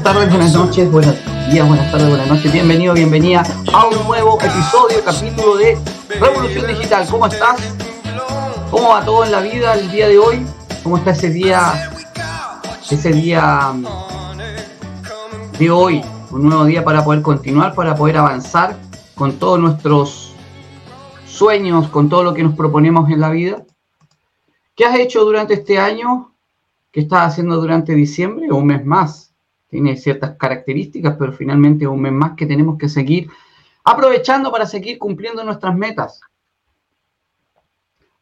Buenas 0.00 0.14
tardes, 0.14 0.30
buenas 0.30 0.54
noches, 0.54 0.90
buenos 0.90 1.14
días, 1.52 1.68
buenas 1.68 1.92
tardes, 1.92 2.08
buenas 2.08 2.26
noches. 2.26 2.50
Bienvenido, 2.50 2.94
bienvenida 2.94 3.42
a 3.70 3.86
un 3.86 4.06
nuevo 4.06 4.38
episodio, 4.40 5.04
capítulo 5.04 5.56
de 5.56 5.78
Revolución 6.18 6.66
Digital. 6.68 7.06
¿Cómo 7.10 7.26
estás? 7.26 7.76
¿Cómo 8.70 8.88
va 8.88 9.04
todo 9.04 9.26
en 9.26 9.32
la 9.32 9.42
vida 9.42 9.74
el 9.74 9.90
día 9.90 10.08
de 10.08 10.18
hoy? 10.18 10.46
¿Cómo 10.82 10.96
está 10.96 11.10
ese 11.10 11.28
día, 11.28 11.90
ese 12.90 13.12
día 13.12 13.72
mm, 13.74 13.86
de 15.58 15.70
hoy? 15.70 16.02
Un 16.30 16.44
nuevo 16.44 16.64
día 16.64 16.82
para 16.82 17.04
poder 17.04 17.20
continuar, 17.20 17.74
para 17.74 17.94
poder 17.94 18.16
avanzar 18.16 18.78
con 19.14 19.38
todos 19.38 19.60
nuestros 19.60 20.34
sueños, 21.26 21.88
con 21.88 22.08
todo 22.08 22.24
lo 22.24 22.32
que 22.32 22.42
nos 22.42 22.54
proponemos 22.54 23.10
en 23.10 23.20
la 23.20 23.28
vida. 23.28 23.66
¿Qué 24.74 24.86
has 24.86 24.98
hecho 24.98 25.26
durante 25.26 25.52
este 25.52 25.78
año? 25.78 26.32
¿Qué 26.90 27.00
estás 27.00 27.32
haciendo 27.32 27.60
durante 27.60 27.94
diciembre 27.94 28.50
o 28.50 28.56
un 28.56 28.66
mes 28.66 28.82
más? 28.82 29.29
Tiene 29.70 29.96
ciertas 29.96 30.36
características, 30.36 31.16
pero 31.18 31.32
finalmente 31.32 31.84
es 31.84 31.90
un 31.90 32.00
mes 32.00 32.12
más 32.12 32.32
que 32.36 32.46
tenemos 32.46 32.76
que 32.76 32.88
seguir 32.88 33.30
aprovechando 33.84 34.50
para 34.50 34.66
seguir 34.66 34.98
cumpliendo 34.98 35.44
nuestras 35.44 35.74
metas. 35.76 36.20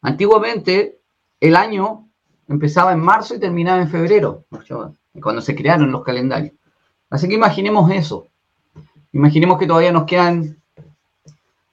Antiguamente, 0.01 0.99
el 1.39 1.55
año 1.55 2.07
empezaba 2.47 2.93
en 2.93 2.99
marzo 2.99 3.35
y 3.35 3.39
terminaba 3.39 3.81
en 3.81 3.89
febrero, 3.89 4.45
cuando 5.21 5.41
se 5.41 5.55
crearon 5.55 5.91
los 5.91 6.03
calendarios. 6.03 6.53
Así 7.09 7.27
que 7.27 7.35
imaginemos 7.35 7.91
eso. 7.91 8.27
Imaginemos 9.11 9.57
que 9.57 9.67
todavía 9.67 9.91
nos 9.91 10.05
quedan 10.05 10.57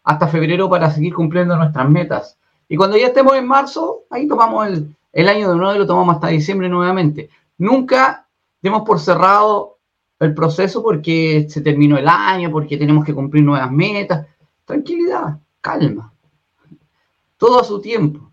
hasta 0.03 0.29
febrero 0.29 0.71
para 0.71 0.91
seguir 0.91 1.15
cumpliendo 1.15 1.57
nuestras 1.57 1.89
metas. 1.89 2.39
Y 2.69 2.77
cuando 2.77 2.97
ya 2.97 3.09
estemos 3.09 3.37
en 3.37 3.47
marzo, 3.47 4.05
ahí 4.11 4.27
tomamos 4.27 4.69
el, 5.13 5.29
año 5.29 5.51
de 5.51 5.57
nuevo 5.57 5.75
y 5.75 5.79
lo 5.79 5.87
tomamos 5.87 6.15
hasta 6.15 6.29
diciembre 6.29 6.69
nuevamente. 6.69 7.29
Nunca 7.59 8.26
demos 8.63 8.83
por 8.83 9.01
cerrado 9.01 9.77
el 10.19 10.35
proceso 10.35 10.83
porque 10.83 11.47
se 11.49 11.61
terminó 11.61 11.99
el 11.99 12.09
año, 12.09 12.51
porque 12.51 12.77
tenemos 12.77 13.05
que 13.05 13.15
cumplir 13.15 13.45
nuevas 13.45 13.71
metas. 13.71 14.27
Tranquilidad, 14.65 15.39
calma. 15.61 16.13
Todo 17.37 17.61
a 17.61 17.65
su 17.65 17.81
tiempo. 17.81 18.33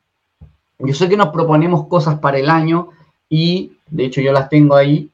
Yo 0.80 0.94
sé 0.94 1.08
que 1.10 1.18
nos 1.18 1.30
proponemos 1.30 1.88
cosas 1.88 2.20
para 2.20 2.40
el 2.40 2.50
año 2.50 2.90
y, 3.30 3.74
de 3.90 4.06
hecho, 4.06 4.22
yo 4.22 4.32
las 4.32 4.50
tengo 4.50 4.76
ahí. 4.76 5.10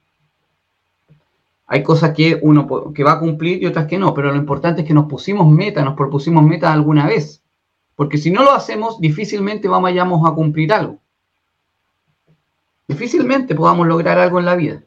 Hay 1.67 1.83
cosas 1.83 2.13
que 2.15 2.39
uno 2.41 2.91
que 2.93 3.03
va 3.03 3.13
a 3.13 3.19
cumplir 3.19 3.61
y 3.61 3.67
otras 3.67 3.85
que 3.85 3.97
no, 3.97 4.13
pero 4.13 4.31
lo 4.31 4.37
importante 4.37 4.81
es 4.81 4.87
que 4.87 4.93
nos 4.93 5.05
pusimos 5.05 5.47
metas, 5.47 5.85
nos 5.85 5.95
propusimos 5.95 6.43
metas 6.43 6.71
alguna 6.71 7.05
vez. 7.05 7.43
Porque 7.95 8.17
si 8.17 8.31
no 8.31 8.43
lo 8.43 8.52
hacemos, 8.52 8.99
difícilmente 8.99 9.67
vamos 9.67 10.27
a 10.27 10.33
cumplir 10.33 10.73
algo. 10.73 10.97
Difícilmente 12.87 13.53
podamos 13.53 13.85
lograr 13.85 14.17
algo 14.17 14.39
en 14.39 14.45
la 14.45 14.55
vida. 14.55 14.83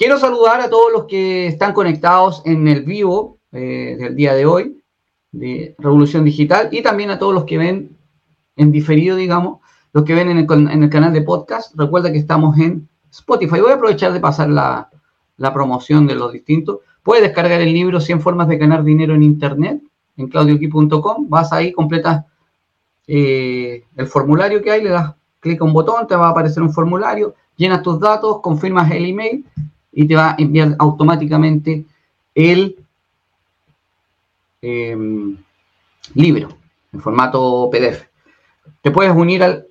Quiero 0.00 0.18
saludar 0.18 0.62
a 0.62 0.70
todos 0.70 0.90
los 0.90 1.04
que 1.04 1.46
están 1.46 1.74
conectados 1.74 2.40
en 2.46 2.66
el 2.68 2.84
vivo 2.84 3.36
eh, 3.52 3.98
del 4.00 4.16
día 4.16 4.32
de 4.32 4.46
hoy, 4.46 4.82
de 5.30 5.74
Revolución 5.76 6.24
Digital, 6.24 6.70
y 6.72 6.80
también 6.80 7.10
a 7.10 7.18
todos 7.18 7.34
los 7.34 7.44
que 7.44 7.58
ven 7.58 7.98
en 8.56 8.72
diferido, 8.72 9.14
digamos, 9.14 9.58
los 9.92 10.04
que 10.04 10.14
ven 10.14 10.30
en 10.30 10.38
el, 10.38 10.88
canal 10.88 11.12
de 11.12 11.20
podcast. 11.20 11.74
Recuerda 11.76 12.10
que 12.10 12.16
estamos 12.16 12.56
en 12.56 12.88
Spotify. 13.10 13.60
Voy 13.60 13.72
a 13.72 13.74
aprovechar 13.74 14.14
de 14.14 14.20
pasar 14.20 14.48
la, 14.48 14.88
promoción 15.52 16.06
de 16.06 16.14
los 16.14 16.32
distintos. 16.32 16.78
Puedes 17.02 17.22
descargar 17.22 17.60
el 17.60 17.74
libro 17.74 18.00
100 18.00 18.22
formas 18.22 18.48
de 18.48 18.56
ganar 18.56 18.82
dinero 18.82 19.14
en 19.14 19.22
Internet 19.22 19.82
en 20.16 20.28
claudioqui.com, 20.28 21.28
vas 21.28 21.52
ahí, 21.52 21.72
completas 21.72 22.24
eh, 23.06 23.84
el 23.94 24.06
formulario 24.06 24.62
que 24.62 24.70
hay, 24.70 24.82
le 24.82 24.88
das 24.88 25.14
clic 25.40 25.60
a 25.60 25.64
un 25.64 25.74
botón, 25.74 26.06
te 26.06 26.16
va 26.16 26.28
a 26.28 26.30
aparecer 26.30 26.62
un 26.62 26.72
formulario, 26.72 27.34
llenas 27.54 27.82
tus 27.82 28.00
datos, 28.00 28.40
confirmas 28.40 28.90
el 28.92 29.04
email 29.04 29.44
y 29.92 30.06
te 30.06 30.14
va 30.14 30.30
a 30.30 30.36
enviar 30.38 30.76
automáticamente 30.78 31.84
el 32.34 32.76
em, 34.62 35.36
libro 36.14 36.48
en 36.92 37.00
formato 37.00 37.68
PDF. 37.70 38.04
Te 38.82 38.90
puedes 38.90 39.14
unir 39.14 39.42
al, 39.42 39.66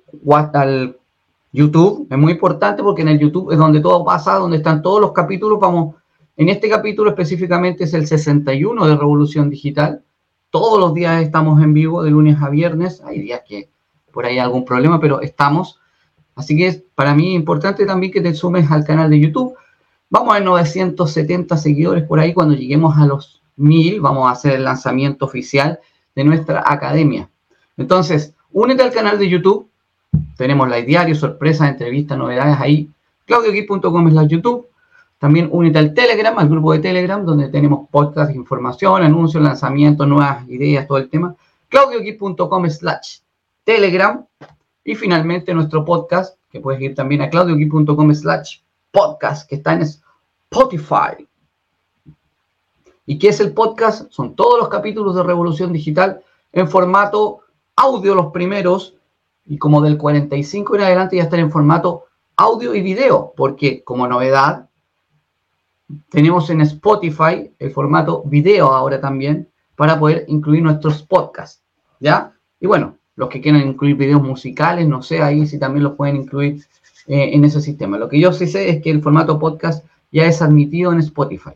YouTube, 1.52 2.06
es 2.08 2.16
muy 2.16 2.32
importante 2.32 2.80
porque 2.80 3.02
en 3.02 3.08
el 3.08 3.18
YouTube 3.18 3.50
es 3.50 3.58
donde 3.58 3.80
todo 3.80 4.04
pasa, 4.04 4.34
donde 4.34 4.58
están 4.58 4.82
todos 4.82 5.00
los 5.00 5.12
capítulos. 5.12 5.58
Vamos, 5.58 5.96
en 6.36 6.48
este 6.48 6.68
capítulo 6.68 7.10
específicamente 7.10 7.84
es 7.84 7.94
el 7.94 8.06
61 8.06 8.86
de 8.86 8.96
Revolución 8.96 9.50
Digital. 9.50 10.04
Todos 10.50 10.78
los 10.78 10.94
días 10.94 11.22
estamos 11.22 11.60
en 11.60 11.74
vivo, 11.74 12.04
de 12.04 12.10
lunes 12.10 12.40
a 12.40 12.48
viernes. 12.50 13.02
Hay 13.04 13.20
días 13.20 13.42
que 13.48 13.68
por 14.12 14.26
ahí 14.26 14.34
hay 14.34 14.38
algún 14.38 14.64
problema, 14.64 15.00
pero 15.00 15.20
estamos. 15.20 15.80
Así 16.36 16.56
que 16.56 16.68
es 16.68 16.84
para 16.94 17.14
mí 17.14 17.34
importante 17.34 17.84
también 17.84 18.12
que 18.12 18.20
te 18.20 18.32
sumes 18.32 18.70
al 18.70 18.84
canal 18.84 19.10
de 19.10 19.18
YouTube. 19.18 19.54
Vamos 20.12 20.34
a 20.34 20.40
970 20.40 21.56
seguidores 21.56 22.02
por 22.02 22.18
ahí. 22.18 22.34
Cuando 22.34 22.56
lleguemos 22.56 22.98
a 22.98 23.06
los 23.06 23.40
1000, 23.56 24.00
vamos 24.00 24.26
a 24.26 24.32
hacer 24.32 24.54
el 24.54 24.64
lanzamiento 24.64 25.24
oficial 25.24 25.78
de 26.16 26.24
nuestra 26.24 26.64
academia. 26.66 27.30
Entonces, 27.76 28.34
únete 28.50 28.82
al 28.82 28.90
canal 28.90 29.20
de 29.20 29.28
YouTube. 29.28 29.70
Tenemos 30.36 30.68
live 30.68 30.82
diario, 30.82 31.14
sorpresas, 31.14 31.68
entrevistas, 31.68 32.18
novedades 32.18 32.58
ahí. 32.58 32.90
claudioqui.com 33.24 34.08
es 34.08 34.14
la 34.14 34.24
YouTube. 34.24 34.66
También 35.18 35.48
únete 35.52 35.78
al 35.78 35.94
Telegram, 35.94 36.36
al 36.38 36.48
grupo 36.48 36.72
de 36.72 36.80
Telegram, 36.80 37.24
donde 37.24 37.48
tenemos 37.48 37.88
podcast, 37.88 38.34
información, 38.34 39.04
anuncios, 39.04 39.40
lanzamientos, 39.40 40.08
nuevas 40.08 40.48
ideas, 40.48 40.88
todo 40.88 40.98
el 40.98 41.08
tema. 41.08 41.36
claudioqui.com 41.68 42.68
slash 42.68 43.18
Telegram. 43.62 44.24
Y 44.82 44.96
finalmente 44.96 45.54
nuestro 45.54 45.84
podcast, 45.84 46.36
que 46.50 46.58
puedes 46.58 46.80
ir 46.82 46.96
también 46.96 47.22
a 47.22 47.30
claudioqui.com 47.30 48.12
slash 48.12 48.58
podcast, 48.90 49.48
que 49.48 49.56
está 49.56 49.74
en 49.74 49.82
Spotify. 49.82 51.26
¿Y 53.06 53.18
qué 53.18 53.28
es 53.28 53.40
el 53.40 53.52
podcast? 53.52 54.10
Son 54.10 54.34
todos 54.34 54.58
los 54.58 54.68
capítulos 54.68 55.14
de 55.16 55.22
Revolución 55.22 55.72
Digital 55.72 56.22
en 56.52 56.68
formato 56.68 57.40
audio 57.76 58.14
los 58.14 58.32
primeros 58.32 58.94
y 59.46 59.58
como 59.58 59.80
del 59.80 59.98
45 59.98 60.76
en 60.76 60.82
adelante 60.82 61.16
ya 61.16 61.24
están 61.24 61.40
en 61.40 61.50
formato 61.50 62.06
audio 62.36 62.74
y 62.74 62.82
video, 62.82 63.32
porque 63.36 63.82
como 63.84 64.06
novedad 64.06 64.68
tenemos 66.10 66.50
en 66.50 66.60
Spotify 66.60 67.50
el 67.58 67.70
formato 67.70 68.22
video 68.24 68.72
ahora 68.72 69.00
también 69.00 69.48
para 69.76 69.98
poder 69.98 70.24
incluir 70.28 70.62
nuestros 70.62 71.02
podcasts, 71.02 71.62
¿ya? 71.98 72.32
Y 72.60 72.66
bueno, 72.66 72.98
los 73.16 73.28
que 73.28 73.40
quieran 73.40 73.66
incluir 73.66 73.96
videos 73.96 74.22
musicales, 74.22 74.86
no 74.86 75.02
sé, 75.02 75.22
ahí 75.22 75.46
si 75.46 75.58
también 75.58 75.84
los 75.84 75.94
pueden 75.94 76.16
incluir 76.16 76.64
eh, 77.06 77.30
en 77.32 77.44
ese 77.44 77.60
sistema. 77.60 77.98
Lo 77.98 78.08
que 78.08 78.20
yo 78.20 78.32
sí 78.32 78.46
sé 78.46 78.68
es 78.68 78.82
que 78.82 78.90
el 78.90 79.02
formato 79.02 79.38
podcast 79.38 79.84
ya 80.12 80.26
es 80.26 80.42
admitido 80.42 80.92
en 80.92 81.00
Spotify. 81.00 81.50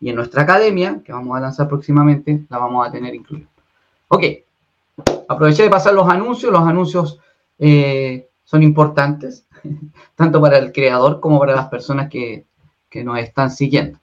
Y 0.00 0.08
en 0.08 0.16
nuestra 0.16 0.42
academia, 0.42 1.00
que 1.04 1.12
vamos 1.12 1.36
a 1.36 1.40
lanzar 1.40 1.68
próximamente, 1.68 2.44
la 2.48 2.58
vamos 2.58 2.86
a 2.86 2.90
tener 2.90 3.14
incluida. 3.14 3.46
Ok, 4.08 4.24
aproveché 5.28 5.64
de 5.64 5.70
pasar 5.70 5.94
los 5.94 6.08
anuncios. 6.08 6.52
Los 6.52 6.62
anuncios 6.62 7.18
eh, 7.58 8.28
son 8.44 8.62
importantes, 8.62 9.46
tanto 10.16 10.40
para 10.40 10.58
el 10.58 10.72
creador 10.72 11.20
como 11.20 11.38
para 11.38 11.54
las 11.54 11.68
personas 11.68 12.08
que, 12.08 12.46
que 12.88 13.04
nos 13.04 13.18
están 13.18 13.50
siguiendo. 13.50 13.98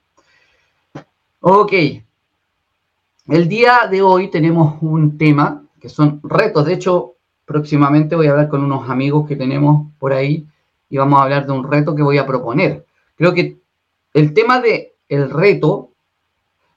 Ok. 1.40 1.72
El 3.26 3.48
día 3.48 3.86
de 3.90 4.00
hoy 4.00 4.30
tenemos 4.30 4.76
un 4.80 5.18
tema 5.18 5.62
que 5.80 5.88
son 5.88 6.20
retos. 6.22 6.64
De 6.64 6.74
hecho, 6.74 7.14
próximamente 7.44 8.16
voy 8.16 8.26
a 8.26 8.30
hablar 8.30 8.48
con 8.48 8.64
unos 8.64 8.88
amigos 8.88 9.28
que 9.28 9.36
tenemos 9.36 9.88
por 9.98 10.12
ahí 10.12 10.46
y 10.90 10.96
vamos 10.96 11.20
a 11.20 11.24
hablar 11.24 11.46
de 11.46 11.52
un 11.52 11.70
reto 11.70 11.94
que 11.94 12.02
voy 12.02 12.18
a 12.18 12.26
proponer. 12.26 12.84
Creo 13.16 13.34
que 13.34 13.56
el 14.14 14.32
tema 14.32 14.60
de 14.60 14.94
reto 15.08 15.90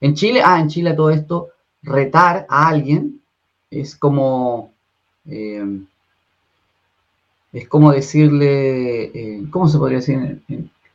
en 0.01 0.15
Chile, 0.15 0.41
ah, 0.43 0.59
en 0.59 0.67
Chile 0.67 0.93
todo 0.93 1.11
esto, 1.11 1.49
retar 1.83 2.45
a 2.49 2.67
alguien 2.67 3.21
es 3.69 3.95
como 3.95 4.71
eh, 5.27 5.81
es 7.53 7.67
como 7.67 7.91
decirle, 7.91 9.03
eh, 9.03 9.43
¿cómo 9.51 9.67
se 9.67 9.77
podría 9.77 9.99
decir 9.99 10.41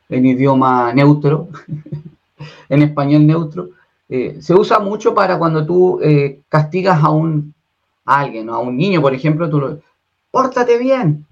en, 0.09 0.25
idioma 0.25 0.91
neutro, 0.93 1.49
en 2.69 2.81
español 2.81 3.27
neutro, 3.27 3.69
eh, 4.09 4.37
se 4.41 4.53
usa 4.53 4.79
mucho 4.79 5.13
para 5.13 5.37
cuando 5.37 5.65
tú 5.65 5.99
castigas 6.49 7.03
a 7.03 7.09
un 7.09 7.53
a 8.05 8.19
alguien, 8.21 8.49
a 8.49 8.57
un 8.59 8.77
niño, 8.77 9.01
por 9.01 9.13
ejemplo, 9.13 9.49
tú 9.49 9.59
lo, 9.59 9.79
pórtate 10.31 10.77
bien, 10.77 11.25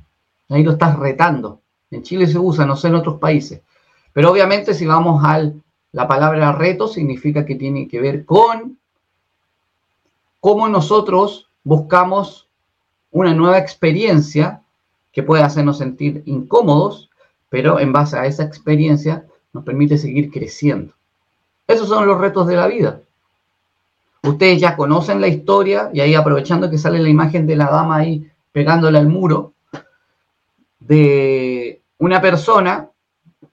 ahí 0.49 0.61
lo 0.63 0.73
estás 0.73 0.99
retando. 0.99 1.61
En 1.95 2.03
Chile 2.03 2.27
se 2.27 2.37
usa, 2.37 2.65
no 2.65 2.75
sé 2.75 2.87
en 2.87 2.95
otros 2.95 3.19
países. 3.19 3.61
Pero 4.13 4.31
obviamente 4.31 4.73
si 4.73 4.85
vamos 4.85 5.23
a 5.23 5.51
la 5.91 6.07
palabra 6.07 6.51
reto, 6.51 6.87
significa 6.87 7.45
que 7.45 7.55
tiene 7.55 7.87
que 7.87 8.01
ver 8.01 8.25
con 8.25 8.77
cómo 10.39 10.67
nosotros 10.67 11.49
buscamos 11.63 12.47
una 13.11 13.33
nueva 13.33 13.57
experiencia 13.57 14.61
que 15.11 15.23
puede 15.23 15.43
hacernos 15.43 15.77
sentir 15.77 16.21
incómodos 16.25 17.09
pero 17.55 17.79
en 17.79 17.93
base 17.93 18.17
a 18.17 18.25
esa 18.25 18.43
experiencia 18.43 19.25
nos 19.53 19.63
permite 19.63 19.97
seguir 19.97 20.29
creciendo. 20.29 20.93
Esos 21.65 21.87
son 21.87 22.05
los 22.05 22.19
retos 22.19 22.47
de 22.47 22.57
la 22.57 22.67
vida. 22.67 22.99
Ustedes 24.23 24.59
ya 24.59 24.75
conocen 24.75 25.21
la 25.21 25.29
historia 25.29 25.89
y 25.93 26.01
ahí 26.01 26.15
aprovechando 26.15 26.69
que 26.69 26.77
sale 26.77 26.99
la 26.99 27.07
imagen 27.07 27.47
de 27.47 27.55
la 27.55 27.67
dama 27.67 27.95
ahí 27.95 28.29
pegándole 28.51 28.97
al 28.97 29.07
muro, 29.07 29.53
de 30.79 31.64
una 31.97 32.21
persona 32.21 32.89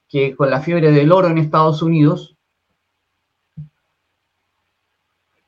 que 0.09 0.37
con 0.37 0.51
la 0.51 0.61
fiebre 0.61 0.93
del 0.93 1.11
oro 1.11 1.29
en 1.29 1.39
Estados 1.39 1.81
Unidos, 1.81 2.37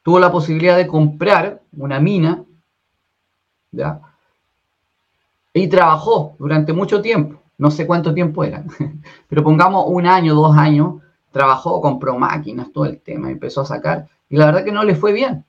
tuvo 0.02 0.18
la 0.18 0.32
posibilidad 0.32 0.76
de 0.76 0.86
comprar 0.86 1.60
una 1.72 2.00
mina. 2.00 2.44
Y 5.52 5.68
trabajó 5.68 6.36
durante 6.38 6.72
mucho 6.72 7.02
tiempo, 7.02 7.42
no 7.58 7.70
sé 7.70 7.86
cuánto 7.86 8.14
tiempo 8.14 8.42
era, 8.42 8.64
pero 9.28 9.42
pongamos 9.42 9.84
un 9.88 10.06
año, 10.06 10.34
dos 10.34 10.56
años, 10.56 11.02
trabajó, 11.30 11.80
compró 11.80 12.16
máquinas, 12.18 12.72
todo 12.72 12.86
el 12.86 13.00
tema, 13.00 13.30
empezó 13.30 13.62
a 13.62 13.66
sacar, 13.66 14.08
y 14.28 14.36
la 14.36 14.46
verdad 14.46 14.64
que 14.64 14.72
no 14.72 14.84
le 14.84 14.94
fue 14.94 15.12
bien, 15.12 15.44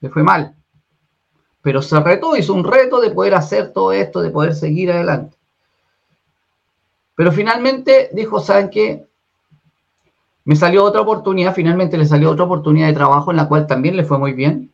le 0.00 0.08
fue 0.08 0.22
mal. 0.22 0.54
Pero 1.62 1.82
se 1.82 1.98
retó, 2.00 2.36
hizo 2.36 2.54
un 2.54 2.64
reto 2.64 3.00
de 3.00 3.10
poder 3.10 3.34
hacer 3.34 3.72
todo 3.72 3.92
esto, 3.92 4.22
de 4.22 4.30
poder 4.30 4.54
seguir 4.54 4.90
adelante. 4.92 5.33
Pero 7.14 7.32
finalmente 7.32 8.10
dijo, 8.12 8.40
¿saben 8.40 8.70
qué? 8.70 9.06
Me 10.44 10.56
salió 10.56 10.84
otra 10.84 11.00
oportunidad, 11.00 11.54
finalmente 11.54 11.96
le 11.96 12.04
salió 12.04 12.30
otra 12.30 12.44
oportunidad 12.44 12.88
de 12.88 12.92
trabajo 12.92 13.30
en 13.30 13.38
la 13.38 13.48
cual 13.48 13.66
también 13.66 13.96
le 13.96 14.04
fue 14.04 14.18
muy 14.18 14.32
bien. 14.32 14.72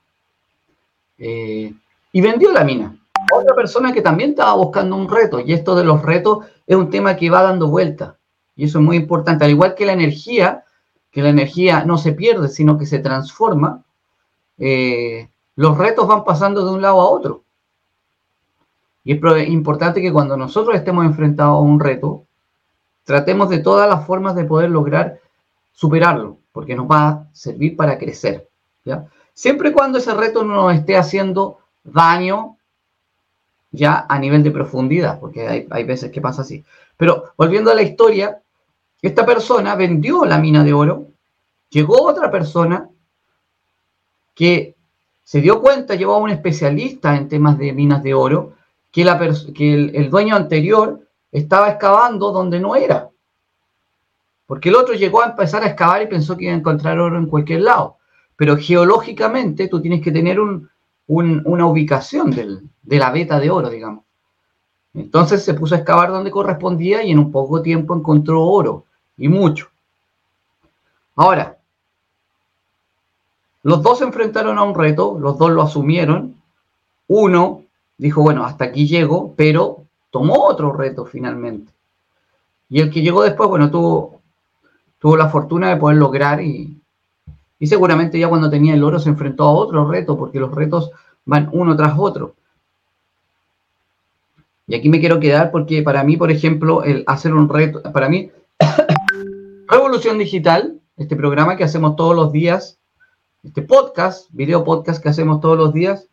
Eh, 1.18 1.72
y 2.12 2.20
vendió 2.20 2.50
la 2.50 2.64
mina. 2.64 2.96
Otra 3.32 3.54
persona 3.54 3.92
que 3.92 4.02
también 4.02 4.30
estaba 4.30 4.54
buscando 4.54 4.96
un 4.96 5.08
reto. 5.08 5.38
Y 5.40 5.52
esto 5.52 5.74
de 5.76 5.84
los 5.84 6.02
retos 6.02 6.46
es 6.66 6.76
un 6.76 6.90
tema 6.90 7.16
que 7.16 7.30
va 7.30 7.42
dando 7.42 7.68
vuelta. 7.68 8.16
Y 8.56 8.64
eso 8.64 8.78
es 8.78 8.84
muy 8.84 8.96
importante. 8.96 9.44
Al 9.44 9.50
igual 9.50 9.74
que 9.74 9.86
la 9.86 9.92
energía, 9.92 10.64
que 11.12 11.22
la 11.22 11.28
energía 11.28 11.84
no 11.84 11.98
se 11.98 12.12
pierde, 12.12 12.48
sino 12.48 12.76
que 12.76 12.86
se 12.86 12.98
transforma, 12.98 13.84
eh, 14.58 15.28
los 15.54 15.78
retos 15.78 16.08
van 16.08 16.24
pasando 16.24 16.64
de 16.64 16.72
un 16.72 16.82
lado 16.82 17.00
a 17.00 17.08
otro. 17.08 17.44
Y 19.04 19.12
es 19.12 19.48
importante 19.48 20.02
que 20.02 20.12
cuando 20.12 20.36
nosotros 20.36 20.74
estemos 20.74 21.04
enfrentados 21.04 21.56
a 21.56 21.60
un 21.60 21.80
reto, 21.80 22.26
tratemos 23.10 23.48
de 23.48 23.58
todas 23.58 23.88
las 23.88 24.06
formas 24.06 24.36
de 24.36 24.44
poder 24.44 24.70
lograr 24.70 25.18
superarlo, 25.72 26.38
porque 26.52 26.76
nos 26.76 26.88
va 26.88 27.08
a 27.08 27.24
servir 27.32 27.76
para 27.76 27.98
crecer. 27.98 28.48
¿ya? 28.84 29.04
Siempre 29.34 29.70
y 29.70 29.72
cuando 29.72 29.98
ese 29.98 30.14
reto 30.14 30.44
no 30.44 30.70
esté 30.70 30.96
haciendo 30.96 31.58
daño 31.82 32.56
ya 33.72 34.06
a 34.08 34.16
nivel 34.16 34.44
de 34.44 34.52
profundidad, 34.52 35.18
porque 35.18 35.48
hay, 35.48 35.66
hay 35.70 35.82
veces 35.82 36.12
que 36.12 36.20
pasa 36.20 36.42
así. 36.42 36.64
Pero 36.96 37.32
volviendo 37.36 37.72
a 37.72 37.74
la 37.74 37.82
historia, 37.82 38.40
esta 39.02 39.26
persona 39.26 39.74
vendió 39.74 40.24
la 40.24 40.38
mina 40.38 40.62
de 40.62 40.72
oro, 40.72 41.08
llegó 41.68 42.04
otra 42.04 42.30
persona 42.30 42.88
que 44.36 44.76
se 45.24 45.40
dio 45.40 45.60
cuenta, 45.60 45.96
llevó 45.96 46.14
a 46.14 46.18
un 46.18 46.30
especialista 46.30 47.16
en 47.16 47.28
temas 47.28 47.58
de 47.58 47.72
minas 47.72 48.04
de 48.04 48.14
oro, 48.14 48.52
que, 48.92 49.04
la 49.04 49.18
que 49.52 49.74
el 49.74 50.10
dueño 50.10 50.36
anterior 50.36 51.09
estaba 51.32 51.70
excavando 51.70 52.32
donde 52.32 52.60
no 52.60 52.76
era. 52.76 53.08
Porque 54.46 54.68
el 54.68 54.76
otro 54.76 54.94
llegó 54.94 55.22
a 55.22 55.26
empezar 55.26 55.62
a 55.62 55.68
excavar 55.68 56.02
y 56.02 56.06
pensó 56.06 56.36
que 56.36 56.44
iba 56.44 56.54
a 56.54 56.56
encontrar 56.56 56.98
oro 56.98 57.16
en 57.16 57.26
cualquier 57.26 57.60
lado. 57.62 57.98
Pero 58.36 58.56
geológicamente 58.56 59.68
tú 59.68 59.80
tienes 59.80 60.02
que 60.02 60.10
tener 60.10 60.38
una 60.40 61.66
ubicación 61.66 62.30
de 62.30 62.98
la 62.98 63.10
veta 63.10 63.38
de 63.38 63.50
oro, 63.50 63.70
digamos. 63.70 64.04
Entonces 64.92 65.44
se 65.44 65.54
puso 65.54 65.74
a 65.74 65.78
excavar 65.78 66.10
donde 66.10 66.32
correspondía 66.32 67.04
y 67.04 67.12
en 67.12 67.20
un 67.20 67.30
poco 67.30 67.62
tiempo 67.62 67.94
encontró 67.94 68.42
oro, 68.42 68.86
y 69.16 69.28
mucho. 69.28 69.68
Ahora, 71.14 71.58
los 73.62 73.82
dos 73.82 73.98
se 73.98 74.04
enfrentaron 74.04 74.58
a 74.58 74.62
un 74.62 74.74
reto, 74.74 75.18
los 75.20 75.38
dos 75.38 75.50
lo 75.50 75.62
asumieron. 75.62 76.34
Uno 77.06 77.62
dijo, 77.98 78.22
bueno, 78.22 78.44
hasta 78.44 78.64
aquí 78.64 78.86
llego, 78.88 79.34
pero 79.36 79.84
tomó 80.10 80.44
otro 80.46 80.72
reto 80.72 81.06
finalmente. 81.06 81.72
Y 82.68 82.80
el 82.80 82.90
que 82.90 83.02
llegó 83.02 83.22
después, 83.22 83.48
bueno, 83.48 83.70
tuvo 83.70 84.20
tuvo 85.00 85.16
la 85.16 85.30
fortuna 85.30 85.70
de 85.70 85.76
poder 85.76 85.96
lograr 85.96 86.40
y, 86.42 86.78
y 87.58 87.66
seguramente 87.66 88.18
ya 88.18 88.28
cuando 88.28 88.50
tenía 88.50 88.74
el 88.74 88.84
oro 88.84 89.00
se 89.00 89.08
enfrentó 89.08 89.44
a 89.44 89.52
otro 89.52 89.88
reto, 89.90 90.16
porque 90.16 90.38
los 90.38 90.54
retos 90.54 90.90
van 91.24 91.48
uno 91.52 91.74
tras 91.74 91.94
otro. 91.98 92.34
Y 94.66 94.76
aquí 94.76 94.88
me 94.88 95.00
quiero 95.00 95.18
quedar 95.18 95.50
porque 95.50 95.82
para 95.82 96.04
mí, 96.04 96.16
por 96.16 96.30
ejemplo, 96.30 96.84
el 96.84 97.02
hacer 97.06 97.34
un 97.34 97.48
reto, 97.48 97.82
para 97.92 98.08
mí, 98.08 98.30
Revolución 99.68 100.18
Digital, 100.18 100.78
este 100.96 101.16
programa 101.16 101.56
que 101.56 101.64
hacemos 101.64 101.96
todos 101.96 102.14
los 102.14 102.30
días, 102.30 102.78
este 103.42 103.62
podcast, 103.62 104.28
video 104.30 104.64
podcast 104.64 105.02
que 105.02 105.08
hacemos 105.08 105.40
todos 105.40 105.56
los 105.56 105.72
días, 105.72 106.08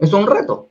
es 0.00 0.12
un 0.12 0.26
reto. 0.26 0.68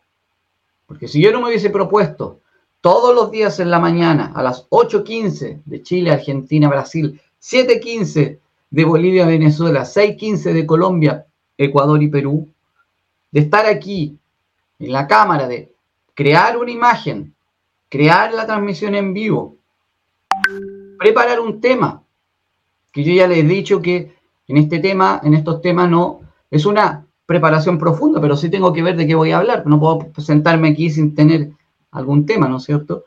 Porque 0.86 1.07
si 1.07 1.21
yo 1.21 1.31
no 1.31 1.39
me 1.39 1.48
hubiese 1.48 1.69
propuesto 1.69 2.42
todos 2.81 3.15
los 3.15 3.31
días 3.31 3.59
en 3.59 3.71
la 3.71 3.79
mañana, 3.79 4.31
a 4.35 4.44
las 4.44 4.69
8.15 4.69 5.62
de 5.65 5.83
Chile, 5.83 6.12
Argentina, 6.12 6.68
Brasil, 6.69 7.19
7.15 7.41 8.39
de 8.69 8.85
Bolivia, 8.85 9.25
Venezuela, 9.25 9.81
6.15 9.81 10.53
de 10.53 10.65
Colombia, 10.65 11.25
Ecuador 11.57 12.01
y 12.03 12.09
Perú, 12.09 12.47
de 13.31 13.39
estar 13.41 13.65
aquí 13.65 14.18
en 14.79 14.91
la 14.91 15.07
cámara, 15.07 15.47
de 15.47 15.71
crear 16.13 16.57
una 16.57 16.71
imagen, 16.71 17.33
crear 17.89 18.33
la 18.33 18.45
transmisión 18.45 18.95
en 18.95 19.13
vivo, 19.13 19.56
preparar 20.97 21.39
un 21.39 21.59
tema, 21.62 22.03
que 22.91 23.03
yo 23.03 23.13
ya 23.13 23.27
les 23.27 23.39
he 23.39 23.44
dicho 23.44 23.81
que 23.81 24.15
en 24.47 24.57
este 24.57 24.79
tema, 24.79 25.19
en 25.24 25.33
estos 25.33 25.62
temas 25.62 25.89
no, 25.89 26.21
es 26.50 26.65
una 26.65 27.06
preparación 27.25 27.77
profunda, 27.77 28.21
pero 28.21 28.38
sí 28.38 28.50
tengo 28.50 28.71
que 28.71 28.81
ver 28.81 28.95
de 28.95 29.06
qué 29.06 29.15
voy 29.15 29.31
a 29.31 29.39
hablar, 29.39 29.65
no 29.65 29.79
puedo 29.79 30.07
sentarme 30.18 30.69
aquí 30.69 30.89
sin 30.89 31.13
tener 31.13 31.51
algún 31.98 32.26
tema, 32.26 32.48
¿no 32.48 32.58
es 32.58 32.64
cierto? 32.64 33.06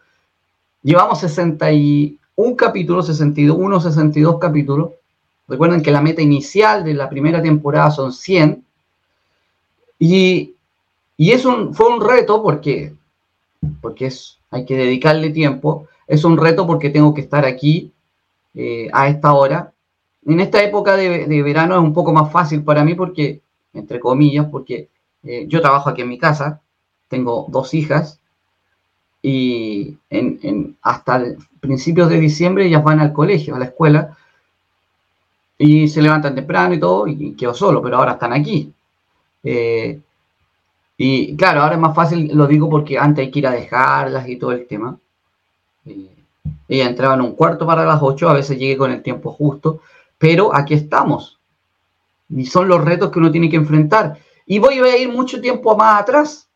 Llevamos 0.83 1.21
60 1.21 1.73
y 1.73 2.19
un 2.37 2.57
capítulo, 2.57 3.03
61, 3.03 3.81
62 3.81 4.39
capítulos. 4.39 4.91
Recuerden 5.47 5.83
que 5.83 5.91
la 5.91 6.01
meta 6.01 6.23
inicial 6.23 6.85
de 6.85 6.95
la 6.95 7.09
primera 7.09 7.43
temporada 7.43 7.91
son 7.91 8.13
100. 8.13 8.65
Y, 9.99 10.55
y 11.17 11.31
es 11.33 11.45
un, 11.45 11.75
fue 11.75 11.89
un 11.89 12.01
reto 12.01 12.43
porque, 12.43 12.95
porque 13.81 14.07
es, 14.07 14.39
hay 14.51 14.65
que 14.65 14.77
dedicarle 14.77 15.31
tiempo. 15.31 15.87
Es 16.07 16.25
un 16.25 16.39
reto 16.39 16.67
porque 16.67 16.91
tengo 16.91 17.13
que 17.13 17.21
estar 17.21 17.45
aquí 17.45 17.93
eh, 18.55 18.89
a 18.93 19.09
esta 19.09 19.35
hora. 19.35 19.73
En 20.25 20.41
esta 20.41 20.63
época 20.63 20.97
de, 20.97 21.43
verano 21.43 21.75
es 21.75 21.83
un 21.83 21.93
poco 21.93 22.13
más 22.13 22.31
fácil 22.33 22.63
para 22.63 22.85
mí 22.85 22.95
porque, 22.95 23.41
entre 23.75 24.01
comillas, 24.01 24.47
porque 24.51 24.89
eh, 25.25 25.47
yo 25.49 25.61
trabajo 25.61 25.91
aquí 25.91 26.03
en 26.03 26.09
mi 26.09 26.19
casa, 26.19 26.61
tengo 27.09 27.47
dos 27.49 27.75
hijas 27.75 28.20
y 29.23 29.97
en, 30.09 30.77
hasta 30.83 31.23
principios 31.61 32.09
de 32.09 32.21
diciembre 32.21 32.67
ellas 32.67 32.83
van 32.83 33.01
al 33.01 33.13
colegio, 33.13 33.55
a 33.55 33.59
la 33.59 33.67
escuela, 33.67 34.17
y 35.59 35.89
se 35.89 36.01
levantan 36.01 36.35
temprano 36.35 36.75
y 36.75 36.81
todo, 36.81 37.07
y 37.07 37.35
quedo 37.35 37.53
solo, 37.53 37.83
pero 37.83 37.99
ahora 37.99 38.13
están 38.13 38.33
aquí. 38.33 38.73
Eh, 39.43 40.01
y 40.97 41.37
claro, 41.37 41.63
ahora 41.63 41.75
es 41.75 41.81
más 41.81 41.95
fácil, 41.95 42.31
lo 42.35 42.47
digo 42.47 42.69
porque 42.69 42.99
antes 42.99 43.25
hay 43.25 43.31
que 43.31 43.39
ir 43.39 43.47
a 43.47 43.53
dejarlas 43.53 44.29
y 44.29 44.37
todo 44.37 44.53
el 44.53 44.67
tema. 44.67 44.99
Eh, 45.87 46.11
ella 46.69 46.89
entraba 46.89 47.15
en 47.15 47.23
un 47.23 47.35
cuarto 47.35 47.67
para 47.67 47.85
las 47.85 48.03
8, 48.03 48.29
a 48.29 48.35
veces 48.35 48.59
llegué 48.59 48.77
con 48.77 48.91
el 48.91 49.03
tiempo 49.03 49.33
justo, 49.33 49.81
pero 50.19 50.55
aquí 50.55 50.75
estamos. 50.75 51.39
Y 52.29 52.47
son 52.47 52.69
los 52.69 52.85
retos 52.85 53.11
que 53.11 53.19
uno 53.19 53.33
tiene 53.33 53.51
que 53.51 53.57
enfrentar. 53.57 54.19
Y 54.47 54.59
voy 54.59 54.79
a 54.79 54.97
ir 54.97 55.11
mucho 55.11 55.41
tiempo 55.41 55.77
más 55.77 56.03
atrás, 56.03 56.50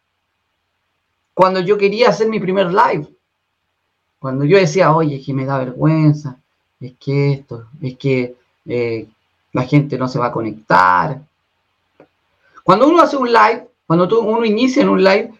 cuando 1.34 1.60
yo 1.60 1.76
quería 1.76 2.08
hacer 2.08 2.28
mi 2.28 2.40
primer 2.40 2.68
live. 2.68 3.08
Cuando 4.18 4.44
yo 4.44 4.56
decía, 4.56 4.94
oye, 4.94 5.16
es 5.16 5.26
que 5.26 5.34
me 5.34 5.44
da 5.44 5.58
vergüenza, 5.58 6.38
es 6.80 6.94
que 6.98 7.32
esto, 7.32 7.66
es 7.82 7.96
que 7.98 8.36
eh, 8.64 9.06
la 9.52 9.64
gente 9.64 9.98
no 9.98 10.08
se 10.08 10.18
va 10.18 10.26
a 10.26 10.32
conectar. 10.32 11.20
Cuando 12.62 12.88
uno 12.88 13.02
hace 13.02 13.16
un 13.16 13.30
live, 13.30 13.68
cuando 13.86 14.08
tú, 14.08 14.20
uno 14.20 14.44
inicia 14.44 14.82
en 14.82 14.88
un 14.88 15.04
live, 15.04 15.34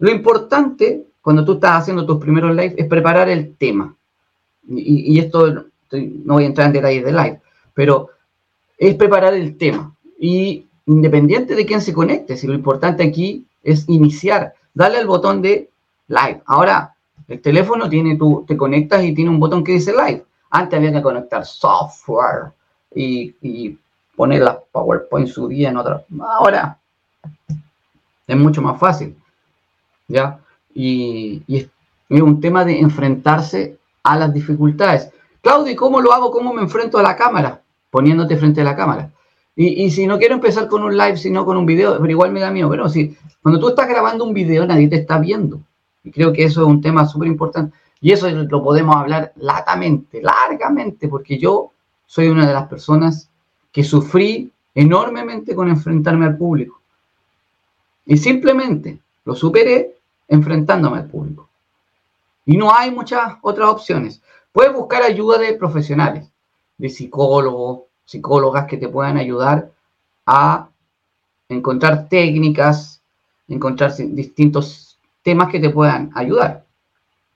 lo 0.00 0.10
importante 0.10 1.04
cuando 1.22 1.44
tú 1.44 1.54
estás 1.54 1.82
haciendo 1.82 2.04
tus 2.04 2.20
primeros 2.20 2.50
live 2.50 2.74
es 2.76 2.86
preparar 2.86 3.28
el 3.28 3.54
tema. 3.56 3.94
Y, 4.68 5.18
esto 5.18 5.66
no 5.92 6.34
voy 6.34 6.44
a 6.44 6.46
entrar 6.46 6.66
en 6.66 6.72
detalles 6.72 7.04
de 7.04 7.12
live, 7.12 7.40
pero 7.74 8.10
es 8.76 8.94
preparar 8.94 9.34
el 9.34 9.56
tema. 9.56 9.94
Y 10.18 10.66
independiente 10.86 11.54
de 11.54 11.64
quién 11.66 11.80
se 11.80 11.92
conecte, 11.92 12.36
si 12.36 12.46
lo 12.46 12.54
importante 12.54 13.02
aquí 13.02 13.46
es 13.62 13.88
iniciar, 13.88 14.54
dale 14.74 14.98
al 14.98 15.06
botón 15.06 15.40
de 15.40 15.70
live. 16.08 16.42
Ahora, 16.46 16.94
el 17.28 17.40
teléfono 17.40 17.88
tiene 17.88 18.16
tu, 18.16 18.44
te 18.46 18.56
conectas 18.56 19.02
y 19.04 19.14
tiene 19.14 19.30
un 19.30 19.40
botón 19.40 19.64
que 19.64 19.72
dice 19.72 19.92
live. 19.92 20.24
Antes 20.50 20.76
había 20.76 20.92
que 20.92 21.02
conectar 21.02 21.46
software 21.46 22.52
y, 22.94 23.78
poner 24.16 24.42
la 24.42 24.60
PowerPoint 24.60 25.26
subida 25.26 25.70
en 25.70 25.76
otra. 25.76 26.04
Ahora 26.20 26.78
es 28.26 28.36
mucho 28.36 28.62
más 28.62 28.78
fácil. 28.78 29.16
¿Ya? 30.06 30.38
Y, 30.72 31.42
es, 31.48 31.68
un 32.10 32.40
tema 32.40 32.64
de 32.64 32.78
enfrentarse 32.78 33.78
a 34.04 34.16
las 34.16 34.32
dificultades. 34.32 35.10
Claudio, 35.40 35.74
¿cómo 35.74 36.00
lo 36.00 36.12
hago? 36.12 36.30
¿Cómo 36.30 36.52
me 36.52 36.62
enfrento 36.62 36.98
a 36.98 37.02
la 37.02 37.16
cámara? 37.16 37.60
Poniéndote 37.90 38.36
frente 38.36 38.60
a 38.60 38.64
la 38.64 38.76
cámara. 38.76 39.10
Y, 39.56 39.90
si 39.92 40.06
no 40.06 40.18
quiero 40.18 40.34
empezar 40.34 40.66
con 40.66 40.82
un 40.82 40.96
live, 40.96 41.16
sino 41.16 41.44
con 41.44 41.56
un 41.56 41.64
video, 41.64 41.98
pero 42.00 42.10
igual 42.10 42.32
me 42.32 42.40
da 42.40 42.50
miedo. 42.50 42.68
Pero 42.70 42.88
si 42.88 43.16
cuando 43.40 43.60
tú 43.60 43.68
estás 43.68 43.88
grabando 43.88 44.24
un 44.24 44.34
video, 44.34 44.66
nadie 44.66 44.88
te 44.88 44.96
está 44.96 45.18
viendo. 45.18 45.60
Y 46.02 46.10
creo 46.10 46.32
que 46.32 46.44
eso 46.44 46.62
es 46.62 46.66
un 46.66 46.80
tema 46.80 47.06
súper 47.06 47.28
importante. 47.28 47.76
Y 48.00 48.10
eso 48.10 48.28
lo 48.28 48.62
podemos 48.62 48.96
hablar 48.96 49.32
latamente, 49.36 50.20
largamente, 50.20 51.08
porque 51.08 51.38
yo 51.38 51.70
soy 52.04 52.28
una 52.28 52.46
de 52.46 52.52
las 52.52 52.66
personas 52.66 53.30
que 53.70 53.84
sufrí 53.84 54.50
enormemente 54.74 55.54
con 55.54 55.68
enfrentarme 55.68 56.26
al 56.26 56.36
público. 56.36 56.80
Y 58.06 58.16
simplemente 58.16 58.98
lo 59.24 59.34
superé 59.34 59.96
enfrentándome 60.28 60.98
al 60.98 61.06
público. 61.06 61.48
Y 62.44 62.56
no 62.56 62.74
hay 62.74 62.90
muchas 62.90 63.36
otras 63.40 63.68
opciones. 63.68 64.20
Puedes 64.52 64.72
buscar 64.72 65.02
ayuda 65.02 65.38
de 65.38 65.54
profesionales, 65.54 66.28
de 66.76 66.88
psicólogos, 66.90 67.84
psicólogas 68.04 68.66
que 68.66 68.76
te 68.76 68.88
puedan 68.88 69.16
ayudar 69.16 69.70
a 70.26 70.68
encontrar 71.48 72.08
técnicas, 72.08 73.00
encontrar 73.48 73.94
distintos 73.96 74.98
temas 75.22 75.50
que 75.50 75.60
te 75.60 75.70
puedan 75.70 76.10
ayudar. 76.14 76.64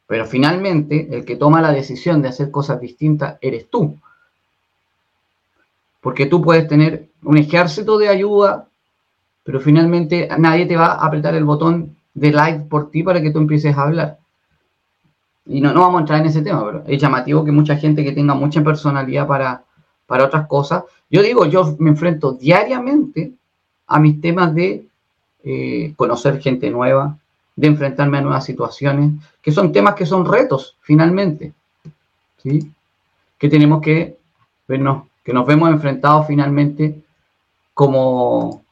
Pero 0.07 0.25
finalmente, 0.27 1.09
el 1.11 1.25
que 1.25 1.37
toma 1.37 1.61
la 1.61 1.73
decisión 1.73 2.23
de 2.23 2.29
hacer 2.29 2.51
cosas 2.51 2.81
distintas 2.81 3.37
eres 3.41 3.69
tú. 3.69 3.97
Porque 6.01 6.27
tú 6.27 6.41
puedes 6.43 6.67
tener 6.69 7.09
un 7.23 7.37
ejército 7.37 7.99
de 7.99 8.09
ayuda, 8.09 8.69
pero 9.45 9.61
finalmente 9.61 10.29
nadie 10.39 10.67
te 10.67 10.77
va 10.77 10.93
a 10.93 11.07
apretar 11.07 11.35
el 11.35 11.45
botón 11.45 11.97
de 12.15 12.33
like 12.33 12.65
por 12.65 12.91
ti 12.91 13.03
para 13.03 13.21
que 13.21 13.31
tú 13.31 13.39
empieces 13.39 13.77
a 13.77 13.83
hablar. 13.83 14.19
Y 15.45 15.61
no, 15.61 15.73
no 15.73 15.81
vamos 15.81 15.99
a 15.99 16.01
entrar 16.01 16.21
en 16.21 16.27
ese 16.27 16.43
tema, 16.43 16.65
pero 16.65 16.85
es 16.87 17.01
llamativo 17.01 17.45
que 17.45 17.53
mucha 17.53 17.77
gente 17.77 18.05
que 18.05 18.13
tenga 18.13 18.35
mucha 18.35 18.63
personalidad 18.63 19.27
para, 19.27 19.65
para 20.09 20.25
otras 20.25 20.49
cosas. 20.49 20.85
Yo 21.11 21.23
digo, 21.23 21.45
yo 21.45 21.77
me 21.79 21.91
enfrento 21.91 22.33
diariamente 22.33 23.35
a 23.87 24.01
mis 24.01 24.21
temas 24.21 24.55
de 24.55 24.89
eh, 25.45 25.93
conocer 25.97 26.41
gente 26.41 26.71
nueva, 26.71 27.19
de 27.55 27.67
enfrentarme 27.67 28.17
a 28.17 28.23
nuevas 28.23 28.45
situaciones, 28.45 29.13
que 29.43 29.53
son 29.53 29.71
temas 29.71 29.95
que 29.95 30.07
son 30.07 30.25
retos, 30.25 30.77
finalmente. 30.81 31.53
¿sí? 32.43 32.73
Que 33.39 33.51
tenemos 33.51 33.83
que 33.83 34.17
vernos, 34.67 35.07
que 35.23 35.35
nos 35.35 35.47
vemos 35.47 35.71
enfrentados 35.71 36.27
finalmente 36.27 37.05
como, 37.75 38.65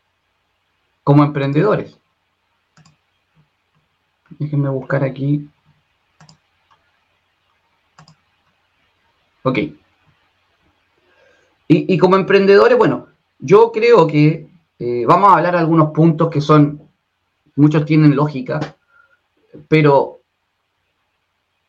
como 1.04 1.22
emprendedores. 1.22 1.98
Déjenme 4.38 4.70
buscar 4.70 5.04
aquí. 5.04 5.50
Ok. 9.42 9.58
Y, 11.68 11.98
como 11.98 12.16
emprendedores, 12.16 12.78
bueno, 12.78 13.08
yo 13.40 13.72
creo 13.72 14.06
que 14.06 14.46
eh, 14.78 15.04
vamos 15.06 15.30
a 15.30 15.36
hablar 15.36 15.56
algunos 15.56 15.90
puntos 15.90 16.30
que 16.30 16.40
son, 16.40 16.80
muchos 17.56 17.84
tienen 17.84 18.14
lógica, 18.14 18.76
pero 19.68 20.20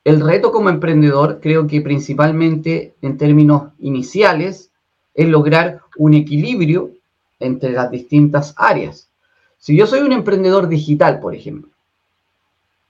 el 0.03 0.21
reto 0.21 0.51
como 0.51 0.69
emprendedor 0.69 1.39
creo 1.41 1.65
que 1.65 1.81
principalmente 1.81 2.93
en 3.01 3.17
términos 3.17 3.71
iniciales 3.79 4.69
es 5.15 5.27
lograr 5.27 5.81
un 5.97 6.13
equilibrio 6.13 6.91
entre 7.39 7.71
las 7.71 7.89
distintas 7.89 8.53
áreas. 8.55 9.09
Si 9.57 9.75
yo 9.75 9.87
soy 9.87 10.01
un 10.01 10.11
emprendedor 10.11 10.67
digital, 10.67 11.19
por 11.19 11.33
ejemplo, 11.33 11.71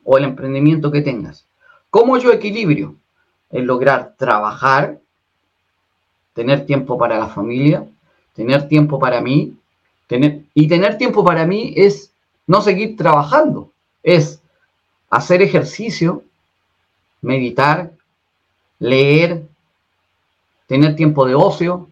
o 0.04 0.18
el 0.18 0.26
emprendimiento 0.26 0.92
que 0.92 1.02
tengas, 1.02 1.48
¿cómo 1.90 2.18
yo 2.18 2.32
equilibrio? 2.32 2.96
Es 3.50 3.64
lograr 3.64 4.16
trabajar 4.18 5.00
tener 6.38 6.68
tiempo 6.68 7.00
para 7.00 7.18
la 7.18 7.30
familia, 7.30 7.84
tener 8.36 8.68
tiempo 8.68 9.00
para 9.00 9.22
mí, 9.22 9.58
tener, 10.06 10.44
y 10.54 10.68
tener 10.68 11.00
tiempo 11.00 11.26
para 11.26 11.48
mí 11.48 11.74
es 11.76 12.12
no 12.46 12.62
seguir 12.62 12.96
trabajando, 12.96 13.72
es 14.04 14.40
hacer 15.10 15.42
ejercicio, 15.42 16.22
meditar, 17.24 17.92
leer, 18.78 19.48
tener 20.68 20.96
tiempo 20.96 21.26
de 21.26 21.34
ocio, 21.34 21.90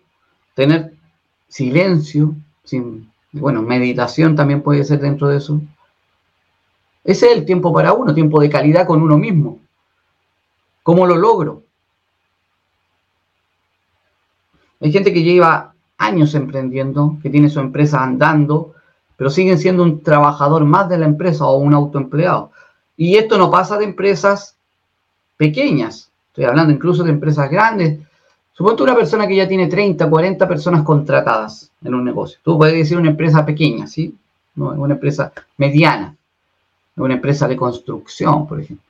tener 0.54 0.94
silencio, 1.48 2.36
sin, 2.64 3.12
bueno, 3.32 3.64
meditación 3.64 4.36
también 4.36 4.62
puede 4.62 4.84
ser 4.84 5.00
dentro 5.00 5.28
de 5.28 5.38
eso. 5.38 5.60
Ese 7.04 7.32
es 7.32 7.38
el 7.38 7.46
tiempo 7.46 7.74
para 7.74 7.94
uno, 7.94 8.14
tiempo 8.14 8.40
de 8.40 8.52
calidad 8.52 8.86
con 8.86 9.02
uno 9.02 9.18
mismo. 9.18 9.58
¿Cómo 10.84 11.08
lo 11.08 11.16
logro? 11.16 11.65
Hay 14.82 14.92
gente 14.92 15.14
que 15.14 15.24
lleva 15.24 15.74
años 15.98 16.36
emprendiendo, 16.36 17.18
que 17.22 17.30
tiene 17.30 17.50
su 17.50 17.60
empresa 17.60 18.04
andando, 18.04 18.74
pero 19.18 19.30
siguen 19.30 19.58
siendo 19.58 19.84
un 19.84 20.02
trabajador 20.04 20.66
más 20.66 20.90
de 20.90 20.98
la 20.98 21.06
empresa 21.06 21.46
o 21.46 21.58
un 21.58 21.74
autoempleado. 21.74 22.52
Y 22.98 23.16
esto 23.16 23.38
no 23.38 23.50
pasa 23.50 23.78
de 23.78 23.86
empresas 23.86 24.56
pequeñas, 25.38 26.10
estoy 26.28 26.46
hablando 26.46 26.74
incluso 26.74 27.04
de 27.04 27.12
empresas 27.12 27.50
grandes. 27.50 28.00
Suponte 28.54 28.84
una 28.84 28.96
persona 28.96 29.28
que 29.28 29.36
ya 29.36 29.48
tiene 29.48 29.68
30, 29.68 30.10
40 30.10 30.48
personas 30.48 30.84
contratadas 30.84 31.72
en 31.84 31.94
un 31.94 32.06
negocio. 32.06 32.40
Tú 32.42 32.58
puedes 32.58 32.76
decir 32.76 32.98
una 32.98 33.10
empresa 33.10 33.46
pequeña, 33.46 33.86
¿sí? 33.88 34.16
No, 34.56 34.70
una 34.70 34.94
empresa 34.94 35.34
mediana, 35.58 36.16
una 36.96 37.16
empresa 37.16 37.48
de 37.48 37.58
construcción, 37.58 38.48
por 38.48 38.62
ejemplo. 38.62 38.86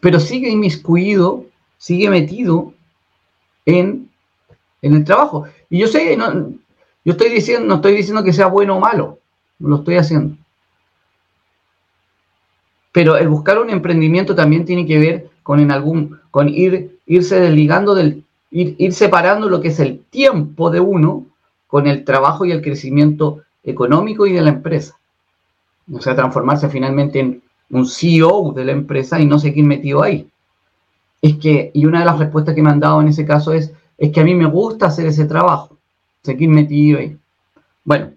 Pero 0.00 0.20
sigue 0.20 0.48
inmiscuido, 0.48 1.44
sigue 1.76 2.08
metido 2.08 2.72
en, 3.66 4.08
el 4.80 5.04
trabajo. 5.04 5.44
Y 5.68 5.78
yo 5.78 5.88
sé, 5.88 6.16
no, 6.16 6.52
yo 7.04 7.12
estoy 7.12 7.28
diciendo, 7.28 7.66
no 7.66 7.74
estoy 7.76 7.96
diciendo 7.96 8.22
que 8.22 8.32
sea 8.32 8.46
bueno 8.46 8.76
o 8.76 8.80
malo, 8.80 9.18
lo 9.58 9.76
estoy 9.76 9.96
haciendo. 9.96 10.36
Pero 12.92 13.16
el 13.16 13.28
buscar 13.28 13.58
un 13.58 13.68
emprendimiento 13.68 14.34
también 14.34 14.64
tiene 14.64 14.86
que 14.86 14.98
ver 14.98 15.28
con 15.42 15.60
en 15.60 15.70
algún, 15.70 16.18
con 16.30 16.48
ir, 16.48 16.98
irse 17.04 17.40
desligando 17.40 17.94
del, 17.94 18.24
ir, 18.50 18.76
ir 18.78 18.94
separando 18.94 19.50
lo 19.50 19.60
que 19.60 19.68
es 19.68 19.80
el 19.80 20.00
tiempo 20.04 20.70
de 20.70 20.80
uno 20.80 21.26
con 21.66 21.86
el 21.86 22.04
trabajo 22.04 22.44
y 22.44 22.52
el 22.52 22.62
crecimiento 22.62 23.42
económico 23.64 24.26
y 24.26 24.32
de 24.32 24.42
la 24.42 24.50
empresa. 24.50 24.96
O 25.92 26.00
sea, 26.00 26.14
transformarse 26.14 26.68
finalmente 26.68 27.18
en 27.20 27.42
un 27.70 27.86
CEO 27.86 28.52
de 28.54 28.64
la 28.64 28.72
empresa 28.72 29.20
y 29.20 29.26
no 29.26 29.38
seguir 29.38 29.64
metido 29.64 30.02
ahí 30.02 30.28
es 31.26 31.36
que, 31.38 31.70
y 31.74 31.86
una 31.86 32.00
de 32.00 32.04
las 32.04 32.18
respuestas 32.18 32.54
que 32.54 32.62
me 32.62 32.70
han 32.70 32.80
dado 32.80 33.00
en 33.00 33.08
ese 33.08 33.24
caso 33.24 33.52
es, 33.52 33.72
es 33.98 34.12
que 34.12 34.20
a 34.20 34.24
mí 34.24 34.34
me 34.34 34.46
gusta 34.46 34.86
hacer 34.86 35.06
ese 35.06 35.24
trabajo, 35.24 35.76
seguir 36.22 36.48
metido 36.48 36.98
ahí. 36.98 37.16
Bueno, 37.84 38.12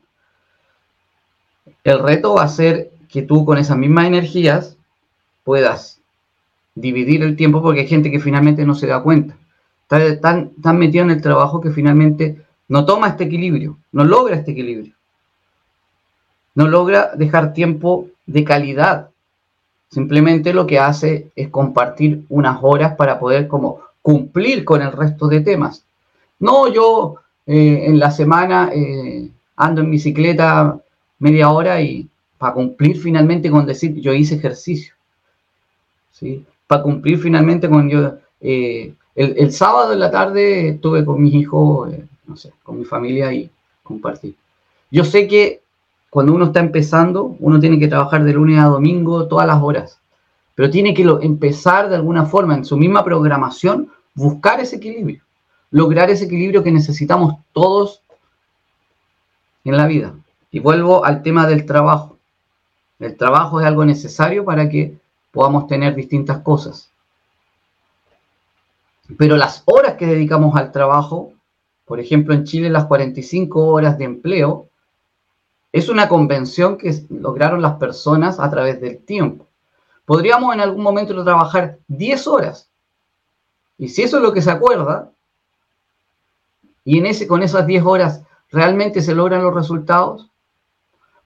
el 1.84 2.00
reto 2.00 2.36
va 2.36 2.44
a 2.44 2.50
ser 2.50 2.92
que 3.08 3.22
tú 3.22 3.46
con 3.46 3.58
esas 3.58 3.78
mismas 3.78 4.06
energías 4.06 4.78
puedas 5.44 6.00
dividir 6.76 7.24
el 7.24 7.36
tiempo 7.36 7.62
porque 7.62 7.82
hay 7.82 7.88
gente 7.88 8.12
que 8.12 8.20
finalmente 8.20 8.66
no 8.66 8.76
se 8.76 8.88
da 8.88 9.02
cuenta. 9.02 9.38
Está 9.90 10.50
tan, 10.62 10.78
metido 10.78 11.04
en 11.04 11.12
el 11.12 11.22
trabajo 11.22 11.62
que 11.62 11.72
finalmente 11.72 12.44
no 12.68 12.86
toma 12.86 13.08
este 13.08 13.24
equilibrio, 13.24 13.78
no 13.92 14.04
logra 14.04 14.36
este 14.36 14.52
equilibrio. 14.52 14.94
No 16.54 16.68
logra 16.68 17.12
dejar 17.16 17.54
tiempo 17.54 18.08
de 18.26 18.44
calidad 18.44 19.10
Simplemente 19.90 20.54
lo 20.54 20.68
que 20.68 20.80
hace 20.80 21.32
es 21.36 21.50
compartir 21.50 22.24
unas 22.30 22.60
horas 22.62 22.96
para 22.96 23.20
poder 23.20 23.48
como 23.48 23.82
cumplir 24.02 24.64
con 24.64 24.82
el 24.82 24.92
resto 24.92 25.28
de 25.28 25.42
temas. 25.42 25.84
No, 26.40 26.72
yo 26.72 27.16
eh, 27.48 27.86
en 27.88 28.00
la 28.00 28.12
semana 28.12 28.70
eh, 28.74 29.30
ando 29.56 29.82
en 29.82 29.92
bicicleta 29.92 30.80
media 31.18 31.50
hora 31.50 31.82
y 31.82 32.08
para 32.38 32.54
cumplir 32.54 32.98
finalmente 32.98 33.50
con 33.50 33.66
decir 33.66 33.96
yo 33.96 34.14
hice 34.14 34.36
ejercicio. 34.36 34.94
¿sí? 36.12 36.46
Para 36.68 36.84
cumplir 36.84 37.20
finalmente 37.20 37.68
con 37.68 37.90
yo... 37.90 38.14
Eh, 38.42 38.94
el, 39.16 39.36
el, 39.38 39.52
sábado 39.52 39.92
en 39.92 40.00
la 40.00 40.12
tarde 40.12 40.70
estuve 40.70 41.04
con 41.04 41.22
mis 41.22 41.34
hijos, 41.34 41.90
no 42.26 42.38
sé, 42.38 42.54
con 42.64 42.80
mi 42.80 42.86
familia 42.86 43.34
y 43.34 43.50
compartí. 43.84 44.34
Yo 44.90 45.04
sé 45.04 45.28
que 45.28 45.62
cuando 46.10 46.34
uno 46.34 46.46
está 46.46 46.60
empezando, 46.60 47.36
uno 47.40 47.60
tiene 47.60 47.78
que 47.78 47.88
trabajar 47.88 48.24
de 48.24 48.34
lunes 48.34 48.60
a 48.60 48.66
domingo 48.66 49.28
todas 49.28 49.46
las 49.46 49.62
horas, 49.62 50.00
pero 50.56 50.70
tiene 50.70 50.94
que 50.94 51.04
empezar 51.22 51.90
de 51.90 51.96
alguna 51.96 52.26
forma 52.26 52.56
en 52.56 52.66
su 52.66 52.78
misma 52.78 53.04
programación, 53.04 53.90
buscar 54.16 54.60
ese 54.60 54.78
equilibrio, 54.78 55.24
lograr 55.72 56.10
ese 56.10 56.26
equilibrio 56.26 56.64
que 56.64 56.72
necesitamos 56.72 57.36
todos 57.54 58.02
en 59.64 59.78
la 59.78 59.88
vida. 59.88 60.16
Y 60.52 60.60
vuelvo 60.60 61.06
al 61.06 61.22
tema 61.22 61.46
del 61.46 61.66
trabajo. 61.66 62.18
El 63.00 63.16
trabajo 63.16 63.62
es 63.62 63.68
algo 63.68 63.86
necesario 63.86 64.44
para 64.44 64.68
que 64.68 64.98
podamos 65.32 65.68
tener 65.68 65.96
distintas 65.96 66.40
cosas. 66.40 66.90
Pero 69.18 69.38
las 69.38 69.64
horas 69.66 69.94
que 69.94 70.08
dedicamos 70.08 70.56
al 70.56 70.72
trabajo, 70.72 71.34
por 71.86 72.00
ejemplo 72.00 72.34
en 72.34 72.44
Chile 72.44 72.70
las 72.70 72.86
45 72.86 73.68
horas 73.68 73.98
de 73.98 74.06
empleo, 74.06 74.68
es 75.72 75.90
una 75.90 76.10
convención 76.10 76.78
que 76.78 77.06
lograron 77.10 77.62
las 77.62 77.76
personas 77.76 78.40
a 78.40 78.50
través 78.50 78.82
del 78.82 79.00
tiempo. 79.00 79.48
Podríamos 80.06 80.54
en 80.54 80.62
algún 80.62 80.84
momento 80.84 81.24
trabajar 81.24 81.78
10 81.88 82.28
horas. 82.28 82.70
Y 83.78 83.90
si 83.90 84.04
eso 84.04 84.18
es 84.18 84.24
lo 84.24 84.34
que 84.34 84.42
se 84.42 84.52
acuerda, 84.52 85.12
y 86.84 86.98
en 86.98 87.06
ese, 87.06 87.28
con 87.28 87.44
esas 87.44 87.68
10 87.68 87.84
horas 87.86 88.24
realmente 88.52 89.02
se 89.02 89.14
logran 89.14 89.44
los 89.44 89.54
resultados, 89.54 90.30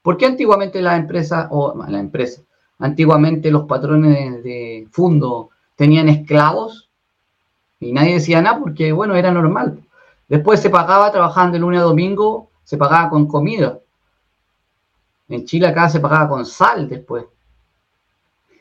¿por 0.02 0.18
qué 0.18 0.26
antiguamente 0.26 0.82
la 0.82 0.98
empresa, 0.98 1.48
o 1.50 1.74
la 1.88 2.00
empresa, 2.00 2.42
antiguamente 2.80 3.50
los 3.50 3.64
patrones 3.66 4.44
de 4.44 4.88
Fundo 4.92 5.50
tenían 5.76 6.10
esclavos 6.10 6.90
y 7.80 7.92
nadie 7.94 8.16
decía 8.16 8.42
nada 8.42 8.60
porque, 8.60 8.92
bueno, 8.92 9.16
era 9.16 9.32
normal. 9.32 9.80
Después 10.28 10.62
se 10.62 10.70
pagaba, 10.70 11.12
trabajando 11.12 11.54
de 11.54 11.60
lunes 11.60 11.82
a 11.82 11.84
domingo, 11.84 12.50
se 12.64 12.78
pagaba 12.78 13.10
con 13.10 13.28
comida. 13.28 13.80
En 15.34 15.46
Chile 15.46 15.66
acá 15.66 15.90
se 15.90 16.00
pagaba 16.00 16.30
con 16.30 16.46
sal 16.46 16.88
después. 16.88 17.25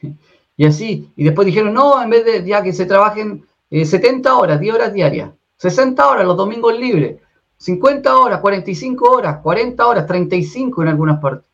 Y 0.54 0.66
así. 0.66 1.10
Y 1.16 1.24
después 1.24 1.46
dijeron, 1.46 1.72
no, 1.72 2.00
en 2.00 2.10
vez 2.10 2.26
de 2.26 2.44
ya 2.44 2.62
que 2.62 2.74
se 2.74 2.84
trabajen 2.84 3.44
70 3.70 4.28
eh, 4.28 4.32
horas, 4.32 4.60
10 4.60 4.74
horas 4.74 4.92
diarias, 4.92 5.30
60 5.56 6.06
horas 6.06 6.26
los 6.26 6.36
domingos 6.36 6.78
libres, 6.78 7.20
50 7.56 8.16
horas, 8.18 8.40
45 8.40 9.10
horas, 9.10 9.38
40 9.42 9.86
horas, 9.86 10.06
35 10.06 10.82
en 10.82 10.88
algunas 10.88 11.20
partes. 11.20 11.46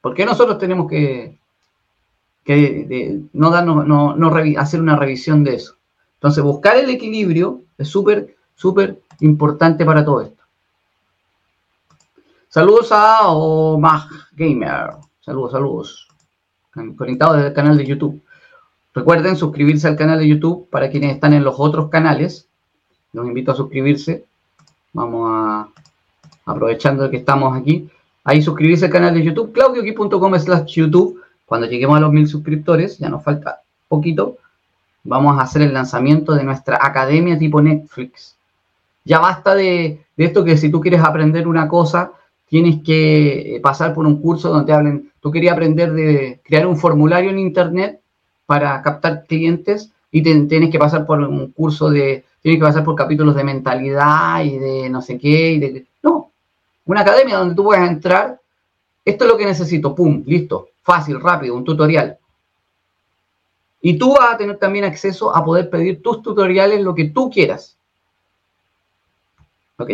¿Por 0.00 0.14
qué 0.14 0.24
nosotros 0.24 0.58
tenemos 0.58 0.88
que, 0.88 1.36
no, 3.32 3.50
darnos, 3.50 3.84
no, 3.84 4.34
hacer 4.58 4.80
una 4.80 4.96
revisión 4.96 5.42
de 5.42 5.56
eso? 5.56 5.74
Entonces, 6.14 6.44
buscar 6.44 6.76
el 6.76 6.88
equilibrio 6.88 7.62
es 7.76 7.88
súper, 7.88 8.36
súper 8.54 9.00
importante 9.20 9.84
para 9.84 10.04
todo 10.04 10.22
esto. 10.22 10.43
Saludos 12.54 12.92
a 12.92 13.26
Omag 13.26 14.06
Gamer. 14.36 14.90
Saludos, 15.18 15.50
saludos. 15.50 16.08
Conectados 16.96 17.34
desde 17.34 17.48
el 17.48 17.52
canal 17.52 17.76
de 17.76 17.84
YouTube. 17.84 18.22
Recuerden 18.94 19.34
suscribirse 19.34 19.88
al 19.88 19.96
canal 19.96 20.20
de 20.20 20.28
YouTube 20.28 20.70
para 20.70 20.88
quienes 20.88 21.14
están 21.14 21.34
en 21.34 21.42
los 21.42 21.56
otros 21.58 21.88
canales. 21.88 22.46
Los 23.12 23.26
invito 23.26 23.50
a 23.50 23.56
suscribirse. 23.56 24.24
Vamos 24.92 25.32
a, 25.32 25.68
aprovechando 26.46 27.10
que 27.10 27.16
estamos 27.16 27.58
aquí, 27.58 27.90
ahí 28.22 28.40
suscribirse 28.40 28.84
al 28.84 28.92
canal 28.92 29.14
de 29.14 29.24
YouTube, 29.24 29.50
claudioqui.com 29.50 30.38
slash 30.38 30.76
YouTube. 30.76 31.20
Cuando 31.46 31.66
lleguemos 31.66 31.96
a 31.96 32.02
los 32.02 32.12
mil 32.12 32.28
suscriptores, 32.28 32.98
ya 32.98 33.08
nos 33.08 33.24
falta 33.24 33.62
poquito, 33.88 34.36
vamos 35.02 35.36
a 35.40 35.42
hacer 35.42 35.62
el 35.62 35.74
lanzamiento 35.74 36.32
de 36.36 36.44
nuestra 36.44 36.78
academia 36.80 37.36
tipo 37.36 37.60
Netflix. 37.60 38.36
Ya 39.04 39.18
basta 39.18 39.56
de, 39.56 40.06
de 40.16 40.24
esto 40.24 40.44
que 40.44 40.56
si 40.56 40.70
tú 40.70 40.80
quieres 40.80 41.02
aprender 41.02 41.48
una 41.48 41.66
cosa, 41.66 42.12
tienes 42.48 42.82
que 42.84 43.60
pasar 43.62 43.94
por 43.94 44.06
un 44.06 44.20
curso 44.20 44.48
donde 44.48 44.66
te 44.66 44.72
hablen, 44.72 45.12
tú 45.20 45.30
querías 45.30 45.54
aprender 45.54 45.92
de 45.92 46.40
crear 46.44 46.66
un 46.66 46.76
formulario 46.76 47.30
en 47.30 47.38
Internet 47.38 48.00
para 48.46 48.80
captar 48.82 49.26
clientes 49.26 49.90
y 50.10 50.22
tienes 50.22 50.70
que 50.70 50.78
pasar 50.78 51.06
por 51.06 51.20
un 51.20 51.50
curso 51.50 51.90
de, 51.90 52.24
tienes 52.40 52.60
que 52.60 52.66
pasar 52.66 52.84
por 52.84 52.94
capítulos 52.94 53.34
de 53.34 53.42
mentalidad 53.42 54.44
y 54.44 54.58
de 54.58 54.88
no 54.88 55.02
sé 55.02 55.18
qué. 55.18 55.52
Y 55.52 55.58
de, 55.58 55.86
no, 56.02 56.30
una 56.84 57.00
academia 57.00 57.38
donde 57.38 57.54
tú 57.54 57.64
puedes 57.64 57.88
entrar, 57.88 58.40
esto 59.04 59.24
es 59.24 59.30
lo 59.30 59.36
que 59.36 59.46
necesito, 59.46 59.94
pum, 59.94 60.22
listo, 60.26 60.68
fácil, 60.82 61.20
rápido, 61.20 61.56
un 61.56 61.64
tutorial. 61.64 62.18
Y 63.80 63.98
tú 63.98 64.14
vas 64.14 64.34
a 64.34 64.36
tener 64.36 64.56
también 64.58 64.84
acceso 64.84 65.34
a 65.34 65.44
poder 65.44 65.68
pedir 65.68 66.00
tus 66.02 66.22
tutoriales, 66.22 66.80
lo 66.80 66.94
que 66.94 67.06
tú 67.06 67.28
quieras. 67.28 67.76
Ok, 69.76 69.90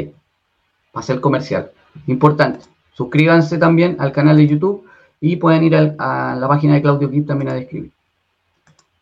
pase 0.92 1.12
el 1.14 1.21
comercial. 1.21 1.73
Importante, 2.07 2.61
suscríbanse 2.93 3.59
también 3.59 3.97
al 3.99 4.13
canal 4.13 4.37
de 4.37 4.47
YouTube 4.47 4.87
y 5.21 5.37
pueden 5.37 5.65
ir 5.65 5.77
a, 5.77 6.37
la 6.37 6.49
página 6.49 6.75
de 6.75 6.83
Claudio 6.83 7.11
Kip 7.11 7.26
también 7.26 7.50
a 7.50 7.55
describir 7.55 7.93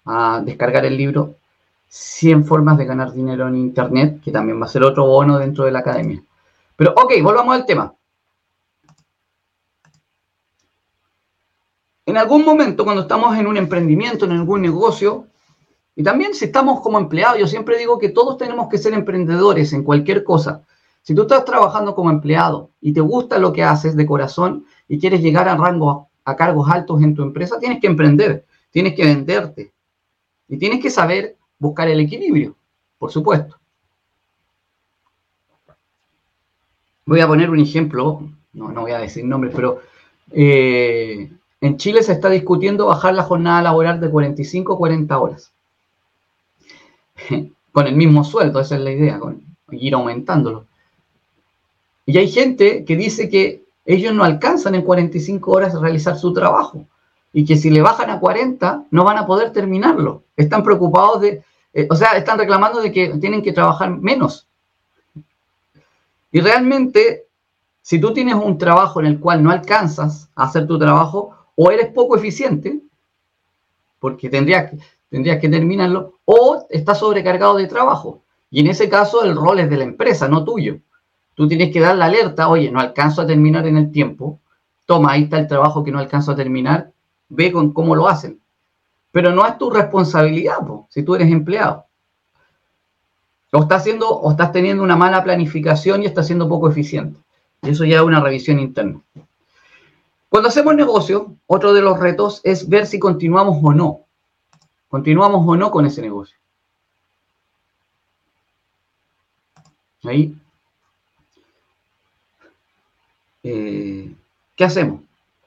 a 0.09 0.41
descargar 0.45 0.87
el 0.87 0.97
libro 0.97 1.35
100 1.89 2.45
formas 2.47 2.79
de 2.79 2.87
ganar 2.87 3.13
dinero 3.13 3.47
en 3.47 3.57
Internet, 3.57 4.21
que 4.23 4.33
también 4.33 4.61
va 4.61 4.65
a 4.65 4.69
ser 4.69 4.83
otro 4.83 5.07
bono 5.07 5.39
dentro 5.39 5.65
de 5.65 5.71
la 5.71 5.81
academia. 5.81 6.23
Pero 6.77 6.93
ok, 6.93 7.15
volvamos 7.23 7.55
al 7.55 7.67
tema. 7.67 7.95
En 12.07 12.17
algún 12.17 12.45
momento, 12.45 12.85
cuando 12.85 13.03
estamos 13.03 13.37
en 13.37 13.47
un 13.47 13.59
emprendimiento, 13.59 14.25
en 14.25 14.33
algún 14.33 14.63
negocio, 14.63 15.27
y 15.95 16.03
también 16.03 16.35
si 16.35 16.47
estamos 16.47 16.81
como 16.81 16.99
empleados, 16.99 17.39
yo 17.39 17.47
siempre 17.47 17.77
digo 17.77 17.99
que 17.99 18.09
todos 18.09 18.39
tenemos 18.39 18.69
que 18.69 18.79
ser 18.79 18.95
emprendedores 18.95 19.73
en 19.73 19.83
cualquier 19.83 20.25
cosa. 20.25 20.63
Si 21.03 21.15
tú 21.15 21.23
estás 21.23 21.45
trabajando 21.45 21.95
como 21.95 22.11
empleado 22.11 22.71
y 22.81 22.93
te 22.93 23.01
gusta 23.01 23.39
lo 23.39 23.53
que 23.53 23.63
haces 23.63 23.97
de 23.97 24.07
corazón 24.07 24.67
y 24.89 24.99
quieres 24.99 25.23
llegar 25.23 25.49
a 25.49 25.57
rangos, 25.57 26.07
a 26.25 26.37
cargos 26.37 26.69
altos 26.71 27.03
en 27.03 27.15
tu 27.15 27.23
empresa, 27.23 27.59
tienes 27.59 27.81
que 27.81 27.87
emprender, 27.87 28.45
tienes 28.71 28.95
que 28.95 29.05
venderte, 29.05 29.73
y 30.49 30.57
tienes 30.59 30.81
que 30.81 30.91
saber 30.91 31.37
buscar 31.59 31.89
el 31.89 32.01
equilibrio, 32.01 32.57
por 32.99 33.11
supuesto. 33.11 33.57
Voy 37.05 37.21
a 37.21 37.27
poner 37.27 37.51
un 37.51 37.61
ejemplo, 37.61 38.29
no, 38.53 38.81
voy 38.81 38.93
a 38.93 38.99
decir 38.99 39.25
nombres, 39.25 39.55
pero 39.55 39.81
eh, 40.33 41.31
en 41.61 41.77
Chile 41.77 42.03
se 42.03 42.13
está 42.13 42.29
discutiendo 42.29 42.87
bajar 42.87 43.15
la 43.15 43.23
jornada 43.23 43.63
laboral 43.63 44.01
de 44.01 44.11
45 44.11 44.75
a 44.75 44.79
40 44.79 45.19
horas. 45.19 45.53
con 47.73 47.87
el 47.87 47.97
mismo 47.97 48.25
sueldo, 48.25 48.61
esa 48.61 48.77
es 48.77 48.81
la 48.83 48.93
idea, 48.93 49.21
ir 49.71 49.95
aumentándolo. 49.95 50.67
Y 52.09 52.17
hay 52.17 52.31
gente 52.31 52.87
que 52.87 52.97
dice 52.97 53.29
que 53.29 53.65
ellos 53.85 54.15
no 54.15 54.25
alcanzan 54.25 54.75
en 54.75 54.81
45 54.81 55.53
horas 55.53 55.75
a 55.75 55.79
realizar 55.79 56.17
su 56.19 56.33
trabajo 56.33 56.87
y 57.35 57.45
que 57.45 57.59
si 57.59 57.69
le 57.69 57.83
bajan 57.83 58.09
a 58.09 58.19
40 58.19 58.87
no 58.91 59.05
van 59.05 59.19
a 59.19 59.27
poder 59.27 59.53
terminarlo. 59.53 60.23
Están 60.35 60.63
preocupados 60.63 61.21
de, 61.21 61.45
eh, 61.75 61.87
o 61.91 61.95
sea, 61.95 62.13
están 62.13 62.39
reclamando 62.39 62.81
de 62.81 62.93
que 62.93 63.09
tienen 63.19 63.43
que 63.43 63.53
trabajar 63.53 63.91
menos. 63.91 64.47
Y 66.33 66.41
realmente, 66.41 67.27
si 67.83 68.01
tú 68.01 68.15
tienes 68.15 68.37
un 68.37 68.57
trabajo 68.57 69.01
en 69.01 69.07
el 69.07 69.21
cual 69.21 69.43
no 69.43 69.51
alcanzas 69.51 70.31
a 70.35 70.45
hacer 70.45 70.67
tu 70.67 70.79
trabajo, 70.79 71.37
o 71.57 71.71
eres 71.71 71.93
poco 71.93 72.17
eficiente, 72.17 72.81
porque 74.01 74.31
tendrías 74.31 74.71
que, 74.71 74.79
tendrías 75.11 75.39
que 75.41 75.51
terminarlo, 75.51 76.15
o 76.25 76.65
estás 76.71 77.01
sobrecargado 77.01 77.59
de 77.59 77.67
trabajo. 77.67 78.23
Y 78.51 78.61
en 78.61 78.69
ese 78.69 78.89
caso 78.89 79.25
el 79.25 79.37
rol 79.37 79.61
es 79.61 79.69
de 79.69 79.77
la 79.77 79.85
empresa, 79.85 80.27
no 80.27 80.43
tuyo. 80.43 80.79
Tú 81.39 81.47
tienes 81.47 81.73
que 81.73 81.79
dar 81.79 81.95
la 81.95 82.07
alerta, 82.07 82.49
oye, 82.49 82.69
no 82.69 82.81
alcanzo 82.81 83.23
a 83.23 83.27
terminar 83.29 83.65
en 83.65 83.77
el 83.77 83.93
tiempo, 83.93 84.41
toma, 84.87 85.13
ahí 85.13 85.23
está 85.23 85.39
el 85.39 85.47
trabajo 85.47 85.85
que 85.85 85.93
no 85.93 86.01
alcanzo 86.01 86.33
a 86.33 86.35
terminar, 86.35 86.91
ve 87.29 87.53
con 87.53 87.73
cómo 87.73 87.95
lo 87.95 88.09
hacen. 88.09 88.41
Pero 89.13 89.31
no 89.31 89.47
es 89.47 89.57
tu 89.57 89.71
responsabilidad, 89.71 90.57
si 90.89 91.05
tú 91.05 91.15
eres 91.15 91.31
empleado. 91.31 91.87
O 93.53 93.63
estás, 93.63 93.83
haciendo, 93.83 94.09
o 94.09 94.33
estás 94.33 94.51
teniendo 94.51 94.83
una 94.83 94.97
mala 94.97 95.23
planificación 95.23 96.03
y 96.03 96.07
estás 96.07 96.27
siendo 96.27 96.49
poco 96.49 96.69
eficiente. 96.69 97.21
Eso 97.63 97.85
ya 97.85 97.99
es 97.99 98.03
una 98.03 98.19
revisión 98.19 98.59
interna. 98.59 99.01
Cuando 100.29 100.49
hacemos 100.49 100.75
negocio, 100.75 101.37
otro 101.47 101.73
de 101.73 101.83
los 101.83 102.01
retos 102.01 102.41
es 102.43 102.69
ver 102.69 102.89
si 102.89 102.99
continuamos 102.99 103.59
o 103.63 103.73
no. 103.73 104.01
Continuamos 104.89 105.47
o 105.47 105.55
no 105.55 105.71
con 105.71 105.87
ese 105.87 106.03
negocio. 106.03 106.37
Ahí. 110.03 110.35
Eh, 113.51 114.15
¿Qué 114.57 114.65
hacemos? 114.65 115.01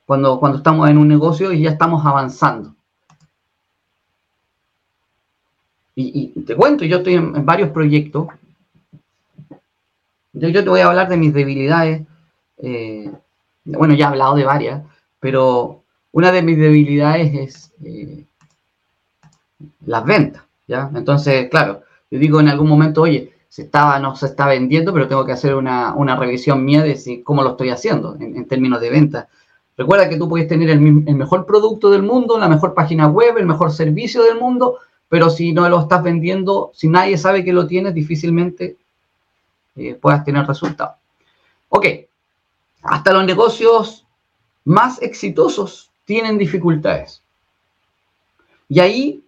cuando, 0.08 0.58
estamos 0.58 0.90
en 0.90 0.98
un 0.98 1.08
negocio 1.08 1.54
y 1.54 1.62
ya 1.62 1.70
estamos 1.70 2.06
avanzando. 2.06 2.76
Y, 5.96 6.30
te 6.42 6.56
cuento, 6.56 6.84
yo 6.84 6.98
estoy 6.98 7.14
en, 7.14 7.46
varios 7.46 7.70
proyectos. 7.70 8.28
Yo, 10.34 10.52
te 10.52 10.70
voy 10.70 10.82
a 10.82 10.88
hablar 10.88 11.08
de 11.10 11.18
mis 11.18 11.34
debilidades. 11.34 12.02
Eh, 12.58 13.10
bueno, 13.66 13.94
ya 13.94 14.06
he 14.06 14.10
hablado 14.10 14.36
de 14.36 14.46
varias, 14.46 14.82
pero 15.20 15.84
una 16.12 16.32
de 16.32 16.42
mis 16.42 16.58
debilidades 16.58 17.34
es 17.36 17.74
eh, 17.86 18.26
las 19.86 20.04
ventas. 20.04 20.44
¿ya? 20.68 20.90
Entonces, 20.96 21.50
claro, 21.50 21.84
yo 22.10 22.20
digo 22.20 22.40
en 22.40 22.50
algún 22.50 22.68
momento, 22.68 23.04
oye, 23.04 23.32
se 23.52 23.64
estaba, 23.64 24.00
no 24.00 24.16
se 24.16 24.28
está 24.28 24.48
vendiendo, 24.48 24.94
pero 24.94 25.10
tengo 25.10 25.26
que 25.26 25.34
hacer 25.34 25.56
una, 25.56 26.16
revisión 26.16 26.64
mía 26.64 26.84
de 26.84 26.96
si, 26.96 27.22
cómo 27.22 27.44
lo 27.44 27.50
estoy 27.50 27.70
haciendo 27.70 28.16
en, 28.18 28.48
términos 28.48 28.80
de 28.80 28.90
ventas. 28.90 29.28
Recuerda 29.76 30.08
que 30.08 30.16
tú 30.16 30.30
puedes 30.30 30.48
tener 30.48 30.70
el, 30.70 30.80
mejor 30.80 31.46
producto 31.46 31.92
del 31.92 32.02
mundo, 32.02 32.40
la 32.40 32.48
mejor 32.48 32.74
página 32.74 33.10
web, 33.10 33.38
el 33.38 33.46
mejor 33.46 33.74
servicio 33.74 34.24
del 34.24 34.40
mundo, 34.40 34.78
pero 35.10 35.30
si 35.30 35.52
no 35.52 35.68
lo 35.68 35.82
estás 35.82 36.02
vendiendo, 36.02 36.72
si 36.74 36.88
nadie 36.88 37.18
sabe 37.18 37.44
que 37.44 37.52
lo 37.52 37.68
tienes, 37.68 37.94
difícilmente 37.94 38.78
eh, 39.76 39.96
puedas 39.96 40.24
tener 40.24 40.48
resultados. 40.48 40.96
Ok, 41.68 41.88
hasta 42.84 43.12
los 43.12 43.26
negocios 43.26 44.06
más 44.64 45.02
exitosos 45.02 45.92
tienen 46.06 46.38
dificultades. 46.38 47.22
Y 48.70 48.80
ahí, 48.80 49.22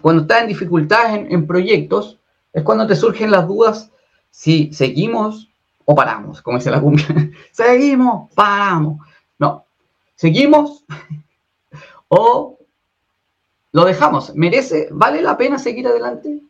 cuando 0.00 0.22
estás 0.22 0.42
en 0.42 0.46
dificultades 0.46 1.26
en 1.28 1.44
proyectos, 1.44 2.18
es 2.54 2.62
cuando 2.62 2.86
te 2.86 2.96
surgen 2.96 3.30
las 3.30 3.46
dudas 3.46 3.90
si 4.30 4.72
seguimos 4.72 5.50
o 5.84 5.94
paramos, 5.94 6.40
como 6.40 6.56
dice 6.56 6.70
la 6.70 6.80
cumbia. 6.80 7.06
seguimos, 7.52 8.32
paramos. 8.32 9.06
No, 9.38 9.64
¿Seguimos 10.14 10.84
o 12.08 12.58
lo 13.72 13.84
dejamos? 13.84 14.34
¿Merece, 14.34 14.88
vale 14.92 15.20
la 15.20 15.36
pena 15.36 15.58
seguir 15.58 15.86
adelante 15.86 16.40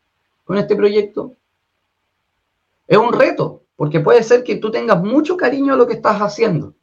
con 0.44 0.58
este 0.58 0.76
proyecto? 0.76 1.32
Es 2.86 2.98
un 2.98 3.12
reto, 3.12 3.62
porque 3.76 4.00
puede 4.00 4.22
ser 4.22 4.44
que 4.44 4.56
tú 4.56 4.70
tengas 4.70 5.02
mucho 5.02 5.36
cariño 5.36 5.72
a 5.72 5.76
lo 5.76 5.86
que 5.86 5.94
estás 5.94 6.20
haciendo. 6.20 6.74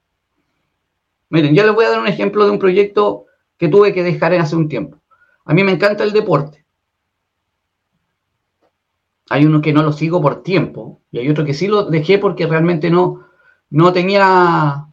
Miren, 1.29 1.55
yo 1.55 1.63
les 1.63 1.73
voy 1.73 1.85
a 1.85 1.91
dar 1.91 1.99
un 1.99 2.07
ejemplo 2.07 2.43
de 2.43 2.51
un 2.51 2.59
proyecto 2.59 3.27
que 3.57 3.67
tuve 3.67 3.93
que 3.93 4.03
dejar 4.03 4.33
hace 4.33 4.55
un 4.55 4.67
tiempo. 4.67 4.97
A 5.45 5.53
mí 5.53 5.63
me 5.63 5.71
encanta 5.71 6.03
el 6.03 6.11
deporte. 6.11 6.60
Hay 9.31 9.45
uno 9.45 9.61
que 9.61 9.71
no 9.71 9.81
lo 9.81 9.93
sigo 9.93 10.21
por 10.21 10.43
tiempo 10.43 10.99
y 11.09 11.19
hay 11.19 11.29
otro 11.29 11.45
que 11.45 11.53
sí 11.53 11.67
lo 11.67 11.85
dejé 11.85 12.17
porque 12.17 12.47
realmente 12.47 12.89
no, 12.89 13.27
no 13.69 13.93
tenía, 13.93 14.87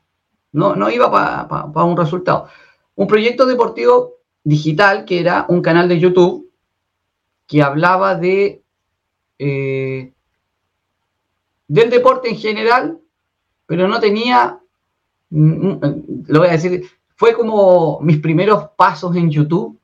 no, 0.52 0.76
no 0.76 0.90
iba 0.90 1.10
para 1.10 1.84
un 1.84 1.96
resultado. 1.96 2.48
Un 2.94 3.08
proyecto 3.08 3.46
deportivo 3.46 4.14
digital 4.44 5.04
que 5.04 5.18
era 5.18 5.44
un 5.48 5.60
canal 5.60 5.88
de 5.88 5.98
YouTube 5.98 6.50
que 7.48 7.62
hablaba 7.62 8.14
de 8.14 8.62
eh, 9.40 10.12
del 11.66 11.90
deporte 11.90 12.28
en 12.28 12.36
general, 12.36 13.00
pero 13.66 13.88
no 13.88 13.98
tenía, 13.98 14.60
mm, 15.30 15.50
mm, 15.50 16.24
lo 16.28 16.38
voy 16.38 16.48
a 16.48 16.52
decir, 16.52 16.84
fue 17.16 17.34
como 17.34 17.98
mis 18.02 18.18
primeros 18.18 18.68
pasos 18.76 19.16
en 19.16 19.30
YouTube 19.30 19.78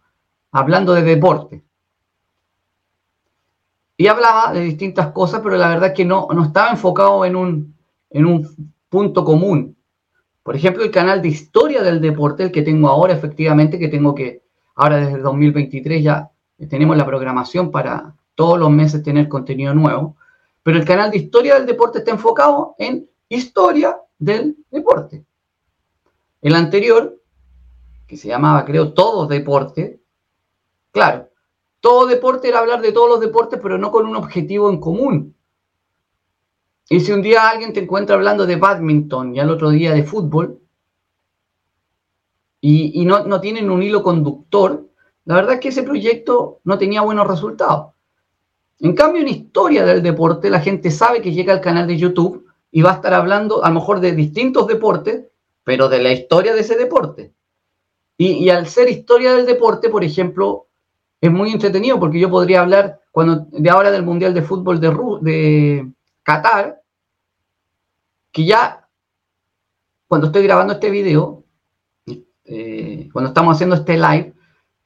hablando 0.52 0.94
de 0.94 1.02
deporte. 1.02 1.64
Y 3.96 4.06
hablaba 4.08 4.52
de 4.52 4.60
distintas 4.60 5.12
cosas, 5.12 5.40
pero 5.42 5.56
la 5.56 5.68
verdad 5.68 5.90
es 5.90 5.94
que 5.94 6.04
no, 6.04 6.28
no 6.34 6.44
estaba 6.44 6.70
enfocado 6.70 7.24
en 7.24 7.36
un, 7.36 7.76
en 8.10 8.26
un 8.26 8.68
punto 8.88 9.24
común. 9.24 9.76
Por 10.42 10.56
ejemplo, 10.56 10.82
el 10.82 10.90
canal 10.90 11.22
de 11.22 11.28
historia 11.28 11.82
del 11.82 12.00
deporte, 12.00 12.42
el 12.42 12.52
que 12.52 12.62
tengo 12.62 12.88
ahora, 12.88 13.14
efectivamente, 13.14 13.78
que 13.78 13.88
tengo 13.88 14.14
que, 14.14 14.42
ahora 14.74 14.96
desde 14.96 15.14
el 15.14 15.22
2023 15.22 16.02
ya 16.02 16.30
tenemos 16.68 16.96
la 16.96 17.06
programación 17.06 17.70
para 17.70 18.14
todos 18.34 18.58
los 18.58 18.70
meses 18.70 19.02
tener 19.02 19.28
contenido 19.28 19.74
nuevo, 19.74 20.16
pero 20.62 20.78
el 20.78 20.84
canal 20.84 21.10
de 21.10 21.18
historia 21.18 21.54
del 21.54 21.66
deporte 21.66 21.98
está 21.98 22.10
enfocado 22.10 22.74
en 22.78 23.08
historia 23.28 23.96
del 24.18 24.56
deporte. 24.70 25.24
El 26.40 26.54
anterior, 26.54 27.20
que 28.06 28.16
se 28.16 28.28
llamaba, 28.28 28.64
creo, 28.64 28.92
Todo 28.92 29.26
Deporte, 29.26 30.00
claro, 30.90 31.28
todo 31.84 32.06
deporte 32.06 32.48
era 32.48 32.60
hablar 32.60 32.80
de 32.80 32.92
todos 32.92 33.10
los 33.10 33.20
deportes, 33.20 33.60
pero 33.62 33.76
no 33.76 33.90
con 33.90 34.06
un 34.06 34.16
objetivo 34.16 34.70
en 34.70 34.80
común. 34.80 35.36
Y 36.88 37.00
si 37.00 37.12
un 37.12 37.20
día 37.20 37.46
alguien 37.46 37.74
te 37.74 37.80
encuentra 37.80 38.16
hablando 38.16 38.46
de 38.46 38.56
badminton 38.56 39.36
y 39.36 39.40
al 39.40 39.50
otro 39.50 39.68
día 39.68 39.92
de 39.92 40.02
fútbol, 40.02 40.62
y, 42.62 43.04
no, 43.04 43.38
tienen 43.42 43.70
un 43.70 43.82
hilo 43.82 44.02
conductor, 44.02 44.88
la 45.26 45.34
verdad 45.34 45.56
es 45.56 45.60
que 45.60 45.68
ese 45.68 45.82
proyecto 45.82 46.60
no 46.64 46.78
tenía 46.78 47.02
buenos 47.02 47.26
resultados. 47.26 47.92
En 48.80 48.94
cambio, 48.94 49.20
en 49.20 49.28
historia 49.28 49.84
del 49.84 50.02
deporte, 50.02 50.48
la 50.48 50.60
gente 50.60 50.90
sabe 50.90 51.20
que 51.20 51.34
llega 51.34 51.52
al 51.52 51.60
canal 51.60 51.86
de 51.86 51.98
YouTube 51.98 52.46
y 52.70 52.80
va 52.80 52.92
a 52.92 52.94
estar 52.94 53.12
hablando 53.12 53.62
a 53.62 53.68
lo 53.68 53.74
mejor 53.74 54.00
de 54.00 54.12
distintos 54.12 54.66
deportes, 54.68 55.26
pero 55.62 55.90
de 55.90 56.02
la 56.02 56.12
historia 56.12 56.54
de 56.54 56.62
ese 56.62 56.76
deporte. 56.76 57.34
Y, 58.16 58.48
al 58.48 58.68
ser 58.68 58.88
historia 58.88 59.34
del 59.34 59.44
deporte, 59.44 59.90
por 59.90 60.02
ejemplo, 60.02 60.68
es 61.26 61.32
muy 61.32 61.50
entretenido 61.50 61.98
porque 61.98 62.20
yo 62.20 62.30
podría 62.30 62.60
hablar 62.60 63.00
cuando, 63.10 63.46
de 63.50 63.70
ahora 63.70 63.90
del 63.90 64.02
Mundial 64.02 64.34
de 64.34 64.42
Fútbol 64.42 64.80
de, 64.80 64.90
de 65.22 65.92
Qatar, 66.22 66.80
que 68.32 68.44
ya 68.44 68.88
cuando 70.08 70.26
estoy 70.28 70.42
grabando 70.42 70.74
este 70.74 70.90
video, 70.90 71.44
eh, 72.44 73.08
cuando 73.12 73.28
estamos 73.28 73.54
haciendo 73.54 73.76
este 73.76 73.96
live, 73.96 74.34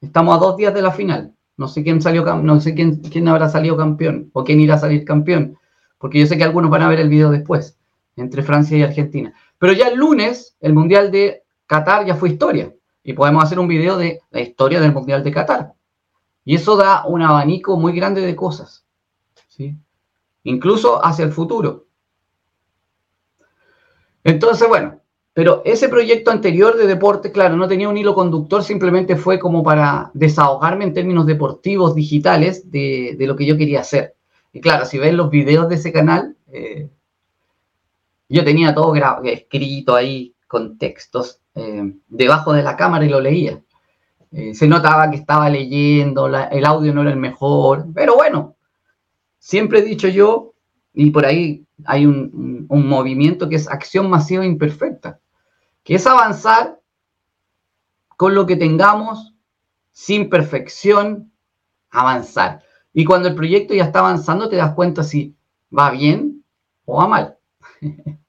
Estamos 0.01 0.35
a 0.35 0.39
dos 0.39 0.55
días 0.55 0.73
de 0.73 0.81
la 0.81 0.91
final. 0.91 1.33
No 1.57 1.67
sé 1.67 1.83
quién 1.83 2.01
salió, 2.01 2.23
no 2.23 2.61
sé 2.61 2.73
quién, 2.73 3.01
quién 3.01 3.27
habrá 3.27 3.49
salido 3.49 3.75
campeón 3.75 4.29
o 4.31 4.45
quién 4.45 4.61
irá 4.61 4.75
a 4.75 4.79
salir 4.79 5.03
campeón, 5.03 5.57
porque 5.97 6.19
yo 6.19 6.25
sé 6.25 6.37
que 6.37 6.45
algunos 6.45 6.71
van 6.71 6.83
a 6.83 6.87
ver 6.87 7.01
el 7.01 7.09
video 7.09 7.29
después, 7.31 7.77
entre 8.15 8.43
Francia 8.43 8.77
y 8.77 8.83
Argentina. 8.83 9.33
Pero 9.57 9.73
ya 9.73 9.89
el 9.89 9.97
lunes, 9.97 10.55
el 10.61 10.73
Mundial 10.73 11.11
de 11.11 11.43
Qatar 11.67 12.05
ya 12.05 12.15
fue 12.15 12.29
historia 12.29 12.73
y 13.03 13.11
podemos 13.11 13.43
hacer 13.43 13.59
un 13.59 13.67
video 13.67 13.97
de 13.97 14.21
la 14.31 14.39
historia 14.39 14.79
del 14.79 14.93
Mundial 14.93 15.21
de 15.21 15.31
Qatar. 15.31 15.73
Y 16.45 16.55
eso 16.55 16.75
da 16.75 17.05
un 17.05 17.21
abanico 17.21 17.77
muy 17.77 17.93
grande 17.93 18.21
de 18.21 18.35
cosas, 18.35 18.85
¿sí? 19.47 19.75
incluso 20.43 21.03
hacia 21.05 21.25
el 21.25 21.31
futuro. 21.31 21.87
Entonces, 24.23 24.67
bueno, 24.67 24.99
pero 25.33 25.61
ese 25.63 25.89
proyecto 25.89 26.31
anterior 26.31 26.75
de 26.75 26.87
deporte, 26.87 27.31
claro, 27.31 27.55
no 27.55 27.67
tenía 27.67 27.87
un 27.87 27.97
hilo 27.97 28.13
conductor, 28.13 28.63
simplemente 28.63 29.15
fue 29.15 29.39
como 29.39 29.63
para 29.63 30.11
desahogarme 30.13 30.85
en 30.85 30.93
términos 30.93 31.25
deportivos, 31.25 31.95
digitales, 31.95 32.69
de, 32.69 33.15
lo 33.19 33.35
que 33.35 33.45
yo 33.45 33.57
quería 33.57 33.81
hacer. 33.81 34.15
Y 34.51 34.59
claro, 34.61 34.85
si 34.85 34.97
ven 34.97 35.17
los 35.17 35.29
videos 35.29 35.69
de 35.69 35.75
ese 35.75 35.93
canal, 35.93 36.35
eh, 36.47 36.89
yo 38.27 38.43
tenía 38.43 38.73
todo 38.73 38.93
escrito 39.23 39.95
ahí 39.95 40.35
con 40.47 40.77
textos 40.77 41.39
eh, 41.55 41.93
debajo 42.07 42.53
de 42.53 42.63
la 42.63 42.75
cámara 42.75 43.05
y 43.05 43.09
lo 43.09 43.21
leía. 43.21 43.61
Eh, 44.31 44.53
se 44.53 44.67
notaba 44.67 45.09
que 45.09 45.17
estaba 45.17 45.49
leyendo, 45.49 46.27
el 46.27 46.65
audio 46.65 46.93
no 46.93 47.01
era 47.01 47.11
el 47.11 47.17
mejor, 47.17 47.87
pero 47.93 48.15
bueno, 48.15 48.55
siempre 49.39 49.79
he 49.79 49.83
dicho 49.83 50.07
yo, 50.07 50.53
y 50.93 51.11
por 51.11 51.25
ahí 51.25 51.65
hay 51.85 52.05
un 52.05 52.67
movimiento 52.69 53.47
que 53.47 53.55
es 53.55 53.67
acción 53.67 54.09
masiva 54.09 54.45
imperfecta 54.45 55.19
que 55.89 55.95
es 55.95 56.05
avanzar 56.05 56.79
con 58.15 58.35
lo 58.35 58.45
que 58.45 58.55
tengamos, 58.55 59.33
sin 59.91 60.29
perfección, 60.29 61.31
avanzar. 61.89 62.61
Y 62.93 63.05
cuando 63.05 63.29
el 63.29 63.33
proyecto 63.33 63.73
ya 63.73 63.85
está 63.85 63.97
avanzando, 63.97 64.49
te 64.49 64.57
das 64.57 64.75
cuenta 64.75 65.03
si 65.03 65.35
va 65.75 65.89
bien 65.89 66.43
o 66.85 66.97
va 66.97 67.07
mal. 67.07 67.37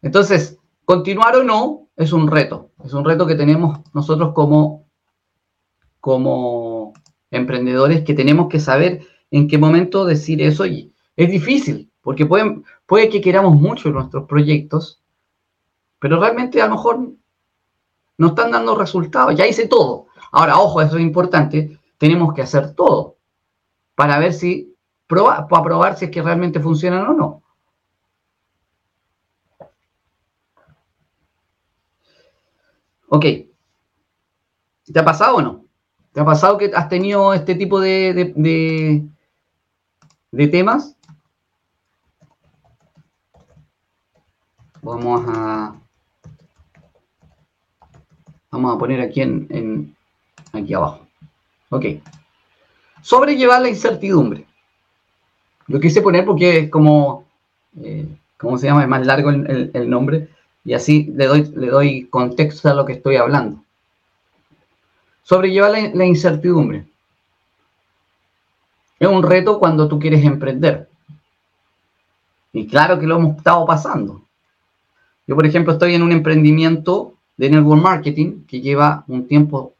Entonces, 0.00 0.58
continuar 0.86 1.36
o 1.36 1.42
no 1.42 1.81
es 1.96 2.12
un 2.12 2.28
reto. 2.28 2.70
Es 2.84 2.92
un 2.94 3.04
reto 3.04 3.26
que 3.26 3.34
tenemos 3.34 3.80
nosotros 3.92 4.32
como, 4.34 4.86
como 6.00 6.92
emprendedores 7.30 8.02
que 8.02 8.14
tenemos 8.14 8.48
que 8.48 8.60
saber 8.60 9.06
en 9.30 9.48
qué 9.48 9.58
momento 9.58 10.04
decir 10.04 10.42
eso. 10.42 10.66
Y 10.66 10.92
es 11.16 11.30
difícil, 11.30 11.90
porque 12.00 12.26
pueden, 12.26 12.64
puede 12.86 13.08
que 13.08 13.20
queramos 13.20 13.54
mucho 13.54 13.90
nuestros 13.90 14.26
proyectos, 14.26 15.02
pero 15.98 16.18
realmente 16.18 16.60
a 16.60 16.66
lo 16.66 16.76
mejor 16.76 17.12
no 18.18 18.26
están 18.28 18.50
dando 18.50 18.74
resultados. 18.74 19.34
Ya 19.36 19.46
hice 19.46 19.68
todo. 19.68 20.06
Ahora, 20.32 20.58
ojo, 20.58 20.80
eso 20.80 20.96
es 20.96 21.02
importante. 21.02 21.78
Tenemos 21.98 22.34
que 22.34 22.42
hacer 22.42 22.74
todo 22.74 23.18
para 23.94 24.18
ver 24.18 24.32
si, 24.32 24.74
para 25.06 25.46
probar 25.46 25.96
si 25.96 26.06
es 26.06 26.10
que 26.10 26.22
realmente 26.22 26.60
funcionan 26.60 27.06
o 27.06 27.12
no. 27.12 27.41
Ok. 33.14 33.26
¿Te 34.90 34.98
ha 34.98 35.04
pasado 35.04 35.36
o 35.36 35.42
no? 35.42 35.66
¿Te 36.12 36.20
ha 36.20 36.24
pasado 36.24 36.56
que 36.56 36.70
has 36.74 36.88
tenido 36.88 37.34
este 37.34 37.54
tipo 37.54 37.78
de, 37.78 38.32
de, 40.30 40.48
temas? 40.48 40.96
Vamos 44.80 45.24
a 45.28 45.74
Vamos 48.50 48.74
a 48.74 48.78
poner 48.78 49.02
aquí 49.02 49.20
en, 49.20 49.94
aquí 50.54 50.72
abajo. 50.72 51.06
Ok. 51.68 51.84
Sobrellevar 53.02 53.60
la 53.60 53.68
incertidumbre. 53.68 54.46
Lo 55.66 55.80
quise 55.80 56.00
poner 56.00 56.24
porque 56.24 56.60
es 56.60 56.70
como, 56.70 57.26
eh, 57.76 58.08
¿cómo 58.38 58.56
se 58.56 58.68
llama? 58.68 58.82
Es 58.82 58.88
más 58.88 59.04
largo 59.04 59.28
el, 59.28 59.90
nombre 59.90 60.30
y 60.64 60.74
así 60.74 61.10
le 61.14 61.26
doy, 61.26 61.52
le 61.56 61.68
doy 61.68 62.06
contexto 62.06 62.68
a 62.68 62.74
lo 62.74 62.84
que 62.84 62.94
estoy 62.94 63.16
hablando. 63.16 63.62
Sobrellevar 65.22 65.70
la, 65.70 65.90
la 65.94 66.04
incertidumbre. 66.04 66.84
Es 68.98 69.08
un 69.08 69.22
reto 69.22 69.58
cuando 69.58 69.88
tú 69.88 69.98
quieres 69.98 70.24
emprender. 70.24 70.88
Y 72.52 72.66
claro 72.66 72.98
que 72.98 73.06
lo 73.06 73.16
hemos 73.16 73.36
estado 73.36 73.66
pasando. 73.66 74.22
Yo, 75.26 75.34
por 75.34 75.46
ejemplo, 75.46 75.72
estoy 75.72 75.94
en 75.94 76.02
un 76.02 76.12
emprendimiento 76.12 77.14
de 77.36 77.50
network 77.50 77.82
marketing 77.82 78.44
que 78.46 78.60
lleva 78.60 79.04
un 79.08 79.26
tiempo 79.26 79.74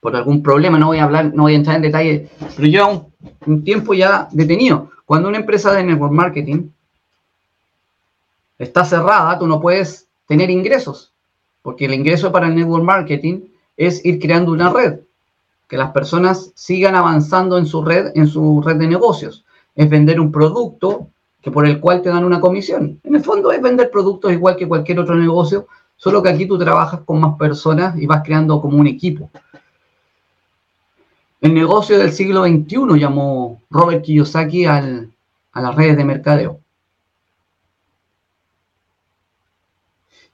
por 0.00 0.14
algún 0.14 0.42
problema, 0.42 0.78
no 0.78 0.86
voy 0.86 0.98
a 0.98 1.04
hablar, 1.04 1.32
no 1.34 1.44
voy 1.44 1.54
a 1.54 1.56
entrar 1.56 1.76
en 1.76 1.82
detalle, 1.82 2.28
pero 2.56 2.68
lleva 2.68 3.02
un, 3.46 3.64
tiempo 3.64 3.94
ya 3.94 4.28
detenido. 4.30 4.90
Cuando 5.04 5.28
una 5.28 5.38
empresa 5.38 5.72
de 5.72 5.84
network 5.84 6.12
marketing 6.12 6.68
está 8.58 8.84
cerrada, 8.84 9.38
tú 9.38 9.46
no 9.46 9.60
puedes 9.60 10.06
tener 10.26 10.50
ingresos, 10.50 11.12
porque 11.62 11.86
el 11.86 11.94
ingreso 11.94 12.32
para 12.32 12.48
el 12.48 12.54
network 12.54 12.84
marketing 12.84 13.40
es 13.76 14.04
ir 14.04 14.18
creando 14.18 14.52
una 14.52 14.70
red, 14.70 15.00
que 15.68 15.76
las 15.76 15.92
personas 15.92 16.50
sigan 16.54 16.94
avanzando 16.94 17.58
en 17.58 17.66
su 17.66 17.84
red, 17.84 18.12
en 18.14 18.26
su 18.26 18.62
red 18.62 18.76
de 18.76 18.88
negocios. 18.88 19.44
Es 19.74 19.88
vender 19.88 20.18
un 20.18 20.32
producto 20.32 21.08
que 21.40 21.50
por 21.50 21.66
el 21.66 21.78
cual 21.78 22.02
te 22.02 22.08
dan 22.08 22.24
una 22.24 22.40
comisión. 22.40 23.00
En 23.04 23.14
el 23.14 23.22
fondo 23.22 23.52
es 23.52 23.62
vender 23.62 23.90
productos 23.90 24.32
igual 24.32 24.56
que 24.56 24.66
cualquier 24.66 24.98
otro 24.98 25.14
negocio, 25.14 25.68
Solo 25.98 26.22
que 26.22 26.28
aquí 26.28 26.46
tú 26.46 26.56
trabajas 26.56 27.00
con 27.04 27.20
más 27.20 27.36
personas 27.36 27.98
y 27.98 28.06
vas 28.06 28.22
creando 28.24 28.60
como 28.62 28.78
un 28.78 28.86
equipo. 28.86 29.28
El 31.40 31.54
negocio 31.54 31.98
del 31.98 32.12
siglo 32.12 32.44
XXI 32.44 32.98
llamó 32.98 33.60
Robert 33.68 34.04
Kiyosaki 34.04 34.64
a 34.64 34.80
las 35.54 35.74
redes 35.74 35.96
de 35.96 36.04
mercadeo. 36.04 36.60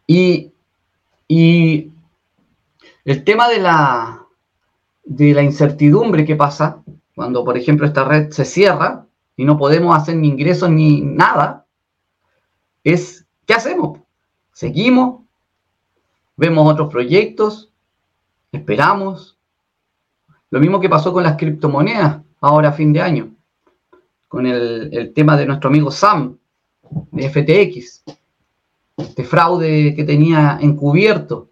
Y, 0.07 0.51
el 1.29 3.25
tema 3.25 3.49
de 3.49 3.59
la, 3.59 4.25
de 5.05 5.35
la 5.35 5.43
incertidumbre 5.43 6.25
que 6.25 6.37
pasa 6.37 6.83
cuando, 7.15 7.45
por 7.45 7.57
ejemplo, 7.57 7.87
esta 7.87 8.05
red 8.05 8.31
se 8.31 8.45
cierra 8.45 9.07
y 9.37 9.45
no 9.45 9.59
podemos 9.59 9.97
hacer 9.97 10.17
ni 10.17 10.29
ingresos 10.29 10.71
ni 10.71 11.01
nada, 11.01 11.67
es, 12.83 13.25
¿qué 13.47 13.55
hacemos? 13.55 14.01
Seguimos, 14.53 15.23
vemos 16.37 16.71
otros 16.71 16.91
proyectos, 16.91 17.71
esperamos. 18.53 19.37
Lo 20.51 20.61
mismo 20.61 20.81
que 20.81 20.89
pasó 20.89 21.13
con 21.13 21.25
las 21.25 21.37
criptomonedas 21.37 22.21
ahora 22.41 22.69
a 22.69 22.73
fin 22.73 22.93
de 22.93 23.01
año, 23.01 23.35
con 24.29 24.47
el, 24.47 25.13
tema 25.15 25.37
de 25.37 25.47
nuestro 25.47 25.71
amigo 25.71 25.91
Sam, 25.91 26.37
de 27.11 27.29
FTX, 27.29 28.05
este 28.97 29.25
fraude 29.25 29.95
que 29.95 30.05
tenía 30.05 30.59
encubierto. 30.61 31.51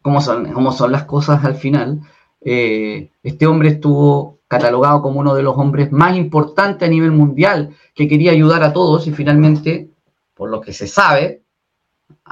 ¿Cómo 0.00 0.20
son, 0.20 0.52
cómo 0.52 0.72
son 0.72 0.92
las 0.92 1.04
cosas 1.04 1.44
al 1.44 1.54
final? 1.54 2.00
Eh, 2.40 3.10
este 3.22 3.46
hombre 3.46 3.68
estuvo 3.68 4.40
catalogado 4.48 5.00
como 5.00 5.20
uno 5.20 5.34
de 5.34 5.42
los 5.42 5.56
hombres 5.56 5.92
más 5.92 6.16
importantes 6.16 6.86
a 6.86 6.90
nivel 6.90 7.12
mundial, 7.12 7.74
que 7.94 8.08
quería 8.08 8.32
ayudar 8.32 8.62
a 8.62 8.72
todos 8.72 9.06
y 9.06 9.12
finalmente, 9.12 9.90
por 10.34 10.50
lo 10.50 10.60
que 10.60 10.72
se 10.72 10.86
sabe, 10.86 11.42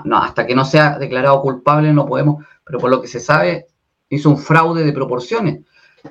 no, 0.04 0.18
hasta 0.18 0.46
que 0.46 0.54
no 0.54 0.64
sea 0.64 0.98
declarado 0.98 1.40
culpable 1.42 1.92
no 1.92 2.06
podemos, 2.06 2.44
pero 2.64 2.78
por 2.78 2.90
lo 2.90 3.00
que 3.00 3.08
se 3.08 3.20
sabe, 3.20 3.66
hizo 4.08 4.28
un 4.28 4.38
fraude 4.38 4.84
de 4.84 4.92
proporciones. 4.92 5.60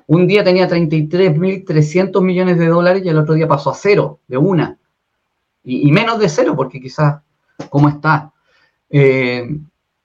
Un 0.07 0.27
día 0.27 0.43
tenía 0.43 0.69
33.300 0.69 2.21
millones 2.21 2.57
de 2.57 2.67
dólares 2.67 3.03
y 3.03 3.09
el 3.09 3.17
otro 3.17 3.33
día 3.33 3.47
pasó 3.47 3.71
a 3.71 3.75
cero, 3.75 4.19
de 4.27 4.37
una. 4.37 4.77
Y, 5.63 5.91
menos 5.91 6.19
de 6.19 6.29
cero, 6.29 6.53
porque 6.55 6.79
quizás, 6.79 7.21
¿cómo 7.69 7.89
está? 7.89 8.31
Eh, 8.89 9.47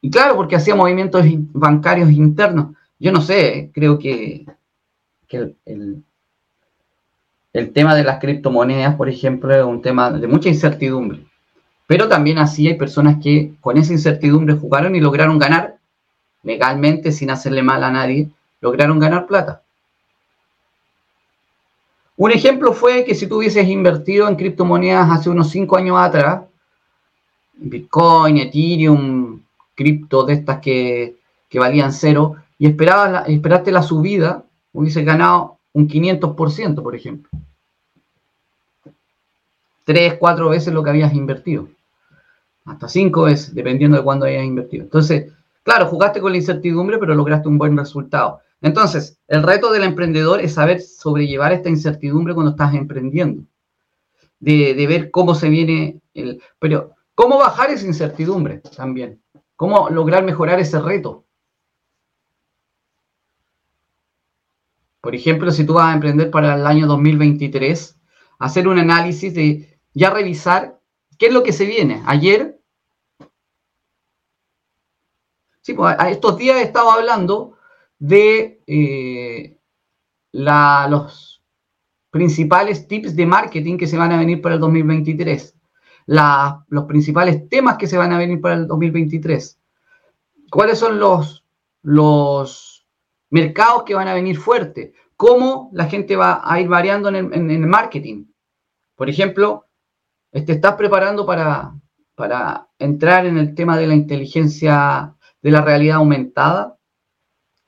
y 0.00 0.10
claro, 0.10 0.36
porque 0.36 0.56
hacía 0.56 0.74
movimientos 0.74 1.24
bancarios 1.52 2.10
internos. 2.10 2.76
Yo 2.98 3.12
no 3.12 3.20
sé, 3.20 3.70
creo 3.72 3.98
que, 3.98 4.46
el, 5.28 6.04
el 7.52 7.72
tema 7.72 7.94
de 7.94 8.04
las 8.04 8.20
criptomonedas, 8.20 8.94
por 8.96 9.08
ejemplo, 9.08 9.54
es 9.54 9.64
un 9.64 9.82
tema 9.82 10.10
de 10.10 10.26
mucha 10.26 10.48
incertidumbre. 10.48 11.24
Pero 11.86 12.08
también 12.08 12.38
así 12.38 12.68
hay 12.68 12.74
personas 12.74 13.16
que 13.22 13.54
con 13.60 13.76
esa 13.76 13.92
incertidumbre 13.92 14.54
jugaron 14.54 14.94
y 14.96 15.00
lograron 15.00 15.38
ganar 15.38 15.78
legalmente, 16.42 17.12
sin 17.12 17.30
hacerle 17.30 17.62
mal 17.62 17.82
a 17.84 17.90
nadie, 17.90 18.30
lograron 18.60 18.98
ganar 18.98 19.26
plata. 19.26 19.63
Un 22.16 22.30
ejemplo 22.30 22.72
fue 22.72 23.04
que 23.04 23.14
si 23.14 23.26
tú 23.26 23.38
hubieses 23.38 23.66
invertido 23.68 24.28
en 24.28 24.36
criptomonedas 24.36 25.10
hace 25.10 25.30
unos 25.30 25.50
cinco 25.50 25.76
años 25.76 25.98
atrás, 25.98 26.42
Bitcoin, 27.54 28.38
Ethereum, 28.38 29.40
cripto 29.74 30.24
de 30.24 30.34
estas 30.34 30.60
que, 30.60 31.16
valían 31.54 31.92
cero, 31.92 32.36
y 32.58 32.66
esperabas 32.66 33.12
la, 33.12 33.20
esperaste 33.22 33.70
la 33.70 33.82
subida, 33.82 34.44
hubieses 34.72 35.04
ganado 35.04 35.58
un 35.72 35.88
500%, 35.88 36.82
por 36.82 36.96
ejemplo. 36.96 37.30
Tres, 39.84 40.14
cuatro 40.18 40.48
veces 40.48 40.74
lo 40.74 40.82
que 40.82 40.90
habías 40.90 41.14
invertido 41.14 41.68
hasta 42.64 42.88
cinco 42.88 43.24
veces, 43.24 43.54
dependiendo 43.54 43.96
de 43.96 44.02
cuándo 44.02 44.26
hayas 44.26 44.44
invertido. 44.44 44.84
Entonces, 44.84 45.32
claro, 45.62 45.86
jugaste 45.86 46.20
con 46.20 46.32
la 46.32 46.38
incertidumbre, 46.38 46.98
pero 46.98 47.14
lograste 47.14 47.48
un 47.48 47.58
buen 47.58 47.76
resultado. 47.76 48.40
Entonces, 48.64 49.20
el 49.28 49.42
reto 49.42 49.70
del 49.70 49.82
emprendedor 49.82 50.40
es 50.40 50.54
saber 50.54 50.80
sobrellevar 50.80 51.52
esta 51.52 51.68
incertidumbre 51.68 52.32
cuando 52.32 52.52
estás 52.52 52.72
emprendiendo. 52.72 53.44
De, 54.40 54.86
ver 54.88 55.10
cómo 55.10 55.34
se 55.34 55.50
viene 55.50 56.00
el... 56.14 56.42
Pero, 56.58 56.94
¿cómo 57.14 57.36
bajar 57.36 57.70
esa 57.70 57.84
incertidumbre 57.86 58.62
también? 58.74 59.22
¿Cómo 59.56 59.90
lograr 59.90 60.24
mejorar 60.24 60.60
ese 60.60 60.80
reto? 60.80 61.26
Por 65.02 65.14
ejemplo, 65.14 65.50
si 65.50 65.66
tú 65.66 65.74
vas 65.74 65.90
a 65.90 65.94
emprender 65.94 66.30
para 66.30 66.54
el 66.54 66.66
año 66.66 66.86
2023, 66.86 68.00
hacer 68.38 68.66
un 68.66 68.78
análisis 68.78 69.34
de 69.34 69.78
ya 69.92 70.08
revisar 70.08 70.80
qué 71.18 71.26
es 71.26 71.34
lo 71.34 71.42
que 71.42 71.52
se 71.52 71.66
viene. 71.66 72.02
Ayer 72.06 72.58
Sí, 75.60 75.72
pues 75.72 75.96
a 75.98 76.10
estos 76.10 76.36
días 76.36 76.58
he 76.58 76.62
estado 76.62 76.90
hablando 76.90 77.53
de 78.04 78.60
eh, 78.66 79.56
los 80.32 81.42
principales 82.10 82.86
tips 82.86 83.16
de 83.16 83.24
marketing 83.24 83.78
que 83.78 83.86
se 83.86 83.96
van 83.96 84.12
a 84.12 84.18
venir 84.18 84.42
para 84.42 84.56
el 84.56 84.60
2023, 84.60 85.56
los 86.06 86.84
principales 86.84 87.48
temas 87.48 87.78
que 87.78 87.86
se 87.86 87.96
van 87.96 88.12
a 88.12 88.18
venir 88.18 88.42
para 88.42 88.56
el 88.56 88.66
2023, 88.66 89.58
cuáles 90.50 90.78
son 90.78 90.98
los, 90.98 91.46
los 91.80 92.86
mercados 93.30 93.84
que 93.84 93.94
van 93.94 94.08
a 94.08 94.14
venir 94.14 94.36
fuertes, 94.36 94.92
cómo 95.16 95.70
la 95.72 95.86
gente 95.86 96.14
va 96.14 96.42
a 96.44 96.60
ir 96.60 96.68
variando 96.68 97.08
en 97.08 97.50
el, 97.50 97.66
marketing. 97.66 98.26
Por 98.96 99.08
ejemplo, 99.08 99.64
te 100.30 100.52
estás 100.52 100.74
preparando 100.74 101.24
para, 101.24 101.72
para 102.14 102.68
entrar 102.78 103.24
en 103.24 103.38
el 103.38 103.54
tema 103.54 103.78
de 103.78 103.86
la 103.86 103.94
inteligencia 103.94 105.16
de 105.40 105.50
la 105.50 105.62
realidad 105.62 105.96
aumentada, 105.96 106.76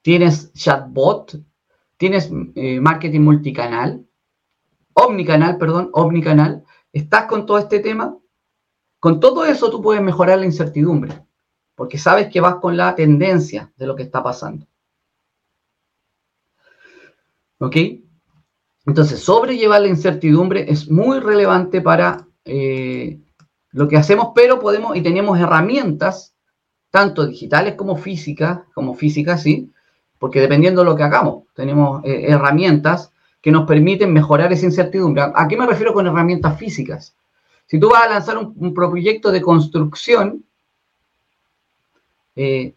tienes 0.06 0.52
chatbot, 0.52 1.36
tienes 1.96 2.30
eh, 2.54 2.78
marketing 2.78 3.22
multicanal, 3.22 4.06
omnicanal, 4.92 5.58
perdón, 5.58 5.90
omnicanal, 5.94 6.62
estás 6.92 7.24
con 7.24 7.44
todo 7.44 7.58
este 7.58 7.80
tema, 7.80 8.16
con 9.00 9.18
todo 9.18 9.44
eso 9.44 9.68
tú 9.68 9.82
puedes 9.82 10.00
mejorar 10.00 10.38
la 10.38 10.44
incertidumbre, 10.44 11.12
porque 11.74 11.98
sabes 11.98 12.28
que 12.28 12.40
vas 12.40 12.54
con 12.60 12.76
la 12.76 12.94
tendencia 12.94 13.72
de 13.76 13.86
lo 13.88 13.96
que 13.96 14.04
está 14.04 14.22
pasando. 14.22 14.68
¿Ok? 17.58 17.76
Entonces, 18.86 19.18
sobrellevar 19.18 19.80
la 19.80 19.88
incertidumbre 19.88 20.70
es 20.70 20.88
muy 20.88 21.18
relevante 21.18 21.80
para 21.80 22.28
eh, 22.44 23.18
lo 23.72 23.88
que 23.88 23.96
hacemos, 23.96 24.28
pero 24.36 24.60
podemos 24.60 24.96
y 24.96 25.02
tenemos 25.02 25.36
herramientas 25.36 26.36
tanto 26.90 27.26
digitales 27.26 27.74
como 27.74 27.96
físicas, 27.96 28.60
como 28.72 28.94
físicas, 28.94 29.42
sí, 29.42 29.72
porque 30.18 30.40
dependiendo 30.40 30.82
de 30.82 30.86
lo 30.86 30.96
que 30.96 31.02
hagamos, 31.02 31.44
tenemos 31.54 32.04
eh, 32.04 32.26
herramientas 32.28 33.12
que 33.40 33.52
nos 33.52 33.66
permiten 33.66 34.12
mejorar 34.12 34.52
esa 34.52 34.66
incertidumbre. 34.66 35.22
¿A 35.34 35.46
qué 35.48 35.56
me 35.56 35.66
refiero 35.66 35.92
con 35.92 36.06
herramientas 36.06 36.58
físicas? 36.58 37.14
Si 37.66 37.78
tú 37.78 37.90
vas 37.90 38.04
a 38.04 38.08
lanzar 38.08 38.38
un, 38.38 38.74
proyecto 38.74 39.30
de 39.30 39.42
construcción, 39.42 40.44
eh, 42.34 42.74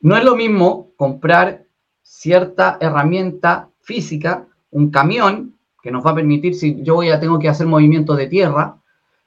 no 0.00 0.16
es 0.16 0.24
lo 0.24 0.36
mismo 0.36 0.90
comprar 0.96 1.64
cierta 2.02 2.78
herramienta 2.80 3.68
física, 3.80 4.46
un 4.70 4.90
camión, 4.90 5.54
que 5.82 5.90
nos 5.90 6.04
va 6.04 6.10
a 6.10 6.14
permitir, 6.16 6.54
si 6.54 6.82
yo 6.82 7.02
ya 7.02 7.20
tengo 7.20 7.38
que 7.38 7.48
hacer 7.48 7.66
movimiento 7.66 8.14
de 8.14 8.26
tierra, 8.26 8.76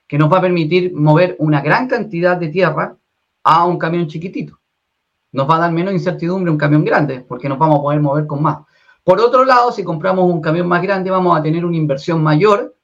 que 0.07 0.17
nos 0.17 0.31
va 0.31 0.39
a 0.39 0.41
permitir 0.41 0.93
mover 0.93 1.35
una 1.39 1.61
gran 1.61 1.87
cantidad 1.87 2.35
de 2.35 2.49
tierra 2.49 2.97
a 3.43 3.65
un 3.65 3.77
camión 3.77 4.07
chiquitito. 4.07 4.58
Nos 5.31 5.49
va 5.49 5.57
a 5.57 5.59
dar 5.59 5.71
menos 5.71 5.93
incertidumbre 5.93 6.51
un 6.51 6.57
camión 6.57 6.83
grande, 6.83 7.23
porque 7.27 7.49
nos 7.49 7.59
vamos 7.59 7.79
a 7.79 7.81
poder 7.81 7.99
mover 7.99 8.25
con 8.25 8.41
más. 8.41 8.59
Por 9.03 9.19
otro 9.19 9.45
lado, 9.45 9.71
si 9.71 9.83
compramos 9.83 10.25
un 10.31 10.41
camión 10.41 10.67
más 10.67 10.81
grande, 10.81 11.11
vamos 11.11 11.37
a 11.37 11.41
tener 11.41 11.65
una 11.65 11.77
inversión 11.77 12.21
mayor, 12.21 12.75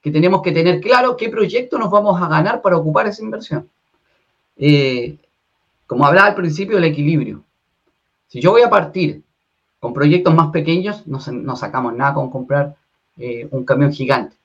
que 0.00 0.10
tenemos 0.10 0.42
que 0.42 0.52
tener 0.52 0.80
claro 0.80 1.16
qué 1.16 1.28
proyecto 1.28 1.78
nos 1.78 1.90
vamos 1.90 2.20
a 2.20 2.28
ganar 2.28 2.60
para 2.60 2.76
ocupar 2.76 3.06
esa 3.06 3.22
inversión. 3.22 3.68
Eh, 4.56 5.16
como 5.86 6.04
hablaba 6.06 6.28
al 6.28 6.34
principio, 6.34 6.78
el 6.78 6.84
equilibrio. 6.84 7.44
Si 8.26 8.40
yo 8.40 8.50
voy 8.50 8.62
a 8.62 8.70
partir 8.70 9.22
con 9.78 9.92
proyectos 9.92 10.34
más 10.34 10.50
pequeños, 10.50 11.06
no, 11.06 11.20
sacamos 11.56 11.94
nada 11.94 12.14
con 12.14 12.30
comprar 12.30 12.74
eh, 13.16 13.46
un 13.50 13.64
camión 13.64 13.92
gigante. 13.92 14.36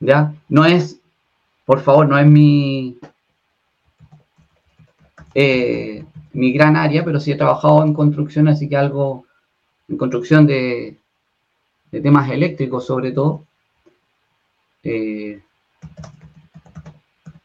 ¿ya? 0.00 0.34
No 0.48 0.64
es, 0.64 1.00
por 1.64 1.80
favor, 1.80 2.06
no 2.06 2.18
es 2.18 2.26
mi, 2.26 2.98
eh, 5.34 6.04
mi 6.34 6.52
gran 6.52 6.76
área, 6.76 7.04
pero 7.04 7.20
sí 7.20 7.32
he 7.32 7.36
trabajado 7.36 7.82
en 7.84 7.94
construcción, 7.94 8.48
así 8.48 8.68
que 8.68 8.76
algo 8.76 9.24
en 9.88 9.96
construcción 9.96 10.46
de, 10.46 10.98
temas 11.90 12.30
eléctricos 12.30 12.84
sobre 12.84 13.12
todo. 13.12 13.44
Eh, 14.82 15.40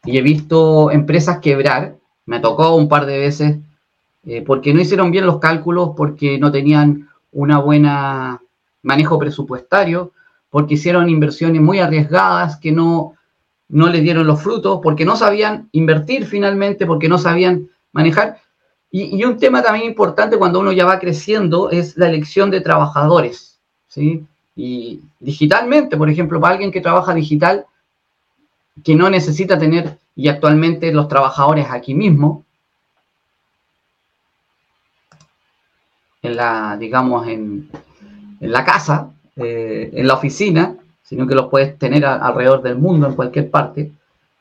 y 0.04 0.18
he 0.18 0.22
visto 0.22 0.90
empresas 0.90 1.38
quebrar, 1.38 1.96
me 2.26 2.40
tocó 2.40 2.74
un 2.74 2.88
par 2.88 3.06
de 3.06 3.18
veces, 3.18 3.58
eh, 4.26 4.42
porque 4.42 4.74
no 4.74 4.80
hicieron 4.80 5.10
bien 5.10 5.26
los 5.26 5.38
cálculos, 5.38 5.90
porque 5.96 6.38
no 6.38 6.50
tenían 6.50 7.08
una 7.32 7.58
buena 7.60 8.40
manejo 8.82 9.18
presupuestario, 9.18 10.12
porque 10.50 10.74
hicieron 10.74 11.08
inversiones 11.08 11.62
muy 11.62 11.78
arriesgadas 11.78 12.56
que 12.56 12.72
no, 12.72 13.14
no 13.68 13.88
les 13.88 14.02
dieron 14.02 14.26
los 14.26 14.42
frutos, 14.42 14.80
porque 14.82 15.04
no 15.04 15.14
sabían 15.16 15.68
invertir 15.72 16.26
finalmente, 16.26 16.86
porque 16.86 17.08
no 17.08 17.18
sabían 17.18 17.68
manejar. 17.92 18.38
Y, 18.92 19.22
un 19.24 19.38
tema 19.38 19.62
también 19.62 19.86
importante 19.86 20.36
cuando 20.36 20.58
uno 20.60 20.72
ya 20.72 20.84
va 20.84 20.98
creciendo 20.98 21.70
es 21.70 21.96
la 21.96 22.08
elección 22.08 22.50
de 22.50 22.60
trabajadores, 22.60 23.58
¿sí? 23.86 24.26
Y 24.56 25.00
digitalmente, 25.20 25.96
por 25.96 26.10
ejemplo, 26.10 26.40
para 26.40 26.54
alguien 26.54 26.72
que 26.72 26.80
trabaja 26.80 27.14
digital, 27.14 27.66
que 28.82 28.96
no 28.96 29.08
necesita 29.08 29.58
tener, 29.58 29.98
y 30.16 30.28
actualmente 30.28 30.92
los 30.92 31.06
trabajadores 31.06 31.66
aquí 31.70 31.94
mismo, 31.94 32.44
en 36.22 36.36
la, 36.36 36.76
digamos, 36.76 37.28
en, 37.28 37.70
en 38.40 38.52
la 38.52 38.64
casa, 38.64 39.10
eh, 39.36 39.90
en 39.92 40.06
la 40.06 40.14
oficina, 40.14 40.76
sino 41.02 41.26
que 41.26 41.34
los 41.34 41.48
puedes 41.48 41.78
tener 41.78 42.04
alrededor 42.04 42.62
del 42.62 42.76
mundo, 42.76 43.06
en 43.06 43.14
cualquier 43.14 43.50
parte. 43.50 43.92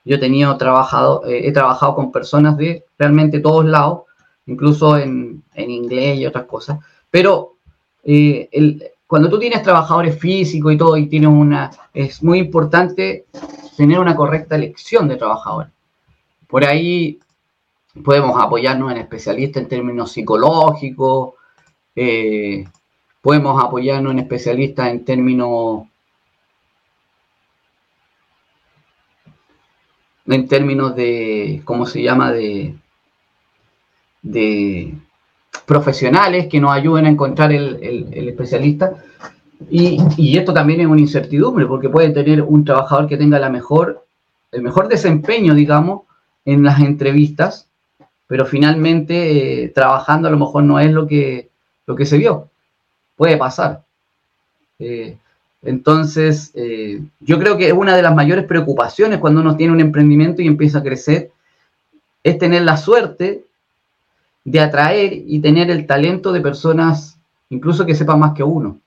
Yo 0.05 0.15
he 0.15 0.19
tenido 0.19 0.57
trabajado, 0.57 1.25
eh, 1.25 1.47
he 1.47 1.51
trabajado 1.51 1.95
con 1.95 2.11
personas 2.11 2.57
de 2.57 2.85
realmente 2.97 3.39
todos 3.39 3.65
lados, 3.65 4.03
incluso 4.49 4.97
en, 4.97 5.43
en 5.53 5.69
inglés 5.69 6.19
y 6.19 6.25
otras 6.25 6.45
cosas. 6.45 6.79
Pero 7.09 7.55
eh, 8.03 8.49
cuando 9.07 9.29
tú 9.29 9.39
tienes 9.39 9.63
trabajadores 9.63 10.19
físicos 10.19 10.73
y 10.73 10.77
todo, 10.77 10.97
y 10.97 11.07
tienes 11.07 11.29
una, 11.29 11.71
es 11.93 12.21
muy 12.23 12.39
importante 12.39 13.25
tener 13.77 13.99
una 13.99 14.15
correcta 14.15 14.55
elección 14.55 15.07
de 15.07 15.17
trabajadores. 15.17 15.71
Por 16.47 16.65
ahí 16.65 17.19
podemos 18.03 18.41
apoyarnos 18.41 18.91
en 18.91 18.97
especialistas 18.97 19.63
en 19.63 19.69
términos 19.69 20.11
psicológicos, 20.11 21.33
eh, 21.95 22.65
podemos 23.21 23.61
apoyarnos 23.63 24.13
en 24.13 24.19
especialistas 24.19 24.89
en 24.89 25.05
términos 25.05 25.83
en 30.25 30.47
términos 30.47 30.95
de, 30.95 31.61
¿cómo 31.65 31.87
se 31.87 32.03
llama?, 32.03 32.31
de, 32.31 32.75
de 34.21 34.93
profesionales 35.65 36.47
que 36.47 36.59
nos 36.59 36.71
ayuden 36.71 37.05
a 37.05 37.09
encontrar 37.09 37.51
el, 37.51 38.07
especialista. 38.11 38.93
Y, 39.69 40.37
esto 40.37 40.53
también 40.53 40.81
es 40.81 40.87
una 40.87 41.01
incertidumbre, 41.01 41.65
porque 41.65 41.89
puede 41.89 42.09
tener 42.09 42.41
un 42.41 42.63
trabajador 42.65 43.07
que 43.07 43.17
tenga 43.17 43.39
la 43.39 43.49
mejor, 43.49 44.05
el 44.51 44.61
mejor 44.61 44.87
desempeño, 44.87 45.53
digamos, 45.53 46.01
en 46.45 46.63
las 46.63 46.79
entrevistas, 46.79 47.67
pero 48.27 48.45
finalmente 48.45 49.63
eh, 49.63 49.69
trabajando 49.69 50.27
a 50.27 50.31
lo 50.31 50.37
mejor 50.37 50.63
no 50.63 50.79
es 50.79 50.91
lo 50.91 51.07
que, 51.07 51.49
lo 51.85 51.95
que 51.95 52.05
se 52.05 52.17
vio. 52.17 52.49
Puede 53.15 53.37
pasar. 53.37 53.83
Eh, 54.79 55.17
entonces, 55.61 56.51
eh, 56.55 57.01
yo 57.19 57.37
creo 57.37 57.57
que 57.57 57.73
una 57.73 57.95
de 57.95 58.01
las 58.01 58.15
mayores 58.15 58.45
preocupaciones 58.45 59.19
cuando 59.19 59.41
uno 59.41 59.57
tiene 59.57 59.73
un 59.73 59.81
emprendimiento 59.81 60.41
y 60.41 60.47
empieza 60.47 60.79
a 60.79 60.83
crecer 60.83 61.31
es 62.23 62.37
tener 62.37 62.61
la 62.61 62.77
suerte 62.77 63.43
de 64.49 64.59
atraer 64.59 65.13
y 65.13 65.39
tener 65.39 65.69
el 65.69 65.85
talento 65.85 66.31
de 66.31 66.41
personas, 66.41 67.19
incluso 67.49 67.85
que 67.85 67.95
sepan 67.95 68.19
más 68.19 68.33
que 68.33 68.43
uno. 68.43 68.79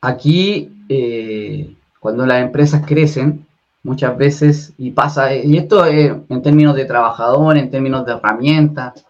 Aquí, 0.00 0.70
eh, 0.88 1.74
cuando 2.00 2.24
las 2.26 2.42
empresas 2.42 2.84
crecen, 2.86 3.46
muchas 3.82 4.16
veces, 4.16 4.72
y 4.78 4.90
pasa, 4.90 5.34
y 5.34 5.56
esto 5.56 5.84
es 5.84 6.12
en 6.28 6.42
términos 6.42 6.74
de 6.74 6.84
trabajador, 6.84 7.56
en 7.56 7.70
términos 7.70 8.06
de 8.06 8.12
herramientas, 8.12 9.04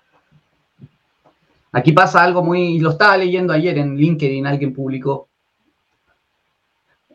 Aquí 1.76 1.92
pasa 1.92 2.22
algo 2.22 2.42
muy, 2.42 2.78
lo 2.78 2.92
estaba 2.92 3.18
leyendo 3.18 3.52
ayer 3.52 3.76
en 3.76 3.98
LinkedIn, 3.98 4.46
alguien 4.46 4.72
publicó. 4.72 5.28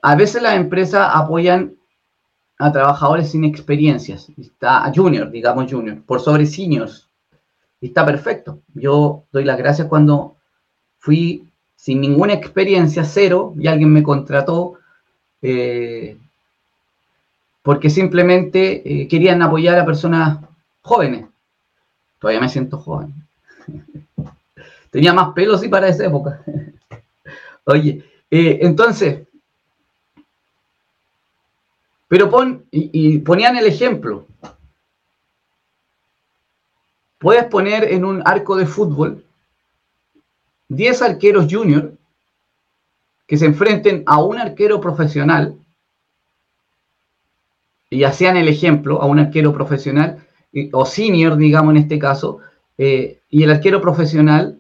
A 0.04 0.15
veces 0.15 0.39
las 0.44 0.54
empresas 0.54 1.10
apoyan 1.12 1.74
a 2.62 2.71
trabajadores 2.71 3.32
sin 3.32 3.43
experiencias, 3.43 4.30
está 4.38 4.86
a 4.86 4.93
junior, 4.93 5.32
digamos 5.32 5.71
junior, 5.71 6.02
por 6.04 6.21
sobre 6.21 6.45
seniors. 6.45 7.08
Está 7.82 8.06
perfecto. 8.06 8.60
Yo 8.76 9.24
doy 9.32 9.43
las 9.43 9.58
gracias 9.58 9.88
cuando 9.88 10.36
fui 11.00 11.47
sin 11.76 12.00
ninguna 12.00 12.34
experiencia, 12.34 13.04
cero, 13.04 13.56
y 13.58 13.65
alguien 13.65 13.91
me 13.91 14.04
contrató 14.04 14.76
eh, 15.41 16.15
porque 17.63 17.89
simplemente 17.89 18.84
eh, 18.86 19.08
querían 19.08 19.41
apoyar 19.41 19.80
a 19.80 19.86
personas 19.86 20.39
jóvenes. 20.82 21.26
Todavía 22.19 22.41
me 22.41 22.50
siento 22.50 22.78
joven. 22.78 23.15
Tenía 24.91 25.13
más 25.13 25.34
pelos 25.34 25.63
y 25.63 25.69
para 25.69 25.88
esa 25.88 26.06
época. 26.06 26.43
Oye, 27.65 28.04
eh, 28.30 28.60
entonces, 28.62 29.28
pero 32.12 32.30
pon, 32.30 32.65
y, 32.71 33.19
ponían 33.19 33.56
el 33.56 33.67
ejemplo. 33.67 34.26
Puedes 37.19 37.45
poner 37.45 37.86
en 37.86 38.04
un 38.04 38.21
arco 38.26 38.58
de 38.58 38.65
fútbol 38.65 39.24
10 40.67 41.04
arqueros 41.04 41.47
junior 41.50 41.93
que 43.26 43.38
se 43.38 43.45
enfrenten 43.45 44.04
a 44.08 44.21
un 44.21 44.38
arquero 44.38 44.82
profesional 44.82 45.56
y 47.89 48.04
hacían 48.04 48.36
el 48.36 48.50
ejemplo 48.50 49.02
a 49.02 49.06
un 49.06 49.19
arquero 49.19 49.54
profesional 49.54 50.21
o 50.74 50.86
senior, 50.86 51.38
digamos 51.38 51.71
en 51.71 51.78
este 51.84 51.97
caso, 51.97 52.39
eh, 52.78 53.21
y 53.30 53.43
el 53.43 53.52
arquero 53.52 53.80
profesional 53.80 54.60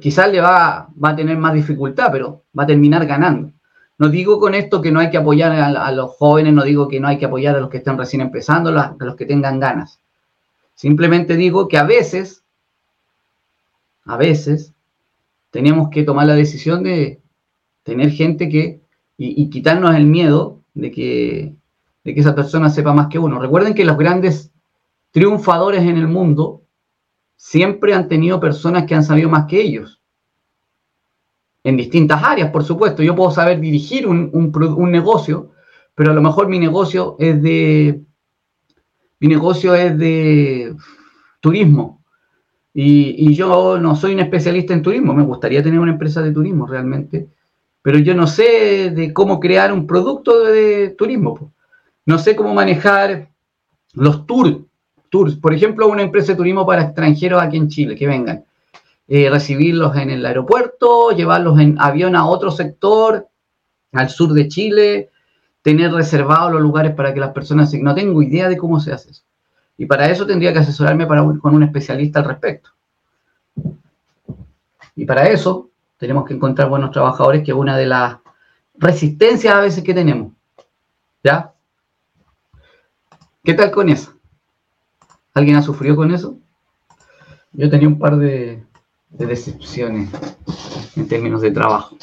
quizás 0.00 0.32
le 0.32 0.40
va, 0.40 0.88
va 1.04 1.10
a 1.10 1.16
tener 1.16 1.36
más 1.36 1.52
dificultad, 1.52 2.08
pero 2.10 2.44
va 2.58 2.62
a 2.62 2.68
terminar 2.68 3.04
ganando. 3.04 3.52
No 3.98 4.08
digo 4.08 4.40
con 4.40 4.54
esto 4.54 4.82
que 4.82 4.90
no 4.90 5.00
hay 5.00 5.10
que 5.10 5.18
apoyar 5.18 5.52
a, 5.52 5.92
los 5.92 6.10
jóvenes, 6.12 6.52
no 6.52 6.64
digo 6.64 6.88
que 6.88 6.98
no 6.98 7.06
hay 7.06 7.18
que 7.18 7.26
apoyar 7.26 7.56
a 7.56 7.60
los 7.60 7.70
que 7.70 7.78
estén 7.78 7.96
recién 7.96 8.22
empezando, 8.22 8.70
a 8.70 8.96
los 8.98 9.16
que 9.16 9.26
tengan 9.26 9.60
ganas. 9.60 10.00
Simplemente 10.74 11.36
digo 11.36 11.68
que 11.68 11.78
a 11.78 11.84
veces, 11.84 12.42
a 14.04 14.16
veces, 14.16 14.72
tenemos 15.50 15.90
que 15.90 16.02
tomar 16.02 16.26
la 16.26 16.34
decisión 16.34 16.82
de 16.82 17.20
tener 17.84 18.10
gente 18.10 18.48
que, 18.48 18.80
y, 19.16 19.48
quitarnos 19.50 19.94
el 19.94 20.06
miedo 20.06 20.60
de 20.74 20.90
que, 20.90 21.54
de 22.02 22.14
que 22.14 22.20
esa 22.20 22.34
persona 22.34 22.70
sepa 22.70 22.92
más 22.92 23.06
que 23.06 23.20
uno. 23.20 23.38
Recuerden 23.38 23.74
que 23.74 23.84
los 23.84 23.96
grandes 23.96 24.50
triunfadores 25.12 25.82
en 25.82 25.96
el 25.96 26.08
mundo 26.08 26.62
siempre 27.36 27.94
han 27.94 28.08
tenido 28.08 28.40
personas 28.40 28.84
que 28.86 28.96
han 28.96 29.04
sabido 29.04 29.28
más 29.28 29.46
que 29.46 29.60
ellos. 29.60 30.00
En 31.64 31.76
distintas 31.76 32.22
áreas, 32.22 32.50
por 32.50 32.62
supuesto. 32.62 33.02
Yo 33.02 33.16
puedo 33.16 33.30
saber 33.30 33.58
dirigir 33.58 34.06
un, 34.06 34.30
negocio, 34.90 35.50
pero 35.94 36.12
a 36.12 36.14
lo 36.14 36.22
mejor 36.22 36.48
mi 36.48 36.58
negocio 36.58 37.16
es 37.18 37.42
de. 37.42 38.02
Mi 39.18 39.28
negocio 39.28 39.74
es 39.74 39.98
de 39.98 40.76
turismo. 41.40 42.02
Y, 42.74 43.30
y, 43.30 43.34
yo 43.34 43.78
no 43.78 43.96
soy 43.96 44.14
un 44.14 44.20
especialista 44.20 44.74
en 44.74 44.82
turismo. 44.82 45.14
Me 45.14 45.22
gustaría 45.22 45.62
tener 45.62 45.80
una 45.80 45.92
empresa 45.92 46.20
de 46.20 46.32
turismo 46.32 46.66
realmente. 46.66 47.28
Pero 47.82 47.98
yo 47.98 48.14
no 48.14 48.26
sé 48.26 48.90
de 48.90 49.12
cómo 49.12 49.40
crear 49.40 49.72
un 49.72 49.86
producto 49.86 50.44
de 50.44 50.90
turismo. 50.90 51.52
No 52.04 52.18
sé 52.18 52.36
cómo 52.36 52.52
manejar 52.52 53.30
los 53.94 54.26
tours 54.26 54.58
por 55.40 55.54
ejemplo, 55.54 55.88
una 55.88 56.02
empresa 56.02 56.32
de 56.32 56.36
turismo 56.36 56.66
para 56.66 56.82
extranjeros 56.82 57.40
aquí 57.40 57.56
en 57.56 57.68
Chile, 57.68 57.94
que 57.94 58.06
vengan. 58.06 58.44
Eh, 59.06 59.28
recibirlos 59.28 59.96
en 59.96 60.10
el 60.10 60.24
aeropuerto, 60.24 61.10
llevarlos 61.10 61.58
en 61.60 61.76
avión 61.78 62.16
a 62.16 62.26
otro 62.26 62.50
sector, 62.50 63.28
al 63.92 64.08
sur 64.08 64.32
de 64.32 64.48
Chile, 64.48 65.10
tener 65.60 65.92
reservados 65.92 66.52
los 66.52 66.62
lugares 66.62 66.94
para 66.94 67.12
que 67.12 67.20
las 67.20 67.32
personas... 67.32 67.72
No 67.74 67.94
tengo 67.94 68.22
idea 68.22 68.48
de 68.48 68.56
cómo 68.56 68.80
se 68.80 68.92
hace 68.92 69.10
eso. 69.10 69.22
Y 69.76 69.86
para 69.86 70.08
eso 70.08 70.26
tendría 70.26 70.52
que 70.52 70.60
asesorarme 70.60 71.06
para, 71.06 71.22
con 71.22 71.54
un 71.54 71.62
especialista 71.62 72.20
al 72.20 72.26
respecto. 72.26 72.70
Y 74.96 75.04
para 75.04 75.28
eso 75.28 75.70
tenemos 75.98 76.24
que 76.24 76.34
encontrar 76.34 76.68
buenos 76.68 76.90
trabajadores, 76.90 77.42
que 77.42 77.50
es 77.50 77.56
una 77.56 77.76
de 77.76 77.86
las 77.86 78.18
resistencias 78.76 79.54
a 79.54 79.60
veces 79.60 79.84
que 79.84 79.94
tenemos. 79.94 80.32
¿Ya? 81.22 81.52
¿Qué 83.42 83.52
tal 83.54 83.70
con 83.70 83.88
eso? 83.88 84.14
¿Alguien 85.34 85.56
ha 85.56 85.62
sufrido 85.62 85.96
con 85.96 86.12
eso? 86.14 86.38
Yo 87.52 87.68
tenía 87.68 87.88
un 87.88 87.98
par 87.98 88.16
de, 88.16 88.64
decepciones 89.18 90.10
en 90.96 91.08
términos 91.08 91.40
de 91.40 91.50
trabajo. 91.50 91.96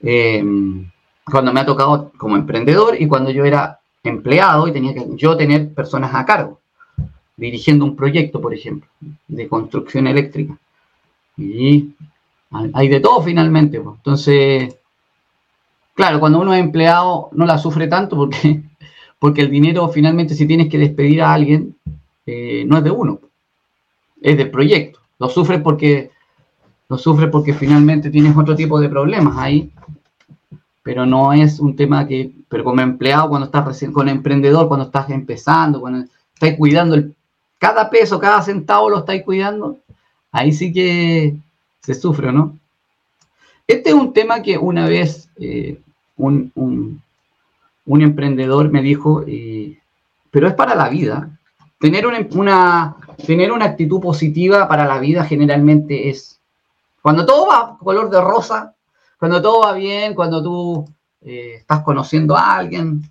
Em, 0.00 0.90
cuando 1.24 1.52
me 1.52 1.60
ha 1.60 1.66
tocado 1.66 2.12
como 2.16 2.36
emprendedor 2.36 3.00
y 3.00 3.06
cuando 3.06 3.30
yo 3.30 3.44
era 3.44 3.80
empleado 4.02 4.66
y 4.66 4.72
tenía 4.72 4.94
que 4.94 5.06
yo 5.14 5.36
tener 5.36 5.72
personas 5.72 6.14
a 6.14 6.24
cargo, 6.24 6.60
dirigiendo 7.36 7.84
un 7.84 7.96
proyecto, 7.96 8.40
por 8.40 8.52
ejemplo, 8.52 8.88
de 9.28 9.48
construcción 9.48 10.06
eléctrica. 10.06 10.58
Y 11.36 11.94
hay 12.74 12.88
de 12.88 13.00
todo 13.00 13.22
finalmente. 13.22 13.78
Entonces, 13.78 14.76
claro, 15.94 16.20
cuando 16.20 16.40
uno 16.40 16.52
es 16.52 16.60
empleado 16.60 17.30
no 17.32 17.46
la 17.46 17.58
sufre 17.58 17.86
tanto 17.86 18.16
porque, 18.16 18.62
porque 19.18 19.42
el 19.42 19.50
dinero 19.50 19.88
finalmente 19.88 20.34
si 20.34 20.46
tienes 20.46 20.68
que 20.68 20.78
despedir 20.78 21.22
a 21.22 21.32
alguien, 21.32 21.76
eh, 22.26 22.64
no 22.66 22.78
es 22.78 22.84
de 22.84 22.90
uno, 22.90 23.20
es 24.20 24.36
del 24.36 24.50
proyecto. 24.50 25.00
Lo 25.18 25.28
sufre 25.28 25.60
porque 25.60 26.10
lo 26.92 26.98
sufre 26.98 27.28
porque 27.28 27.54
finalmente 27.54 28.10
tienes 28.10 28.36
otro 28.36 28.54
tipo 28.54 28.78
de 28.78 28.90
problemas 28.90 29.38
ahí, 29.38 29.72
pero 30.82 31.06
no 31.06 31.32
es 31.32 31.58
un 31.58 31.74
tema 31.74 32.06
que, 32.06 32.30
pero 32.50 32.64
como 32.64 32.82
empleado, 32.82 33.30
cuando 33.30 33.46
estás 33.46 33.64
recién, 33.64 33.94
con 33.94 34.10
emprendedor, 34.10 34.68
cuando 34.68 34.84
estás 34.84 35.08
empezando, 35.08 35.80
cuando 35.80 36.04
estás 36.34 36.54
cuidando 36.58 36.94
el, 36.96 37.14
cada 37.58 37.88
peso, 37.88 38.18
cada 38.18 38.42
centavo 38.42 38.90
lo 38.90 38.98
estáis 38.98 39.22
cuidando, 39.22 39.78
ahí 40.32 40.52
sí 40.52 40.70
que 40.70 41.34
se 41.80 41.94
sufre, 41.94 42.30
¿no? 42.30 42.58
Este 43.66 43.88
es 43.88 43.94
un 43.94 44.12
tema 44.12 44.42
que 44.42 44.58
una 44.58 44.86
vez 44.86 45.30
eh, 45.40 45.80
un, 46.18 46.52
un, 47.86 48.02
emprendedor 48.02 48.70
me 48.70 48.82
dijo, 48.82 49.24
eh, 49.26 49.78
pero 50.30 50.46
es 50.46 50.52
para 50.52 50.74
la 50.74 50.90
vida. 50.90 51.30
Tener 51.78 52.06
una, 52.06 52.96
tener 53.26 53.50
una 53.50 53.64
actitud 53.64 53.98
positiva 53.98 54.68
para 54.68 54.84
la 54.84 54.98
vida 54.98 55.24
generalmente 55.24 56.10
es, 56.10 56.38
cuando 57.02 57.26
todo 57.26 57.48
va 57.48 57.76
color 57.78 58.08
de 58.08 58.20
rosa, 58.20 58.74
cuando 59.18 59.42
todo 59.42 59.60
va 59.60 59.72
bien, 59.72 60.14
cuando 60.14 60.42
tú 60.42 60.84
eh, 61.20 61.56
estás 61.56 61.82
conociendo 61.82 62.36
a 62.36 62.56
alguien 62.56 63.02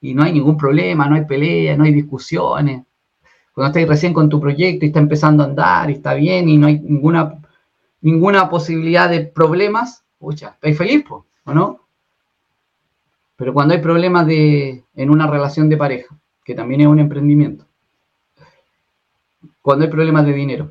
y 0.00 0.14
no 0.14 0.22
hay 0.22 0.32
ningún 0.32 0.56
problema, 0.56 1.08
no 1.08 1.16
hay 1.16 1.24
pelea, 1.24 1.76
no 1.76 1.84
hay 1.84 1.92
discusiones, 1.92 2.84
cuando 3.52 3.78
estás 3.78 3.88
recién 3.88 4.14
con 4.14 4.28
tu 4.28 4.40
proyecto 4.40 4.84
y 4.84 4.88
está 4.88 5.00
empezando 5.00 5.42
a 5.42 5.46
andar 5.46 5.90
y 5.90 5.94
está 5.94 6.14
bien 6.14 6.48
y 6.48 6.56
no 6.56 6.66
hay 6.68 6.78
ninguna, 6.80 7.38
ninguna 8.00 8.48
posibilidad 8.48 9.10
de 9.10 9.26
problemas, 9.26 10.04
pucha, 10.18 10.50
estáis 10.50 10.78
feliz, 10.78 11.04
¿o 11.10 11.24
no? 11.52 11.80
Pero 13.36 13.52
cuando 13.52 13.74
hay 13.74 13.80
problemas 13.80 14.26
de, 14.26 14.84
en 14.94 15.10
una 15.10 15.26
relación 15.26 15.68
de 15.68 15.76
pareja, 15.76 16.16
que 16.44 16.54
también 16.54 16.82
es 16.82 16.86
un 16.86 16.98
emprendimiento, 16.98 17.66
cuando 19.60 19.84
hay 19.84 19.90
problemas 19.90 20.24
de 20.24 20.32
dinero, 20.32 20.70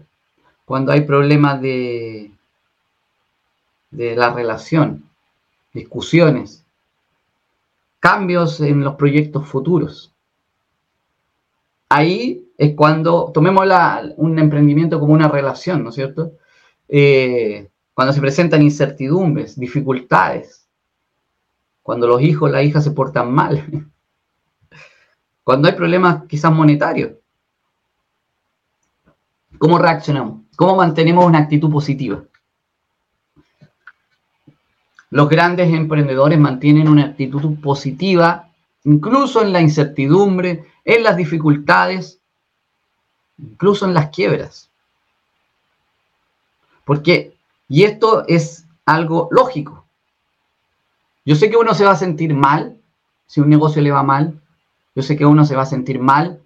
cuando 0.72 0.94
hay 0.94 1.02
problemas 1.02 1.62
de, 1.62 2.32
de 3.90 4.16
la 4.16 4.34
relación, 4.34 5.04
discusiones, 5.74 6.64
cambios 8.00 8.62
en 8.62 8.80
los 8.82 8.96
proyectos 8.96 9.46
futuros. 9.50 10.14
Ahí 11.90 12.48
es 12.58 12.74
cuando 12.74 13.34
tomemos 13.34 13.68
un 14.16 14.40
emprendimiento 14.40 14.98
como 14.98 15.12
una 15.12 15.28
relación, 15.28 15.84
¿no 15.84 15.90
es 15.90 15.96
cierto? 15.96 16.38
Eh, 16.88 17.68
cuando 17.94 18.14
se 18.14 18.22
presentan 18.22 18.62
incertidumbres, 18.62 19.60
dificultades, 19.60 20.70
cuando 21.84 22.08
los 22.08 22.22
hijos, 22.22 22.50
las 22.50 22.64
hijas 22.64 22.86
se 22.86 22.92
portan 22.92 23.30
mal, 23.30 23.90
cuando 25.44 25.68
hay 25.68 25.76
problemas 25.76 26.24
quizás 26.30 26.54
monetarios. 26.54 27.21
¿Cómo 29.62 29.78
reaccionamos? 29.78 30.42
¿Cómo 30.56 30.76
mantenemos 30.76 31.24
una 31.24 31.38
actitud 31.38 31.72
positiva? 31.72 32.24
Los 35.12 35.30
grandes 35.30 35.72
emprendedores 35.72 36.40
mantienen 36.40 36.90
una 36.90 37.06
actitud 37.06 37.60
positiva 37.62 38.50
incluso 38.86 39.44
en 39.44 39.54
la 39.54 39.62
incertidumbre, 39.62 40.66
en 40.84 41.04
las 41.04 41.16
dificultades, 41.16 42.20
incluso 43.38 43.86
en 43.86 43.94
las 43.94 44.10
quiebras. 44.10 44.72
Porque, 46.84 47.36
y 47.70 47.84
esto 47.84 48.26
es 48.28 48.66
algo 48.88 49.28
lógico. 49.30 49.86
Yo 51.24 51.36
sé 51.36 51.52
que 51.52 51.58
uno 51.58 51.76
se 51.76 51.86
va 51.86 51.92
a 51.92 51.98
sentir 51.98 52.34
mal 52.34 52.82
si 53.28 53.42
un 53.42 53.50
negocio 53.50 53.84
le 53.84 53.92
va 53.92 54.02
mal. 54.02 54.42
Yo 54.96 55.04
sé 55.04 55.16
que 55.16 55.28
uno 55.28 55.46
se 55.46 55.56
va 55.56 55.62
a 55.62 55.68
sentir 55.68 56.00
mal 56.00 56.42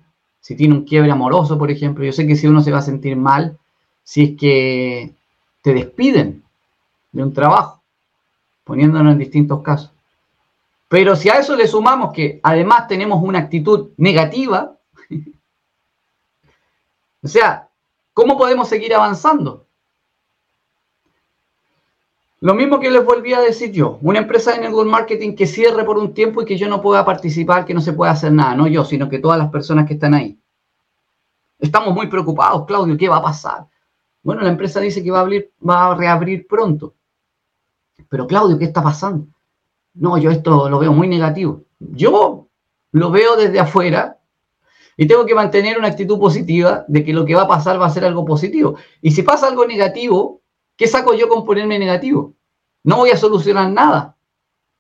si 0.46 0.56
tiene 0.56 0.76
un 0.76 0.84
quiebre 0.84 1.10
amoroso, 1.10 1.58
por 1.58 1.72
ejemplo. 1.72 2.06
Yo 2.06 2.12
sé 2.12 2.28
que 2.28 2.36
si 2.36 2.46
uno 2.46 2.62
se 2.62 2.72
va 2.72 2.78
a 2.78 2.84
sentir 2.84 3.16
mal 3.16 3.58
si 4.04 4.24
es 4.24 4.40
que 4.40 5.12
te 5.64 5.74
despiden 5.74 6.44
de 7.12 7.24
un 7.24 7.34
trabajo, 7.34 7.82
poniéndonos 8.64 9.14
en 9.14 9.18
distintos 9.18 9.64
casos. 9.64 9.92
Pero 10.88 11.16
si 11.16 11.30
a 11.30 11.40
eso 11.40 11.56
le 11.56 11.68
sumamos 11.68 12.14
que 12.14 12.40
además 12.44 12.88
tenemos 12.88 13.24
una 13.24 13.40
actitud 13.40 13.90
negativa, 13.98 14.78
o 17.24 17.28
sea, 17.28 17.68
¿cómo 18.14 18.38
podemos 18.38 18.70
seguir 18.70 18.94
avanzando? 18.94 19.65
Lo 22.46 22.54
mismo 22.54 22.80
que 22.80 22.92
les 22.92 23.04
volví 23.04 23.34
a 23.34 23.42
decir 23.42 23.72
yo, 23.72 23.98
una 24.04 24.20
empresa 24.20 24.52
de 24.52 24.60
network 24.60 24.88
marketing 24.88 25.34
que 25.34 25.48
cierre 25.48 25.84
por 25.84 25.98
un 25.98 26.14
tiempo 26.14 26.44
y 26.44 26.46
que 26.46 26.60
yo 26.60 26.70
no 26.70 26.80
pueda 26.80 27.04
participar, 27.04 27.66
que 27.66 27.74
no 27.74 27.82
se 27.82 27.92
pueda 27.92 28.12
hacer 28.12 28.32
nada, 28.32 28.54
no 28.54 28.68
yo, 28.68 28.86
sino 28.86 29.10
que 29.10 29.18
todas 29.18 29.40
las 29.40 29.50
personas 29.50 29.88
que 29.88 29.96
están 29.96 30.14
ahí. 30.14 30.38
Estamos 31.58 31.96
muy 31.96 32.06
preocupados, 32.06 32.68
Claudio, 32.68 32.96
¿qué 32.98 33.10
va 33.10 33.18
a 33.18 33.24
pasar? 33.24 33.66
Bueno, 34.22 34.44
la 34.44 34.50
empresa 34.50 34.80
dice 34.80 35.04
que 35.04 35.10
va 35.10 35.18
a, 35.18 35.22
abrir, 35.22 35.54
va 35.68 35.88
a 35.88 35.96
reabrir 35.96 36.46
pronto. 36.46 36.94
Pero 38.10 38.28
Claudio, 38.28 38.60
¿qué 38.60 38.66
está 38.66 38.84
pasando? 38.84 39.26
No, 39.96 40.16
yo 40.20 40.30
esto 40.30 40.70
lo 40.70 40.78
veo 40.78 40.94
muy 40.94 41.08
negativo. 41.08 41.64
Yo 41.80 42.48
lo 42.92 43.10
veo 43.10 43.38
desde 43.38 43.60
afuera 43.60 44.20
y 44.96 45.08
tengo 45.08 45.26
que 45.26 45.34
mantener 45.34 45.80
una 45.80 45.88
actitud 45.88 46.20
positiva 46.20 46.86
de 46.88 47.04
que 47.04 47.12
lo 47.12 47.26
que 47.26 47.34
va 47.34 47.42
a 47.42 47.48
pasar 47.48 47.82
va 47.82 47.88
a 47.88 47.90
ser 47.90 48.06
algo 48.06 48.24
positivo. 48.24 48.76
Y 49.02 49.10
si 49.10 49.24
pasa 49.24 49.48
algo 49.48 49.66
negativo, 49.66 50.42
¿qué 50.78 50.86
saco 50.86 51.16
yo 51.16 51.28
con 51.28 51.44
ponerme 51.44 51.80
negativo? 51.80 52.35
No 52.86 52.98
voy 52.98 53.10
a 53.10 53.18
solucionar 53.18 53.72
nada. 53.72 54.16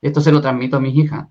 Esto 0.01 0.21
se 0.21 0.31
lo 0.31 0.39
transmito 0.39 0.77
a 0.77 0.79
mis 0.79 0.95
hijas. 0.95 1.27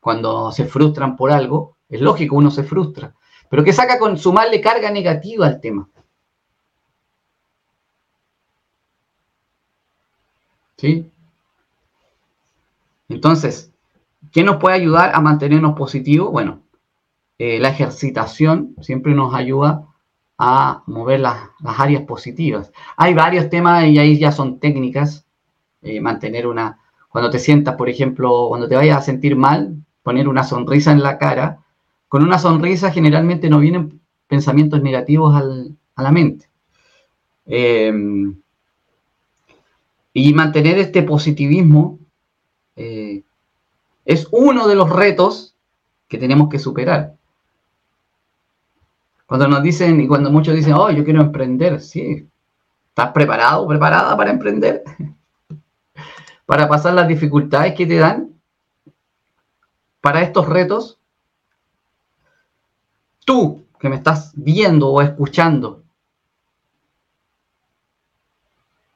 Cuando 0.00 0.50
se 0.52 0.64
frustran 0.64 1.16
por 1.16 1.30
algo, 1.30 1.76
es 1.88 2.00
lógico, 2.00 2.36
uno 2.36 2.50
se 2.50 2.64
frustra. 2.64 3.14
Pero 3.48 3.62
¿qué 3.62 3.72
saca 3.72 3.98
con 3.98 4.18
sumarle 4.18 4.60
carga 4.60 4.90
negativa 4.90 5.46
al 5.46 5.60
tema? 5.60 5.88
¿Sí? 10.76 11.10
Entonces, 13.08 13.72
¿qué 14.32 14.42
nos 14.42 14.56
puede 14.56 14.74
ayudar 14.74 15.12
a 15.14 15.20
mantenernos 15.20 15.76
positivos? 15.76 16.32
Bueno, 16.32 16.62
eh, 17.38 17.60
la 17.60 17.68
ejercitación 17.68 18.74
siempre 18.80 19.14
nos 19.14 19.32
ayuda 19.34 19.86
a 20.36 20.82
mover 20.86 21.20
las, 21.20 21.38
áreas 21.64 22.02
positivas. 22.02 22.72
Hay 22.96 23.14
varios 23.14 23.48
temas 23.50 23.86
y 23.86 23.98
ahí 23.98 24.18
ya 24.18 24.32
son 24.32 24.58
técnicas. 24.58 25.27
Eh, 25.82 26.00
mantener 26.00 26.46
una, 26.46 26.78
cuando 27.08 27.30
te 27.30 27.38
sientas, 27.38 27.76
por 27.76 27.88
ejemplo, 27.88 28.46
cuando 28.48 28.68
te 28.68 28.76
vayas 28.76 28.98
a 28.98 29.02
sentir 29.02 29.36
mal, 29.36 29.76
poner 30.02 30.28
una 30.28 30.44
sonrisa 30.44 30.92
en 30.92 31.02
la 31.02 31.18
cara. 31.18 31.60
Con 32.08 32.22
una 32.22 32.38
sonrisa 32.38 32.90
generalmente 32.90 33.48
no 33.48 33.60
vienen 33.60 34.00
pensamientos 34.26 34.82
negativos 34.82 35.34
a 35.34 36.02
la 36.02 36.12
mente. 36.12 36.48
Eh, 37.46 37.92
y 40.12 40.34
mantener 40.34 40.78
este 40.78 41.02
positivismo 41.02 41.98
es 42.74 44.26
uno 44.30 44.66
de 44.66 44.74
los 44.74 44.88
retos 44.88 45.54
que 46.08 46.16
tenemos 46.16 46.48
que 46.48 46.58
superar. 46.58 47.14
Cuando 49.26 49.46
nos 49.46 49.62
dicen, 49.62 50.00
y 50.00 50.08
cuando 50.08 50.30
muchos 50.30 50.54
dicen, 50.54 50.72
oh, 50.72 50.90
yo 50.90 51.04
quiero 51.04 51.20
emprender, 51.20 51.82
sí, 51.82 52.26
¿estás 52.88 53.12
preparado, 53.12 53.68
preparada 53.68 54.16
para 54.16 54.30
emprender? 54.30 54.82
para 56.48 56.66
pasar 56.66 56.94
las 56.94 57.06
dificultades 57.06 57.74
que 57.74 57.84
te 57.84 57.96
dan 57.96 58.32
para 60.00 60.22
estos 60.22 60.48
retos. 60.48 60.98
Tú 63.26 63.66
que 63.78 63.90
me 63.90 63.96
estás 63.96 64.32
viendo 64.34 64.88
o 64.88 65.02
escuchando, 65.02 65.82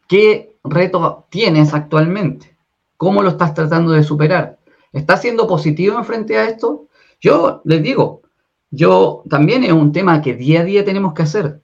¿qué 0.09 0.57
reto 0.65 1.27
tienes 1.29 1.75
actualmente? 1.75 2.57
¿Cómo 2.97 3.23
lo 3.23 3.29
estás 3.29 3.53
tratando 3.53 3.93
de 3.93 4.03
superar? 4.03 4.59
¿Estás 4.91 5.21
siendo 5.21 5.47
positivo 5.47 5.99
en 5.99 6.07
frente 6.07 6.39
a 6.39 6.49
esto? 6.49 6.87
Yo 7.21 7.61
les 7.67 7.83
digo, 7.83 8.23
yo 8.71 9.25
también 9.29 9.63
es 9.63 9.73
un 9.73 9.93
tema 9.93 10.23
que 10.23 10.35
día 10.35 10.61
a 10.61 10.65
día 10.65 10.87
tenemos 10.87 11.13
que 11.13 11.23
hacer. 11.25 11.61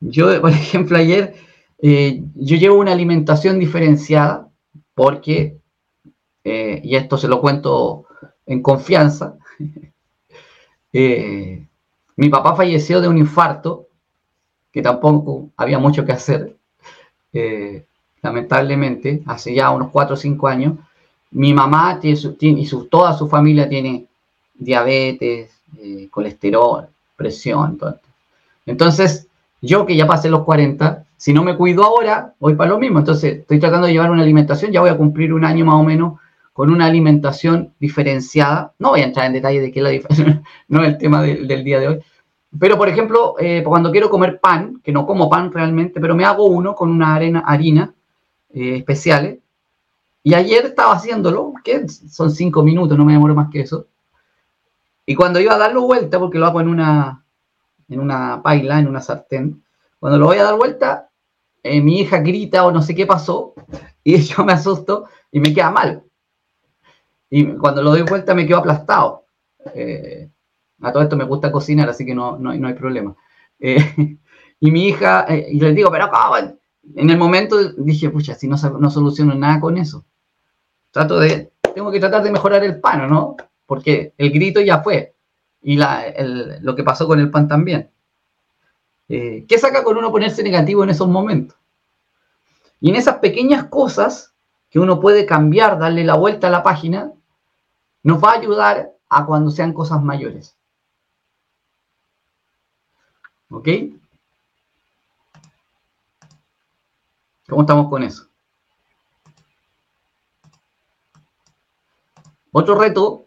Yo, 0.00 0.40
por 0.40 0.50
ejemplo, 0.64 0.98
ayer 0.98 1.47
eh, 1.80 2.22
yo 2.34 2.56
llevo 2.56 2.78
una 2.78 2.92
alimentación 2.92 3.58
diferenciada 3.58 4.48
porque, 4.94 5.58
eh, 6.44 6.80
y 6.84 6.96
esto 6.96 7.16
se 7.16 7.28
lo 7.28 7.40
cuento 7.40 8.06
en 8.46 8.62
confianza, 8.62 9.36
eh, 10.92 11.66
mi 12.16 12.28
papá 12.28 12.56
falleció 12.56 13.00
de 13.00 13.08
un 13.08 13.18
infarto, 13.18 13.86
que 14.72 14.82
tampoco 14.82 15.50
había 15.56 15.78
mucho 15.78 16.04
que 16.04 16.12
hacer, 16.12 16.56
lamentablemente, 18.22 19.22
hace 19.26 19.54
ya 19.54 19.70
unos 19.70 19.90
4 19.90 20.14
o 20.14 20.16
5 20.16 20.48
años. 20.48 20.74
Mi 21.30 21.54
mamá 21.54 22.00
tiene, 22.00 22.18
y 22.60 22.66
su, 22.66 22.86
toda 22.86 23.16
su 23.16 23.28
familia 23.28 23.68
tiene 23.68 24.06
diabetes, 24.54 25.50
eh, 25.78 26.08
colesterol, 26.10 26.88
presión. 27.16 27.78
Entonces, 28.66 29.26
yo 29.60 29.86
que 29.86 29.96
ya 29.96 30.06
pasé 30.06 30.28
los 30.28 30.44
40, 30.44 31.04
si 31.18 31.32
no 31.32 31.42
me 31.42 31.56
cuido 31.56 31.82
ahora, 31.82 32.34
voy 32.38 32.54
para 32.54 32.70
lo 32.70 32.78
mismo. 32.78 33.00
Entonces, 33.00 33.40
estoy 33.40 33.58
tratando 33.58 33.88
de 33.88 33.92
llevar 33.92 34.12
una 34.12 34.22
alimentación, 34.22 34.70
ya 34.70 34.80
voy 34.80 34.90
a 34.90 34.96
cumplir 34.96 35.34
un 35.34 35.44
año 35.44 35.64
más 35.64 35.74
o 35.74 35.82
menos 35.82 36.20
con 36.52 36.70
una 36.70 36.86
alimentación 36.86 37.74
diferenciada. 37.80 38.72
No 38.78 38.90
voy 38.90 39.00
a 39.00 39.04
entrar 39.04 39.26
en 39.26 39.32
detalle 39.32 39.60
de 39.60 39.72
qué 39.72 39.80
es 39.80 39.82
la 39.82 39.90
diferencia, 39.90 40.42
no 40.68 40.82
es 40.82 40.90
el 40.90 40.98
tema 40.98 41.20
del 41.22 41.64
día 41.64 41.80
de 41.80 41.88
hoy. 41.88 41.98
Pero, 42.58 42.78
por 42.78 42.88
ejemplo, 42.88 43.34
eh, 43.40 43.64
cuando 43.64 43.90
quiero 43.90 44.08
comer 44.08 44.38
pan, 44.40 44.80
que 44.82 44.92
no 44.92 45.06
como 45.06 45.28
pan 45.28 45.52
realmente, 45.52 46.00
pero 46.00 46.14
me 46.14 46.24
hago 46.24 46.44
uno 46.44 46.74
con 46.76 46.88
una 46.88 47.16
arena, 47.16 47.40
harina 47.44 47.92
eh, 48.54 48.76
especiales. 48.76 49.40
Y 50.22 50.34
ayer 50.34 50.66
estaba 50.66 50.94
haciéndolo, 50.94 51.52
que 51.64 51.88
son 51.88 52.30
cinco 52.30 52.62
minutos, 52.62 52.96
no 52.96 53.04
me 53.04 53.12
demoro 53.12 53.34
más 53.34 53.50
que 53.50 53.60
eso. 53.60 53.86
Y 55.04 55.16
cuando 55.16 55.40
iba 55.40 55.54
a 55.54 55.58
darlo 55.58 55.82
vuelta, 55.82 56.20
porque 56.20 56.38
lo 56.38 56.46
hago 56.46 56.60
en 56.60 56.68
una, 56.68 57.24
en 57.88 57.98
una 57.98 58.40
paila, 58.40 58.78
en 58.78 58.86
una 58.86 59.00
sartén, 59.00 59.62
cuando 59.98 60.18
lo 60.18 60.26
voy 60.26 60.38
a 60.38 60.44
dar 60.44 60.56
vuelta, 60.56 61.07
eh, 61.62 61.80
mi 61.80 62.00
hija 62.00 62.18
grita 62.18 62.64
o 62.64 62.70
no 62.70 62.82
sé 62.82 62.94
qué 62.94 63.06
pasó 63.06 63.54
y 64.04 64.16
yo 64.22 64.44
me 64.44 64.52
asusto 64.52 65.06
y 65.30 65.40
me 65.40 65.52
queda 65.52 65.70
mal. 65.70 66.02
Y 67.30 67.44
cuando 67.56 67.82
lo 67.82 67.90
doy 67.90 68.02
vuelta 68.02 68.34
me 68.34 68.46
quedo 68.46 68.58
aplastado. 68.58 69.24
Eh, 69.74 70.30
a 70.80 70.92
todo 70.92 71.02
esto 71.02 71.16
me 71.16 71.24
gusta 71.24 71.50
cocinar, 71.50 71.88
así 71.88 72.06
que 72.06 72.14
no, 72.14 72.38
no, 72.38 72.50
hay 72.50 72.74
problema. 72.74 73.14
Eh, 73.58 74.18
y 74.60 74.70
mi 74.70 74.88
hija, 74.88 75.26
y 75.28 75.60
le 75.60 75.72
digo, 75.72 75.90
pero 75.90 76.08
¿cómo? 76.10 76.36
En 76.94 77.10
el 77.10 77.18
momento 77.18 77.72
dije, 77.72 78.08
pucha, 78.08 78.34
si 78.34 78.48
no, 78.48 78.56
no 78.56 78.90
soluciono 78.90 79.34
nada 79.34 79.60
con 79.60 79.76
eso. 79.76 80.06
Trato 80.90 81.18
de, 81.20 81.52
tengo 81.74 81.90
que 81.90 82.00
tratar 82.00 82.22
de 82.22 82.30
mejorar 82.30 82.64
el 82.64 82.80
pan, 82.80 83.10
¿no? 83.10 83.36
Porque 83.66 84.14
el 84.16 84.30
grito 84.30 84.60
ya 84.60 84.80
fue. 84.80 85.14
Y 85.60 85.76
la, 85.76 86.04
lo 86.62 86.74
que 86.74 86.84
pasó 86.84 87.06
con 87.06 87.18
el 87.20 87.30
pan 87.30 87.46
también. 87.46 87.90
Eh, 89.08 89.46
¿Qué 89.48 89.58
saca 89.58 89.82
con 89.82 89.96
uno 89.96 90.12
ponerse 90.12 90.42
negativo 90.42 90.84
en 90.84 90.90
esos 90.90 91.08
momentos? 91.08 91.56
Y 92.80 92.90
en 92.90 92.96
esas 92.96 93.16
pequeñas 93.16 93.64
cosas 93.64 94.34
que 94.70 94.78
uno 94.78 95.00
puede 95.00 95.24
cambiar, 95.24 95.78
darle 95.78 96.04
la 96.04 96.14
vuelta 96.14 96.48
a 96.48 96.50
la 96.50 96.62
página, 96.62 97.12
nos 98.02 98.22
va 98.22 98.32
a 98.32 98.38
ayudar 98.38 98.92
a 99.08 99.24
cuando 99.24 99.50
sean 99.50 99.72
cosas 99.72 100.02
mayores. 100.02 100.56
¿Ok? 103.50 103.68
¿Cómo 107.48 107.62
estamos 107.62 107.88
con 107.88 108.02
eso? 108.02 108.28
Otro 112.52 112.78
reto 112.78 113.24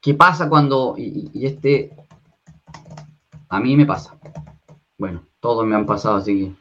que 0.00 0.14
pasa 0.14 0.48
cuando, 0.48 0.94
y 0.96 1.44
este 1.44 1.99
a 3.50 3.60
mí 3.60 3.76
me 3.76 3.84
pasa. 3.84 4.16
Bueno, 4.96 5.26
todos 5.40 5.66
me 5.66 5.74
han 5.74 5.84
pasado, 5.84 6.16
así 6.16 6.38
que. 6.38 6.52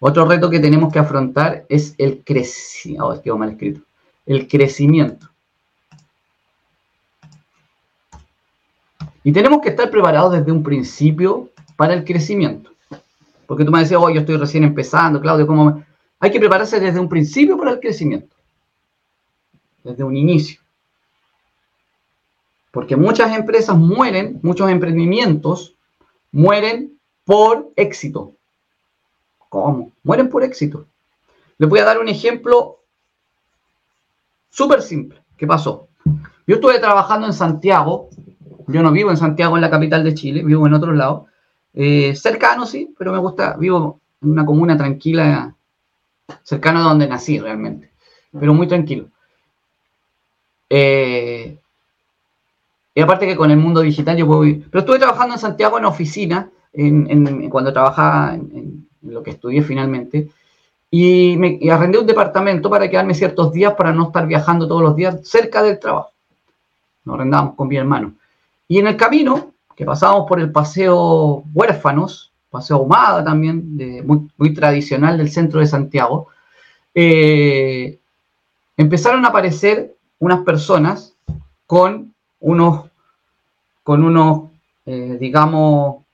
Otro 0.00 0.26
reto 0.26 0.48
que 0.48 0.60
tenemos 0.60 0.92
que 0.92 1.00
afrontar 1.00 1.64
es 1.68 1.94
el 1.98 2.22
crecimiento. 2.24 3.08
Oh, 3.08 3.20
quedó 3.20 3.36
mal 3.36 3.50
escrito. 3.50 3.80
El 4.26 4.46
crecimiento. 4.46 5.28
Y 9.24 9.32
tenemos 9.32 9.60
que 9.60 9.70
estar 9.70 9.90
preparados 9.90 10.34
desde 10.34 10.52
un 10.52 10.62
principio 10.62 11.50
para 11.76 11.94
el 11.94 12.04
crecimiento. 12.04 12.70
Porque 13.46 13.64
tú 13.64 13.72
me 13.72 13.80
decías, 13.80 14.00
oh, 14.00 14.10
yo 14.10 14.20
estoy 14.20 14.36
recién 14.36 14.64
empezando, 14.64 15.20
Claudio, 15.20 15.46
¿cómo 15.46 15.82
Hay 16.20 16.30
que 16.30 16.38
prepararse 16.38 16.78
desde 16.78 17.00
un 17.00 17.08
principio 17.08 17.56
para 17.56 17.72
el 17.72 17.80
crecimiento. 17.80 18.36
Desde 19.82 20.04
un 20.04 20.16
inicio. 20.16 20.60
Porque 22.70 22.94
muchas 22.94 23.34
empresas 23.34 23.76
mueren, 23.76 24.38
muchos 24.42 24.70
emprendimientos 24.70 25.77
mueren 26.32 26.98
por 27.24 27.72
éxito. 27.76 28.34
¿Cómo? 29.48 29.92
Mueren 30.02 30.28
por 30.28 30.42
éxito. 30.42 30.86
Les 31.58 31.68
voy 31.68 31.80
a 31.80 31.84
dar 31.84 31.98
un 31.98 32.08
ejemplo 32.08 32.80
súper 34.50 34.82
simple. 34.82 35.22
¿Qué 35.36 35.46
pasó? 35.46 35.88
Yo 36.46 36.56
estuve 36.56 36.78
trabajando 36.78 37.26
en 37.26 37.32
Santiago. 37.32 38.08
Yo 38.66 38.82
no 38.82 38.92
vivo 38.92 39.10
en 39.10 39.16
Santiago, 39.16 39.56
en 39.56 39.62
la 39.62 39.70
capital 39.70 40.04
de 40.04 40.14
Chile, 40.14 40.42
vivo 40.42 40.66
en 40.66 40.74
otro 40.74 40.92
lado. 40.92 41.26
Eh, 41.74 42.14
cercano, 42.16 42.66
sí, 42.66 42.94
pero 42.98 43.12
me 43.12 43.18
gusta, 43.18 43.56
vivo 43.56 44.00
en 44.20 44.32
una 44.32 44.44
comuna 44.44 44.76
tranquila, 44.76 45.54
cercano 46.42 46.80
a 46.80 46.82
donde 46.82 47.06
nací 47.06 47.38
realmente, 47.38 47.92
pero 48.38 48.52
muy 48.52 48.66
tranquilo. 48.66 49.08
Eh, 50.68 51.58
y 52.98 53.00
aparte 53.00 53.28
que 53.28 53.36
con 53.36 53.48
el 53.52 53.58
mundo 53.58 53.80
digital 53.80 54.16
yo 54.16 54.26
puedo 54.26 54.44
ir. 54.44 54.68
Pero 54.68 54.80
estuve 54.80 54.98
trabajando 54.98 55.36
en 55.36 55.38
Santiago 55.38 55.78
en 55.78 55.84
oficina, 55.84 56.50
en, 56.72 57.48
cuando 57.48 57.72
trabajaba 57.72 58.34
en, 58.34 58.88
lo 59.02 59.22
que 59.22 59.30
estudié 59.30 59.62
finalmente. 59.62 60.30
Y, 60.90 61.36
me, 61.36 61.60
arrendé 61.70 61.98
un 61.98 62.08
departamento 62.08 62.68
para 62.68 62.90
quedarme 62.90 63.14
ciertos 63.14 63.52
días 63.52 63.74
para 63.74 63.92
no 63.92 64.06
estar 64.06 64.26
viajando 64.26 64.66
todos 64.66 64.82
los 64.82 64.96
días 64.96 65.20
cerca 65.22 65.62
del 65.62 65.78
trabajo. 65.78 66.10
Nos 67.04 67.14
arrendábamos 67.14 67.54
con 67.54 67.68
mi 67.68 67.76
hermano. 67.76 68.14
Y 68.66 68.80
en 68.80 68.88
el 68.88 68.96
camino, 68.96 69.52
que 69.76 69.84
pasábamos 69.84 70.26
por 70.26 70.40
el 70.40 70.50
paseo 70.50 71.44
Huérfanos, 71.54 72.32
paseo 72.50 72.78
Ahumada 72.78 73.22
también, 73.22 73.78
muy, 74.36 74.54
tradicional 74.54 75.18
del 75.18 75.30
centro 75.30 75.60
de 75.60 75.66
Santiago, 75.66 76.26
eh, 76.92 77.96
empezaron 78.76 79.24
a 79.24 79.28
aparecer 79.28 79.94
unas 80.18 80.40
personas 80.40 81.14
con 81.64 82.12
unos 82.40 82.87
con 83.88 84.04
unos, 84.04 84.50
eh, 84.84 85.16
digamos, 85.18 86.04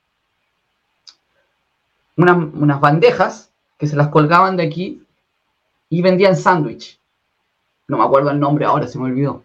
unas, 2.15 2.79
bandejas 2.79 3.51
que 3.77 3.85
se 3.85 3.97
las 3.97 4.07
colgaban 4.07 4.55
de 4.55 4.63
aquí 4.63 5.03
y 5.89 6.01
vendían 6.01 6.37
sándwich. 6.37 6.97
No 7.89 7.97
me 7.97 8.05
acuerdo 8.05 8.31
el 8.31 8.39
nombre 8.39 8.63
ahora, 8.63 8.87
se 8.87 8.97
me 8.97 9.07
olvidó. 9.07 9.43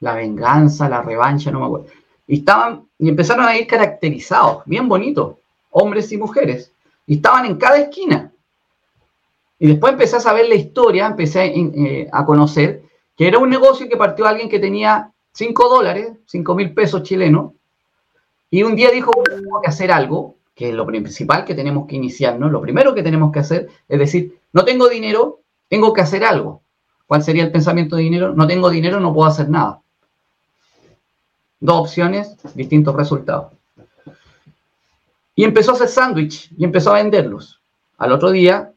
La 0.00 0.14
venganza, 0.14 0.88
la 0.88 1.02
revancha, 1.02 1.52
no 1.52 1.60
me 1.60 1.66
acuerdo. 1.66 1.86
Y 2.26 2.38
estaban, 2.38 2.88
y 2.98 3.08
empezaron 3.08 3.46
a 3.46 3.56
ir 3.56 3.68
caracterizados, 3.68 4.64
bien 4.66 4.88
bonitos, 4.88 5.36
hombres 5.70 6.10
y 6.10 6.16
mujeres. 6.16 6.72
Y 7.06 7.14
estaban 7.14 7.46
en 7.46 7.58
cada 7.58 7.78
esquina. 7.78 8.32
Y 9.60 9.68
después 9.68 9.92
empecé 9.92 10.16
a 10.16 10.20
saber 10.20 10.48
la 10.48 10.56
historia, 10.56 11.06
empecé 11.06 11.44
eh, 11.44 12.08
a 12.12 12.26
conocer 12.26 12.82
que 13.16 13.28
era 13.28 13.38
un 13.38 13.50
negocio 13.50 13.88
que 13.88 13.96
partió 13.96 14.26
alguien 14.26 14.48
que 14.48 14.58
tenía 14.58 15.12
5 15.36 15.68
dólares, 15.68 16.12
5 16.24 16.54
mil 16.54 16.72
pesos 16.72 17.02
chilenos, 17.02 17.52
y 18.50 18.62
un 18.62 18.74
día 18.74 18.90
dijo, 18.90 19.10
tenemos 19.22 19.60
que 19.62 19.68
hacer 19.68 19.92
algo, 19.92 20.36
que 20.54 20.70
es 20.70 20.74
lo 20.74 20.86
principal 20.86 21.44
que 21.44 21.54
tenemos 21.54 21.86
que 21.86 21.96
iniciar, 21.96 22.38
¿no? 22.38 22.48
Lo 22.48 22.62
primero 22.62 22.94
que 22.94 23.02
tenemos 23.02 23.30
que 23.30 23.40
hacer 23.40 23.68
es 23.86 23.98
decir, 23.98 24.38
no 24.54 24.64
tengo 24.64 24.88
dinero, 24.88 25.40
tengo 25.68 25.92
que 25.92 26.00
hacer 26.00 26.24
algo. 26.24 26.62
¿Cuál 27.06 27.22
sería 27.22 27.44
el 27.44 27.52
pensamiento 27.52 27.96
de 27.96 28.04
dinero? 28.04 28.32
No 28.32 28.46
tengo 28.46 28.70
dinero, 28.70 28.98
no 28.98 29.12
puedo 29.12 29.28
hacer 29.28 29.50
nada. 29.50 29.80
Dos 31.60 31.80
opciones, 31.80 32.34
distintos 32.54 32.96
resultados. 32.96 33.52
Y 35.34 35.44
empezó 35.44 35.72
a 35.72 35.74
hacer 35.74 35.88
sándwich 35.88 36.50
y 36.56 36.64
empezó 36.64 36.92
a 36.92 37.02
venderlos. 37.02 37.60
Al 37.98 38.12
otro 38.12 38.30
día, 38.30 38.72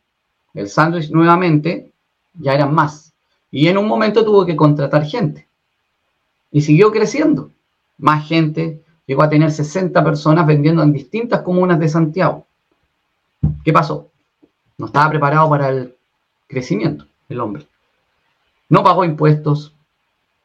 el 0.53 0.67
sándwich 0.67 1.09
nuevamente 1.09 1.89
ya 2.33 2.53
eran 2.53 2.73
más. 2.73 3.13
Y 3.49 3.69
en 3.69 3.77
un 3.77 3.87
momento 3.87 4.25
tuvo 4.25 4.45
que 4.45 4.57
contratar 4.57 5.05
gente. 5.05 5.48
Y 6.51 6.61
siguió 6.61 6.91
creciendo. 6.91 7.51
Más 7.97 8.27
gente, 8.27 8.81
llegó 9.05 9.23
a 9.23 9.29
tener 9.29 9.51
60 9.51 10.03
personas 10.03 10.45
vendiendo 10.47 10.83
en 10.83 10.93
distintas 10.93 11.41
comunas 11.41 11.79
de 11.79 11.89
Santiago. 11.89 12.45
¿Qué 13.63 13.73
pasó? 13.73 14.09
No 14.77 14.87
estaba 14.87 15.09
preparado 15.09 15.49
para 15.49 15.69
el 15.69 15.95
crecimiento 16.47 17.05
el 17.29 17.39
hombre. 17.39 17.65
No 18.69 18.83
pagó 18.83 19.05
impuestos, 19.05 19.73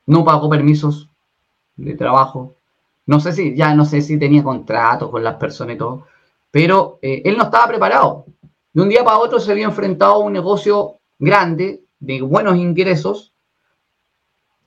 no 0.06 0.24
pagó 0.24 0.48
permisos 0.48 1.08
de 1.76 1.94
trabajo. 1.94 2.54
No 3.06 3.20
sé 3.20 3.32
si, 3.32 3.54
ya 3.54 3.74
no 3.74 3.84
sé 3.84 4.00
si 4.00 4.18
tenía 4.18 4.42
contratos 4.42 5.10
con 5.10 5.24
las 5.24 5.36
personas 5.36 5.76
y 5.76 5.78
todo, 5.78 6.06
pero 6.50 6.98
eh, 7.02 7.22
él 7.24 7.36
no 7.36 7.44
estaba 7.44 7.68
preparado. 7.68 8.26
De 8.72 8.82
un 8.82 8.88
día 8.88 9.04
para 9.04 9.18
otro 9.18 9.40
se 9.40 9.52
había 9.52 9.66
enfrentado 9.66 10.14
a 10.14 10.18
un 10.18 10.32
negocio 10.32 10.98
grande, 11.18 11.82
de 11.98 12.22
buenos 12.22 12.56
ingresos, 12.56 13.32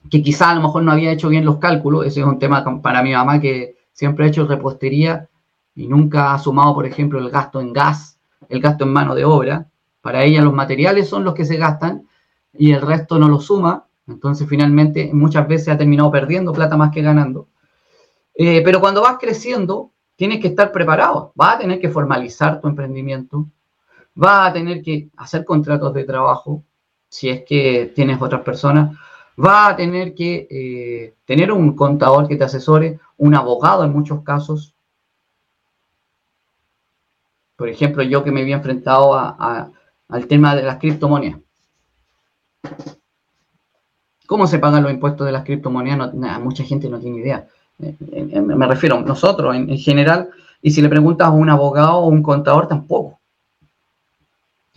que 0.09 0.21
quizá 0.21 0.51
a 0.51 0.55
lo 0.55 0.61
mejor 0.61 0.83
no 0.83 0.91
había 0.91 1.11
hecho 1.11 1.29
bien 1.29 1.45
los 1.45 1.57
cálculos, 1.57 2.05
ese 2.05 2.21
es 2.21 2.25
un 2.25 2.39
tema 2.39 2.63
para 2.81 3.03
mi 3.03 3.13
mamá 3.13 3.39
que 3.39 3.75
siempre 3.93 4.25
ha 4.25 4.27
hecho 4.27 4.45
repostería 4.45 5.27
y 5.75 5.87
nunca 5.87 6.33
ha 6.33 6.39
sumado, 6.39 6.73
por 6.73 6.85
ejemplo, 6.85 7.19
el 7.19 7.29
gasto 7.29 7.61
en 7.61 7.73
gas, 7.73 8.19
el 8.49 8.61
gasto 8.61 8.83
en 8.83 8.93
mano 8.93 9.15
de 9.15 9.25
obra. 9.25 9.67
Para 10.01 10.23
ella 10.23 10.41
los 10.41 10.53
materiales 10.53 11.07
son 11.07 11.23
los 11.23 11.33
que 11.33 11.45
se 11.45 11.57
gastan 11.57 12.07
y 12.53 12.71
el 12.71 12.81
resto 12.81 13.19
no 13.19 13.27
lo 13.27 13.39
suma. 13.39 13.85
Entonces, 14.07 14.47
finalmente, 14.47 15.11
muchas 15.13 15.47
veces 15.47 15.69
ha 15.69 15.77
terminado 15.77 16.11
perdiendo 16.11 16.53
plata 16.53 16.77
más 16.77 16.91
que 16.91 17.01
ganando. 17.01 17.47
Eh, 18.33 18.61
pero 18.63 18.79
cuando 18.79 19.01
vas 19.01 19.17
creciendo, 19.19 19.91
tienes 20.15 20.39
que 20.39 20.47
estar 20.47 20.71
preparado. 20.71 21.31
Vas 21.35 21.55
a 21.55 21.59
tener 21.59 21.79
que 21.79 21.89
formalizar 21.89 22.61
tu 22.61 22.67
emprendimiento. 22.67 23.47
Vas 24.15 24.49
a 24.49 24.53
tener 24.53 24.81
que 24.81 25.09
hacer 25.17 25.43
contratos 25.43 25.93
de 25.93 26.03
trabajo 26.05 26.63
si 27.09 27.29
es 27.29 27.43
que 27.45 27.91
tienes 27.95 28.21
otras 28.21 28.41
personas 28.41 28.97
va 29.39 29.67
a 29.67 29.75
tener 29.75 30.15
que 30.15 30.47
eh, 30.49 31.13
tener 31.25 31.51
un 31.51 31.75
contador 31.75 32.27
que 32.27 32.35
te 32.35 32.43
asesore, 32.43 32.99
un 33.17 33.35
abogado 33.35 33.83
en 33.83 33.91
muchos 33.91 34.23
casos. 34.23 34.73
Por 37.55 37.69
ejemplo, 37.69 38.03
yo 38.03 38.23
que 38.23 38.31
me 38.31 38.41
había 38.41 38.57
enfrentado 38.57 39.15
al 39.15 40.27
tema 40.27 40.55
de 40.55 40.63
las 40.63 40.77
criptomonedas. 40.77 41.39
¿Cómo 44.27 44.45
se 44.45 44.59
pagan 44.59 44.83
los 44.83 44.91
impuestos 44.91 45.25
de 45.25 45.31
las 45.31 45.43
criptomonedas? 45.43 46.13
mucha 46.41 46.63
gente 46.63 46.89
no 46.89 46.99
tiene 46.99 47.19
idea. 47.19 47.47
Eh, 47.79 47.95
eh, 48.11 48.41
me 48.41 48.67
refiero 48.67 48.97
a 48.97 49.01
nosotros 49.01 49.55
en 49.55 49.77
general. 49.77 50.29
Y 50.61 50.71
si 50.71 50.81
le 50.81 50.89
preguntas 50.89 51.27
a 51.27 51.31
un 51.31 51.49
abogado 51.49 51.97
o 51.97 52.07
un 52.07 52.21
contador, 52.21 52.67
tampoco. 52.67 53.19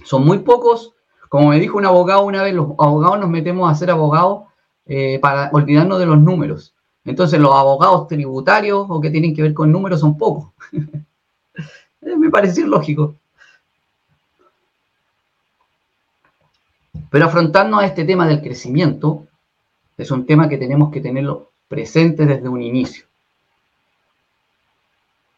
Son 0.04 0.24
muy 0.24 0.38
pocos 0.38 0.94
como 1.30 1.50
me 1.50 1.60
dijo 1.60 1.78
un 1.78 1.86
abogado 1.86 2.24
una 2.24 2.42
vez, 2.42 2.52
los 2.52 2.70
abogados 2.76 3.20
nos 3.20 3.30
metemos 3.30 3.70
a 3.70 3.74
ser 3.76 3.92
abogados 3.92 4.48
eh, 4.92 5.20
para 5.20 5.50
olvidarnos 5.52 6.00
de 6.00 6.06
los 6.06 6.18
números. 6.18 6.74
Entonces 7.04 7.38
los 7.38 7.54
abogados 7.54 8.08
tributarios 8.08 8.86
o 8.88 9.00
que 9.00 9.10
tienen 9.10 9.32
que 9.32 9.42
ver 9.42 9.54
con 9.54 9.70
números 9.70 10.00
son 10.00 10.18
pocos. 10.18 10.50
Eh, 12.02 12.16
me 12.16 12.30
pareció 12.30 12.66
lógico. 12.66 13.14
Pero 17.10 17.26
afrontarnos 17.26 17.82
a 17.82 17.84
este 17.84 18.06
tema 18.06 18.26
del 18.26 18.40
crecimiento 18.40 19.26
es 19.98 20.10
un 20.10 20.24
tema 20.24 20.48
que 20.48 20.56
tenemos 20.56 20.90
que 20.90 21.02
tenerlo 21.02 21.50
presente 21.68 22.24
desde 22.24 22.48
un 22.48 22.62
inicio. 22.62 23.04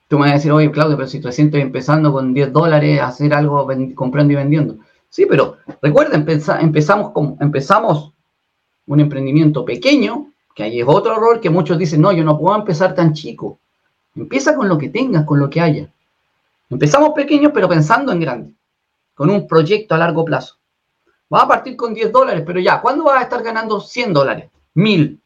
Tú 0.07 0.21
me 0.21 0.27
vas 0.27 0.31
a 0.31 0.35
decir, 0.35 0.53
oye, 0.53 0.71
Claudio, 0.71 0.97
pero 0.97 1.09
si 1.09 1.21
te 1.21 1.31
estoy 1.31 1.61
empezando 1.61 2.13
con 2.13 2.33
10 2.33 2.53
dólares 2.53 3.01
a 3.01 3.09
hacer 3.09 3.35
algo 3.35 3.67
comprando 3.97 4.33
y 4.33 4.37
vendiendo. 4.37 4.77
Sí, 5.09 5.27
pero 5.29 5.57
recuerden, 5.83 6.25
empezamos, 6.61 7.13
empezamos 7.41 8.13
un 8.87 9.01
emprendimiento 9.01 9.65
pequeño, 9.65 10.33
que 10.55 10.65
ahí 10.65 10.81
es 10.81 10.87
otro 10.87 11.15
error 11.15 11.41
que 11.41 11.51
muchos 11.51 11.79
dicen, 11.79 12.01
no, 12.01 12.13
yo 12.13 12.25
no 12.25 12.39
puedo 12.39 12.57
empezar 12.57 12.95
tan 12.95 13.13
chico. 13.13 13.59
Empieza 14.15 14.55
con 14.55 14.69
lo 14.69 14.77
que 14.77 14.89
tengas, 14.89 15.25
con 15.25 15.41
lo 15.41 15.49
que 15.49 15.61
haya. 15.61 15.91
Empezamos 16.69 17.11
pequeños, 17.11 17.53
pero 17.55 17.69
pensando 17.69 18.13
en 18.13 18.21
grande, 18.21 18.55
con 19.15 19.31
un 19.31 19.47
proyecto 19.47 19.95
a 19.95 19.99
largo 19.99 20.25
plazo. 20.25 20.57
Vas 21.29 21.45
a 21.45 21.49
partir 21.49 21.77
con 21.77 21.95
10 21.95 22.13
dólares, 22.13 22.43
pero 22.47 22.61
ya, 22.61 22.81
¿cuándo 22.81 23.05
vas 23.05 23.21
a 23.21 23.23
estar 23.23 23.43
ganando 23.43 23.81
100 23.81 24.13
dólares? 24.13 24.51
1000. 24.75 25.19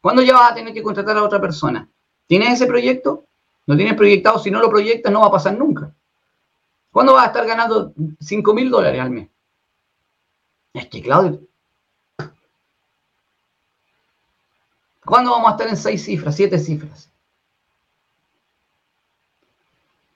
¿Cuándo 0.00 0.22
ya 0.22 0.34
vas 0.34 0.52
a 0.52 0.54
tener 0.54 0.72
que 0.72 0.82
contratar 0.82 1.16
a 1.16 1.24
otra 1.24 1.40
persona? 1.40 1.88
¿Tienes 2.26 2.52
ese 2.52 2.66
proyecto? 2.66 3.24
No 3.66 3.76
tienes 3.76 3.94
proyectado, 3.94 4.38
si 4.38 4.50
no 4.50 4.60
lo 4.60 4.70
proyectas 4.70 5.12
no 5.12 5.20
va 5.20 5.26
a 5.26 5.32
pasar 5.32 5.56
nunca. 5.56 5.92
¿Cuándo 6.90 7.14
vas 7.14 7.24
a 7.24 7.26
estar 7.26 7.46
ganando 7.46 7.92
5 8.20 8.54
mil 8.54 8.70
dólares 8.70 9.00
al 9.00 9.10
mes? 9.10 9.28
Es 10.72 10.86
que, 10.86 11.02
Claudio, 11.02 11.40
¿cuándo 15.10 15.32
vamos 15.32 15.48
a 15.48 15.50
estar 15.50 15.68
en 15.68 15.76
6 15.76 16.02
cifras, 16.02 16.36
7 16.36 16.58
cifras? 16.58 17.10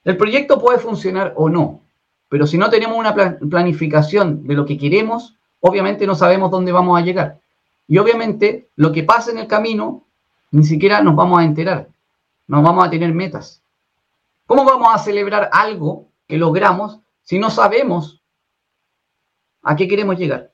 El 0.04 0.16
proyecto 0.16 0.58
puede 0.58 0.78
funcionar 0.78 1.34
o 1.36 1.50
no, 1.50 1.80
pero 2.28 2.46
si 2.46 2.56
no 2.56 2.70
tenemos 2.70 2.96
una 2.96 3.14
planificación 3.14 4.46
de 4.46 4.54
lo 4.54 4.64
que 4.64 4.78
queremos, 4.78 5.34
obviamente 5.60 6.06
no 6.06 6.14
sabemos 6.14 6.50
dónde 6.50 6.72
vamos 6.72 6.98
a 6.98 7.02
llegar. 7.02 7.38
Y 7.86 7.98
obviamente 7.98 8.68
lo 8.76 8.92
que 8.92 9.02
pasa 9.02 9.30
en 9.30 9.38
el 9.38 9.46
camino, 9.46 10.04
ni 10.50 10.64
siquiera 10.64 11.02
nos 11.02 11.16
vamos 11.16 11.38
a 11.38 11.44
enterar. 11.44 11.88
No 12.46 12.62
vamos 12.62 12.86
a 12.86 12.90
tener 12.90 13.12
metas. 13.12 13.62
¿Cómo 14.46 14.64
vamos 14.64 14.88
a 14.92 14.98
celebrar 14.98 15.48
algo 15.52 16.06
que 16.28 16.36
logramos 16.36 16.98
si 17.22 17.38
no 17.38 17.50
sabemos 17.50 18.20
a 19.62 19.76
qué 19.76 19.88
queremos 19.88 20.18
llegar? 20.18 20.50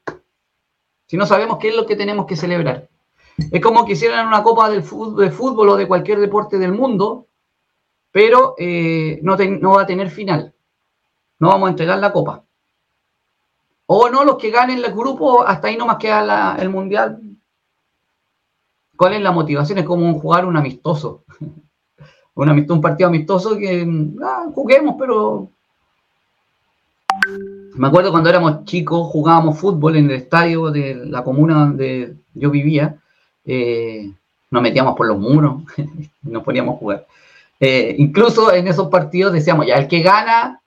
Si 1.07 1.17
no 1.17 1.27
sabemos 1.27 1.59
qué 1.59 1.71
es 1.71 1.77
lo 1.77 1.87
que 1.87 1.97
tenemos 1.97 2.27
que 2.27 2.37
celebrar. 2.37 2.90
Es 3.53 3.61
como 3.61 3.85
que 3.85 3.93
hicieran 3.93 4.27
una 4.27 4.43
copa 4.43 4.71
del 4.71 4.83
fútbol, 4.83 5.25
de 5.25 5.31
fútbol 5.31 5.71
o 5.71 5.77
de 5.77 5.89
cualquier 5.89 6.21
deporte 6.21 6.59
del 6.59 6.73
mundo, 6.73 7.27
pero 8.13 8.55
eh, 8.59 9.21
no, 9.23 9.37
va 9.73 9.83
a 9.83 9.87
tener 9.87 10.11
final. 10.11 10.53
No 11.39 11.49
vamos 11.49 11.69
a 11.69 11.71
entregar 11.71 11.99
la 11.99 12.13
copa. 12.13 12.43
O 13.87 14.09
no, 14.09 14.25
los 14.25 14.37
que 14.37 14.51
ganen 14.51 14.85
el 14.85 14.93
grupo, 14.93 15.43
hasta 15.43 15.69
ahí 15.69 15.77
nomás 15.77 15.97
queda 15.97 16.57
el 16.57 16.69
mundial. 16.69 17.21
¿Cuál 18.97 19.15
es 19.15 19.23
la 19.23 19.33
motivación? 19.33 19.79
Es 19.79 19.85
como 19.85 20.13
jugar 20.21 20.45
un 20.45 20.57
amistoso. 20.57 21.25
un, 22.35 22.81
partido 22.81 23.09
amistoso 23.09 23.57
que 23.57 23.87
ah, 24.23 24.47
juguemos, 24.55 24.97
pero... 24.99 25.49
Me 27.75 27.89
acuerdo 27.89 28.11
cuando 28.11 28.29
éramos 28.29 28.65
chicos, 28.65 29.09
jugábamos 29.09 29.59
fútbol 29.59 29.97
en 29.97 30.07
el 30.07 30.17
estadio 30.17 30.71
de 30.71 30.95
la 31.07 31.25
comuna 31.25 31.55
donde 31.61 32.17
yo 32.35 32.51
vivía. 32.51 33.01
Eh, 33.45 34.11
nos 34.51 34.63
metíamos 34.63 34.97
por 34.97 35.07
los 35.07 35.19
muros, 35.19 35.63
nos 36.23 36.43
poníamos 36.43 36.77
a 36.77 36.79
jugar. 36.79 37.07
Eh, 37.59 37.95
incluso 37.99 38.53
en 38.53 38.69
esos 38.69 38.89
partidos 38.89 39.33
decíamos, 39.33 39.67
ya, 39.67 39.77
el 39.77 39.89
que 39.89 40.01
gana, 40.01 40.61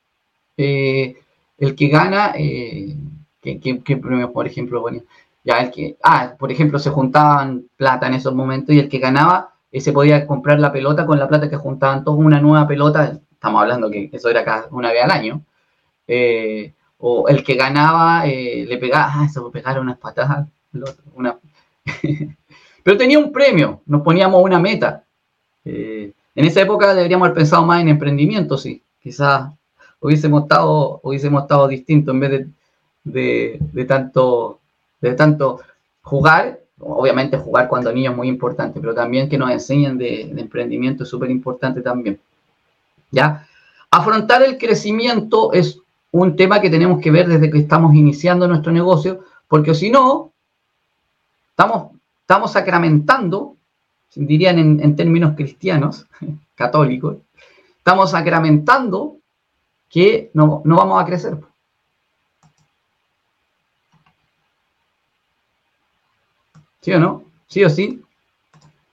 eh, 0.57 1.15
el 1.57 1.75
que 1.75 1.87
gana, 1.87 2.33
¿qué, 2.33 3.81
qué, 3.83 3.97
por 3.97 4.47
ejemplo, 4.47 4.81
bueno, 4.81 5.01
ya 5.43 5.59
el 5.59 5.71
que, 5.71 5.97
ah, 6.03 6.35
por 6.37 6.51
ejemplo, 6.51 6.79
se 6.79 6.89
juntaban 6.89 7.65
plata 7.75 8.07
en 8.07 8.13
esos 8.13 8.33
momentos 8.33 8.75
y 8.75 8.79
el 8.79 8.89
que 8.89 8.99
ganaba 8.99 9.53
se 9.81 9.91
podía 9.91 10.27
comprar 10.27 10.59
la 10.59 10.71
pelota 10.71 11.05
con 11.05 11.17
la 11.17 11.27
plata 11.27 11.49
que 11.49 11.55
juntaban 11.55 12.03
todos 12.03 12.19
una 12.19 12.39
nueva 12.39 12.67
pelota, 12.67 13.19
estamos 13.31 13.61
hablando 13.61 13.89
que 13.89 14.09
eso 14.11 14.29
era 14.29 14.45
cada 14.45 14.67
una 14.71 14.91
vez 14.91 15.03
al 15.03 15.11
año, 15.11 15.41
eh, 16.07 16.73
o 16.99 17.27
el 17.27 17.43
que 17.43 17.55
ganaba 17.55 18.25
eh, 18.27 18.65
le 18.67 18.77
pegaba, 18.77 19.11
ah, 19.13 19.25
eso 19.25 19.51
pegar 19.51 19.79
unas 19.79 19.97
patadas. 19.97 20.47
pero 22.83 22.97
tenía 22.97 23.17
un 23.17 23.31
premio, 23.31 23.81
nos 23.85 24.01
poníamos 24.01 24.43
una 24.43 24.59
meta. 24.59 25.03
Eh, 25.65 26.11
en 26.35 26.45
esa 26.45 26.61
época 26.61 26.93
deberíamos 26.93 27.27
haber 27.27 27.37
pensado 27.37 27.65
más 27.65 27.81
en 27.81 27.89
emprendimiento, 27.89 28.57
sí, 28.57 28.81
quizás 29.01 29.51
hubiésemos 29.99 30.43
estado, 30.43 30.99
hubiésemos 31.03 31.43
estado 31.43 31.67
distintos 31.67 32.13
en 32.13 32.19
vez 32.19 32.47
de, 33.03 33.59
de 33.59 33.85
tanto, 33.85 34.59
de 34.99 35.13
tanto 35.13 35.61
jugar 36.01 36.59
obviamente 36.85 37.37
jugar 37.37 37.67
cuando 37.67 37.91
niños 37.91 38.11
es 38.11 38.17
muy 38.17 38.27
importante, 38.27 38.79
pero 38.79 38.93
también 38.93 39.29
que 39.29 39.37
nos 39.37 39.51
enseñen 39.51 39.97
de, 39.97 40.21
emprendimiento 40.21 41.03
es 41.03 41.09
súper 41.09 41.29
importante 41.29 41.81
también. 41.81 42.19
¿Ya? 43.11 43.47
Afrontar 43.91 44.41
el 44.43 44.57
crecimiento 44.57 45.53
es 45.53 45.79
un 46.11 46.35
tema 46.35 46.59
que 46.59 46.69
tenemos 46.69 47.01
que 47.01 47.11
ver 47.11 47.27
desde 47.27 47.49
que 47.49 47.59
estamos 47.59 47.95
iniciando 47.95 48.47
nuestro 48.47 48.71
negocio, 48.71 49.23
porque 49.47 49.73
si 49.73 49.89
no, 49.89 50.31
estamos, 51.49 51.91
estamos 52.33 52.51
sacramentando, 52.51 53.57
dirían 54.15 54.57
en, 54.57 54.95
términos 54.95 55.35
cristianos, 55.35 56.07
católicos, 56.55 57.17
estamos 57.77 58.09
sacramentando 58.09 59.17
que 59.87 60.31
no, 60.33 60.63
no 60.65 60.77
vamos 60.77 60.99
a 60.99 61.05
crecer. 61.05 61.37
¿Sí 66.81 66.91
o 66.91 66.99
no? 66.99 67.23
¿Sí 67.45 67.63
o 67.63 67.69
sí? 67.69 68.01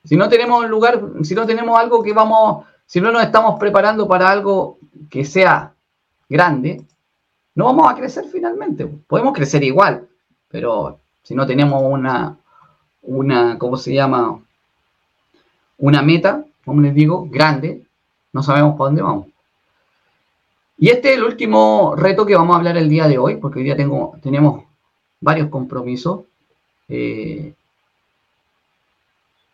Si 0.04 0.18
no 0.18 0.28
tenemos 0.28 0.62
un 0.62 0.70
lugar, 0.70 1.00
si 1.22 1.34
no 1.34 1.46
tenemos 1.46 1.78
algo 1.78 2.02
que 2.02 2.12
vamos, 2.12 2.66
si 2.84 3.00
no 3.00 3.10
nos 3.10 3.22
estamos 3.22 3.58
preparando 3.58 4.06
para 4.06 4.30
algo 4.30 4.76
que 5.08 5.24
sea 5.24 5.72
grande, 6.28 6.84
no 7.54 7.64
vamos 7.64 7.90
a 7.90 7.96
crecer 7.96 8.26
finalmente. 8.30 8.86
Podemos 8.86 9.32
crecer 9.32 9.64
igual, 9.64 10.06
pero 10.48 11.00
si 11.22 11.34
no 11.34 11.46
tenemos 11.46 11.82
una, 11.82 12.36
una, 13.02 13.58
¿cómo 13.58 13.76
se 13.76 13.94
llama? 13.94 14.40
Una 15.78 16.02
meta, 16.02 16.44
como 16.64 16.82
les 16.82 16.94
digo, 16.94 17.26
grande, 17.30 17.82
no 18.32 18.42
sabemos 18.42 18.76
para 18.76 18.86
dónde 18.86 19.02
vamos. 19.02 19.26
Y 20.78 20.88
este 20.88 21.12
es 21.12 21.18
el 21.18 21.24
último 21.24 21.94
reto 21.96 22.24
que 22.24 22.34
vamos 22.34 22.54
a 22.54 22.58
hablar 22.58 22.76
el 22.76 22.88
día 22.88 23.06
de 23.06 23.18
hoy, 23.18 23.36
porque 23.36 23.58
hoy 23.58 23.64
día 23.64 23.76
tengo, 23.76 24.16
tenemos 24.22 24.64
varios 25.20 25.48
compromisos. 25.48 26.22
Eh, 26.88 27.52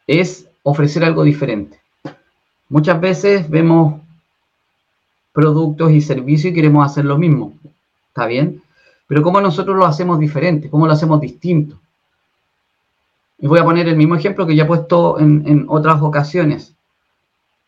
es 0.07 0.49
ofrecer 0.63 1.05
algo 1.05 1.25
diferente. 1.25 1.81
Muchas 2.69 3.01
veces 3.01 3.51
vemos 3.51 4.01
productos 5.33 5.93
y 5.93 6.01
servicios 6.01 6.53
y 6.53 6.55
queremos 6.55 6.87
hacer 6.87 7.05
lo 7.05 7.19
mismo. 7.19 7.55
¿Está 8.09 8.27
bien? 8.27 8.63
Pero 9.07 9.23
¿cómo 9.23 9.41
nosotros 9.41 9.77
lo 9.77 9.85
hacemos 9.85 10.19
diferente? 10.19 10.71
¿Cómo 10.71 10.87
lo 10.87 10.93
hacemos 10.93 11.21
distinto? 11.21 11.79
Y 13.39 13.47
voy 13.47 13.59
a 13.59 13.65
poner 13.65 13.89
el 13.89 13.97
mismo 13.97 14.17
ejemplo 14.17 14.47
que 14.47 14.57
ya 14.57 14.65
he 14.65 14.67
puesto 14.67 15.19
en, 15.19 15.67
otras 15.69 16.01
ocasiones. 16.01 16.75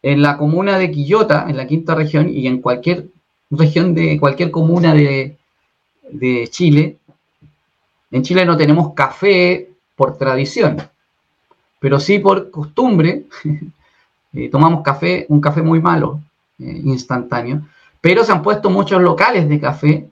En 0.02 0.22
la 0.22 0.36
comuna 0.36 0.78
de 0.78 0.90
Quillota, 0.90 1.46
en 1.48 1.56
la 1.56 1.66
quinta 1.66 1.94
región, 1.94 2.28
y 2.28 2.46
en 2.46 2.60
cualquier 2.60 3.06
región 3.50 3.94
de 3.94 4.18
cualquier 4.18 4.50
comuna 4.50 4.94
de, 4.94 5.36
Chile, 6.50 6.96
en 8.10 8.22
Chile 8.22 8.46
no 8.46 8.56
tenemos 8.56 8.94
café 8.94 9.68
por 9.94 10.16
tradición 10.16 10.78
pero 11.78 12.00
sí 12.00 12.18
por 12.18 12.50
costumbre 12.50 13.24
eh, 14.32 14.48
tomamos 14.50 14.82
café, 14.82 15.26
un 15.28 15.40
café 15.40 15.62
muy 15.62 15.80
malo, 15.80 16.20
eh, 16.58 16.80
instantáneo, 16.84 17.62
pero 18.00 18.24
se 18.24 18.32
han 18.32 18.42
puesto 18.42 18.70
muchos 18.70 19.00
locales 19.00 19.48
de 19.48 19.60
café 19.60 20.08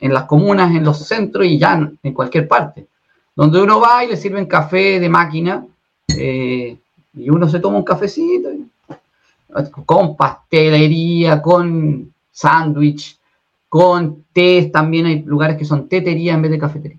en 0.00 0.12
las 0.12 0.24
comunas, 0.24 0.74
en 0.74 0.84
los 0.84 0.98
centros 1.06 1.46
y 1.46 1.58
ya 1.58 1.90
en 2.02 2.12
cualquier 2.12 2.48
parte, 2.48 2.86
donde 3.34 3.62
uno 3.62 3.80
va 3.80 4.04
y 4.04 4.08
le 4.08 4.16
sirven 4.16 4.46
café 4.46 5.00
de 5.00 5.08
máquina 5.08 5.66
eh, 6.16 6.76
y 7.14 7.30
uno 7.30 7.48
se 7.48 7.60
toma 7.60 7.78
un 7.78 7.84
cafecito 7.84 8.50
con 9.84 10.16
pastelería, 10.16 11.42
con 11.42 12.12
sándwich, 12.30 13.18
con 13.68 14.24
té, 14.32 14.70
también 14.72 15.06
hay 15.06 15.22
lugares 15.22 15.56
que 15.56 15.64
son 15.64 15.88
tetería 15.88 16.34
en 16.34 16.42
vez 16.42 16.50
de 16.50 16.58
cafetería. 16.58 16.98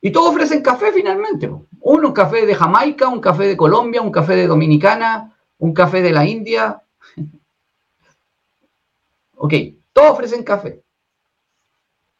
Y 0.00 0.10
todos 0.10 0.30
ofrecen 0.30 0.62
café 0.62 0.92
finalmente. 0.92 1.50
Uno, 1.80 2.08
un 2.08 2.14
café 2.14 2.44
de 2.44 2.54
Jamaica, 2.54 3.08
un 3.08 3.20
café 3.20 3.46
de 3.46 3.56
Colombia, 3.56 4.02
un 4.02 4.12
café 4.12 4.36
de 4.36 4.46
Dominicana, 4.46 5.34
un 5.58 5.72
café 5.72 6.02
de 6.02 6.12
la 6.12 6.26
India. 6.26 6.82
ok, 9.36 9.54
todos 9.94 10.10
ofrecen 10.10 10.44
café. 10.44 10.82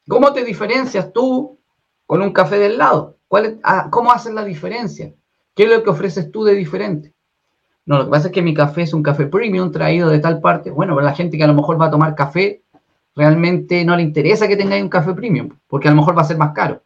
¿Cómo 0.09 0.32
te 0.32 0.45
diferencias 0.45 1.12
tú 1.12 1.59
con 2.07 2.22
un 2.22 2.32
café 2.32 2.59
del 2.59 2.78
lado? 2.78 3.16
Ah, 3.62 3.88
¿Cómo 3.90 4.12
haces 4.12 4.32
la 4.32 4.44
diferencia? 4.44 5.12
¿Qué 5.55 5.64
es 5.64 5.70
lo 5.70 5.82
que 5.82 5.90
ofreces 5.90 6.30
tú 6.30 6.44
de 6.44 6.55
diferente? 6.55 7.12
No, 7.86 7.98
lo 7.98 8.05
que 8.05 8.11
pasa 8.11 8.28
es 8.28 8.32
que 8.32 8.42
mi 8.42 8.55
café 8.55 8.82
es 8.82 8.94
un 8.94 9.02
café 9.02 9.26
premium 9.26 9.70
traído 9.70 10.09
de 10.09 10.18
tal 10.18 10.40
parte. 10.40 10.70
Bueno, 10.70 10.98
la 11.00 11.14
gente 11.14 11.36
que 11.36 11.44
a 11.44 11.48
lo 11.48 11.55
mejor 11.55 11.80
va 11.80 11.86
a 11.86 11.90
tomar 11.90 12.14
café 12.14 12.62
realmente 13.14 13.84
no 13.84 13.96
le 13.96 14.02
interesa 14.02 14.48
que 14.48 14.57
tengáis 14.57 14.82
un 14.82 14.88
café 14.88 15.12
premium, 15.14 15.50
porque 15.68 15.88
a 15.88 15.90
lo 15.90 15.96
mejor 15.98 16.16
va 16.16 16.22
a 16.22 16.26
ser 16.26 16.38
más 16.38 16.52
caro. 16.52 16.82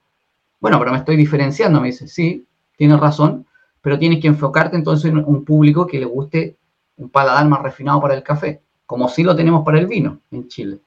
Bueno, 0.60 0.78
pero 0.78 0.90
me 0.90 0.98
estoy 0.98 1.16
diferenciando, 1.16 1.80
me 1.80 1.88
dice, 1.88 2.08
sí, 2.08 2.44
tienes 2.76 2.98
razón, 2.98 3.46
pero 3.80 3.98
tienes 3.98 4.20
que 4.20 4.28
enfocarte 4.28 4.76
entonces 4.76 5.10
en 5.10 5.18
un 5.18 5.44
público 5.44 5.86
que 5.86 5.98
le 5.98 6.04
guste 6.04 6.56
un 6.96 7.08
paladar 7.10 7.46
más 7.48 7.62
refinado 7.62 8.00
para 8.00 8.14
el 8.14 8.22
café, 8.22 8.60
como 8.84 9.08
sí 9.08 9.22
lo 9.22 9.36
tenemos 9.36 9.64
para 9.64 9.78
el 9.78 9.86
vino 9.86 10.20
en 10.30 10.48
Chile, 10.48 10.78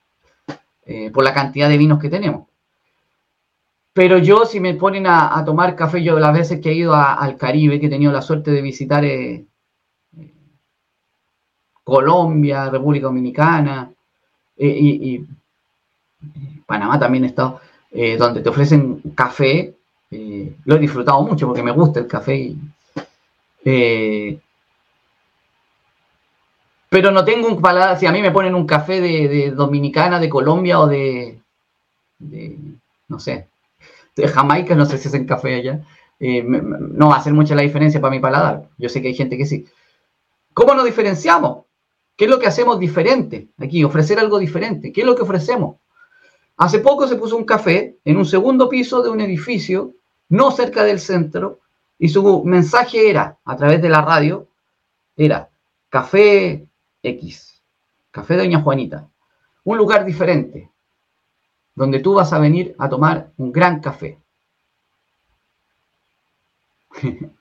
eh, 0.86 1.10
por 1.12 1.24
la 1.24 1.34
cantidad 1.34 1.70
de 1.70 1.78
vinos 1.78 2.00
que 2.00 2.10
tenemos. 2.10 2.48
Pero 3.94 4.18
yo, 4.18 4.46
si 4.46 4.60
me 4.60 4.74
ponen 4.76 5.06
a, 5.08 5.44
tomar 5.46 5.76
café, 5.76 6.02
yo 6.02 6.18
las 6.20 6.34
veces 6.34 6.62
que 6.62 6.70
he 6.70 6.76
ido 6.76 6.96
al 6.96 7.38
Caribe, 7.38 7.80
que 7.80 7.88
he 7.88 7.90
tenido 7.90 8.12
la 8.12 8.22
suerte 8.22 8.52
de 8.52 8.62
visitar 8.62 9.04
eh, 9.04 9.46
eh, 10.18 10.34
Colombia, 11.84 12.70
República 12.70 13.08
Dominicana 13.08 13.92
y, 14.58 15.26
Panamá 16.66 17.00
también 17.00 17.26
he 17.26 17.28
estado, 17.28 17.60
donde 18.20 18.42
te 18.42 18.50
ofrecen 18.50 19.02
café, 19.16 19.76
lo 20.12 20.76
he 20.76 20.80
disfrutado 20.80 21.22
mucho 21.24 21.48
porque 21.48 21.64
me 21.64 21.72
gusta 21.72 22.00
el 22.00 22.08
café 22.08 22.56
pero 26.92 27.10
no 27.10 27.24
tengo 27.24 27.48
un 27.48 27.62
paladar, 27.62 27.98
si 27.98 28.06
a 28.06 28.12
mí 28.12 28.22
me 28.22 28.32
ponen 28.32 28.54
un 28.54 28.68
café 28.68 29.00
de, 29.00 29.52
Dominicana, 29.52 30.20
de 30.20 30.28
Colombia 30.28 30.78
o 30.82 30.88
de, 30.88 31.40
no 33.08 33.18
sé, 33.18 33.48
de 33.48 33.51
Jamaica, 34.16 34.76
no 34.76 34.86
sé 34.86 34.98
si 34.98 35.08
hacen 35.08 35.26
café 35.26 35.56
allá, 35.56 35.86
eh, 36.20 36.44
no 36.44 37.10
va 37.10 37.16
a 37.16 37.20
hacer 37.20 37.34
mucha 37.34 37.56
la 37.56 37.62
diferencia 37.62 38.00
para 38.00 38.12
mi 38.12 38.20
paladar. 38.20 38.70
Yo 38.78 38.90
sé 38.90 39.02
que 39.02 39.10
hay 39.10 39.16
gente 39.16 39.38
que 39.38 39.46
sí. 39.46 39.66
¿Cómo 40.54 40.74
nos 40.74 40.86
diferenciamos? 40.86 41.66
¿Qué 42.16 42.26
es 42.26 42.32
lo 42.32 42.40
que 42.40 42.48
hacemos 42.48 42.80
diferente? 42.80 43.48
Aquí, 43.58 43.84
ofrecer 43.84 44.20
algo 44.20 44.38
diferente. 44.38 44.92
¿Qué 44.92 45.02
es 45.02 45.08
lo 45.08 45.16
que 45.16 45.24
ofrecemos? 45.24 45.78
Hace 46.58 46.80
poco 46.80 47.08
se 47.08 47.16
puso 47.16 47.38
un 47.38 47.46
café 47.46 47.98
en 48.06 48.18
un 48.18 48.26
segundo 48.26 48.70
piso 48.70 49.02
de 49.02 49.10
un 49.10 49.22
edificio, 49.22 49.94
no 50.30 50.52
cerca 50.52 50.84
del 50.84 51.00
centro, 51.00 51.60
y 51.98 52.10
su 52.10 52.44
mensaje 52.44 53.10
era, 53.10 53.38
a 53.46 53.56
través 53.56 53.82
de 53.82 53.90
la 53.90 54.02
radio, 54.02 54.48
era 55.16 55.50
café 55.90 56.68
X, 57.02 57.62
Café 58.12 58.38
Doña 58.38 58.62
Juanita, 58.62 59.08
un 59.64 59.78
lugar 59.78 60.06
diferente, 60.06 60.70
donde 61.76 62.00
tú 62.00 62.14
vas 62.14 62.34
a 62.34 62.40
venir 62.40 62.76
a 62.78 62.90
tomar 62.90 63.32
un 63.38 63.52
gran 63.52 63.80
café. 63.80 64.18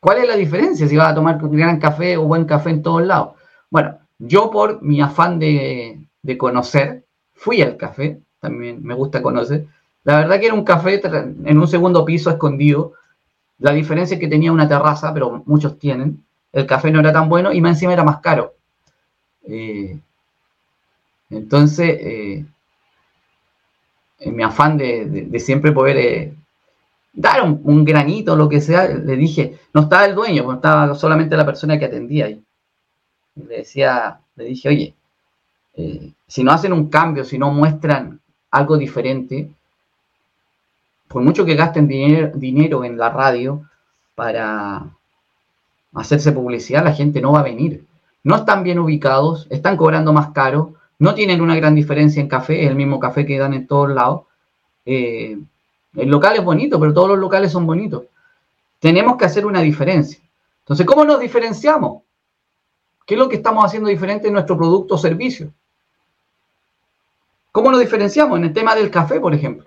¿Cuál 0.00 0.18
es 0.18 0.28
la 0.28 0.36
diferencia 0.36 0.88
si 0.88 0.96
vas 0.96 1.12
a 1.12 1.14
tomar 1.14 1.42
un 1.44 1.56
gran 1.56 1.78
café 1.78 2.16
o 2.16 2.24
buen 2.24 2.44
café 2.44 2.70
en 2.70 2.82
todos 2.82 3.06
lados? 3.06 3.36
Bueno, 3.70 3.98
yo 4.18 4.50
por 4.50 4.82
mi 4.82 5.00
afán 5.00 5.38
de, 5.38 6.08
conocer, 6.38 7.04
fui 7.34 7.62
al 7.62 7.76
café, 7.76 8.20
también 8.40 8.82
me 8.82 8.94
gusta 8.94 9.22
conocer. 9.22 9.66
La 10.04 10.16
verdad 10.16 10.40
que 10.40 10.46
era 10.46 10.54
un 10.54 10.64
café 10.64 11.00
en 11.04 11.58
un 11.58 11.68
segundo 11.68 12.04
piso 12.04 12.30
escondido. 12.30 12.94
La 13.58 13.72
diferencia 13.72 14.14
es 14.14 14.20
que 14.20 14.28
tenía 14.28 14.50
una 14.50 14.68
terraza, 14.68 15.14
pero 15.14 15.42
muchos 15.46 15.78
tienen. 15.78 16.24
El 16.52 16.66
café 16.66 16.90
no 16.90 17.00
era 17.00 17.12
tan 17.12 17.28
bueno 17.28 17.52
y 17.52 17.60
más 17.60 17.72
encima 17.72 17.92
era 17.92 18.04
más 18.04 18.20
caro. 18.20 18.54
Eh, 19.44 19.98
entonces, 21.30 21.96
eh, 22.00 22.44
en 24.24 24.36
mi 24.36 24.42
afán 24.42 24.76
de, 24.76 25.30
siempre 25.40 25.72
poder 25.72 25.96
eh, 25.96 26.34
dar 27.12 27.42
un, 27.42 27.84
granito, 27.84 28.36
lo 28.36 28.48
que 28.48 28.60
sea, 28.60 28.88
le 28.88 29.16
dije, 29.16 29.58
no 29.72 29.82
estaba 29.82 30.04
el 30.06 30.14
dueño, 30.14 30.44
pues, 30.44 30.56
estaba 30.56 30.94
solamente 30.94 31.36
la 31.36 31.46
persona 31.46 31.78
que 31.78 31.86
atendía 31.86 32.26
ahí. 32.26 32.42
le 33.34 33.58
decía, 33.58 34.20
le 34.36 34.44
dije, 34.44 34.68
oye, 34.68 34.94
si 36.26 36.44
no 36.44 36.52
hacen 36.52 36.72
un 36.72 36.88
cambio, 36.88 37.24
si 37.24 37.38
no 37.38 37.50
muestran 37.50 38.20
algo 38.50 38.76
diferente, 38.76 39.50
por 41.08 41.22
mucho 41.22 41.44
que 41.44 41.54
gasten 41.54 41.88
dinero 41.88 42.84
en 42.84 42.96
la 42.98 43.10
radio 43.10 43.62
para 44.14 44.84
hacerse 45.94 46.32
publicidad, 46.32 46.84
la 46.84 46.94
gente 46.94 47.20
no 47.20 47.32
va 47.32 47.40
a 47.40 47.44
venir 47.44 47.84
no 48.24 48.36
están 48.36 48.62
bien 48.62 48.78
ubicados, 48.78 49.46
están 49.50 49.76
cobrando 49.76 50.12
más 50.12 50.30
caro, 50.30 50.74
no 51.02 51.16
tienen 51.16 51.40
una 51.40 51.56
gran 51.56 51.74
diferencia 51.74 52.20
en 52.20 52.28
café, 52.28 52.62
es 52.62 52.70
el 52.70 52.76
mismo 52.76 53.00
café 53.00 53.26
que 53.26 53.36
dan 53.36 53.54
en 53.54 53.66
todos 53.66 53.90
lados. 53.90 54.22
Eh, 54.86 55.36
el 55.96 56.08
local 56.08 56.36
es 56.36 56.44
bonito, 56.44 56.78
pero 56.78 56.94
todos 56.94 57.08
los 57.08 57.18
locales 57.18 57.50
son 57.50 57.66
bonitos. 57.66 58.04
Tenemos 58.78 59.16
que 59.16 59.24
hacer 59.24 59.44
una 59.44 59.60
diferencia. 59.62 60.20
Entonces, 60.60 60.86
¿cómo 60.86 61.04
nos 61.04 61.18
diferenciamos? 61.18 62.02
¿Qué 63.04 63.14
es 63.14 63.18
lo 63.18 63.28
que 63.28 63.34
estamos 63.34 63.64
haciendo 63.64 63.88
diferente 63.88 64.28
en 64.28 64.34
nuestro 64.34 64.56
producto 64.56 64.94
o 64.94 64.98
servicio? 64.98 65.52
¿Cómo 67.50 67.72
nos 67.72 67.80
diferenciamos? 67.80 68.38
En 68.38 68.44
el 68.44 68.52
tema 68.52 68.76
del 68.76 68.88
café, 68.88 69.18
por 69.18 69.34
ejemplo. 69.34 69.66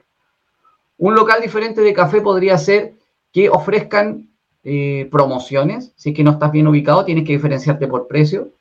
Un 0.97 1.15
local 1.15 1.41
diferente 1.41 1.81
de 1.81 1.93
café 1.93 2.21
podría 2.21 2.57
ser 2.57 2.93
que 3.33 3.49
ofrezcan 3.49 4.29
eh, 4.63 5.09
promociones. 5.11 5.91
Si 5.97 6.11
es 6.11 6.15
que 6.15 6.23
no 6.23 6.31
estás 6.31 6.53
bien 6.53 6.67
ubicado, 6.67 7.03
tienes 7.03 7.25
que 7.25 7.33
diferenciarte 7.33 7.87
por 7.89 8.07
precio, 8.07 8.51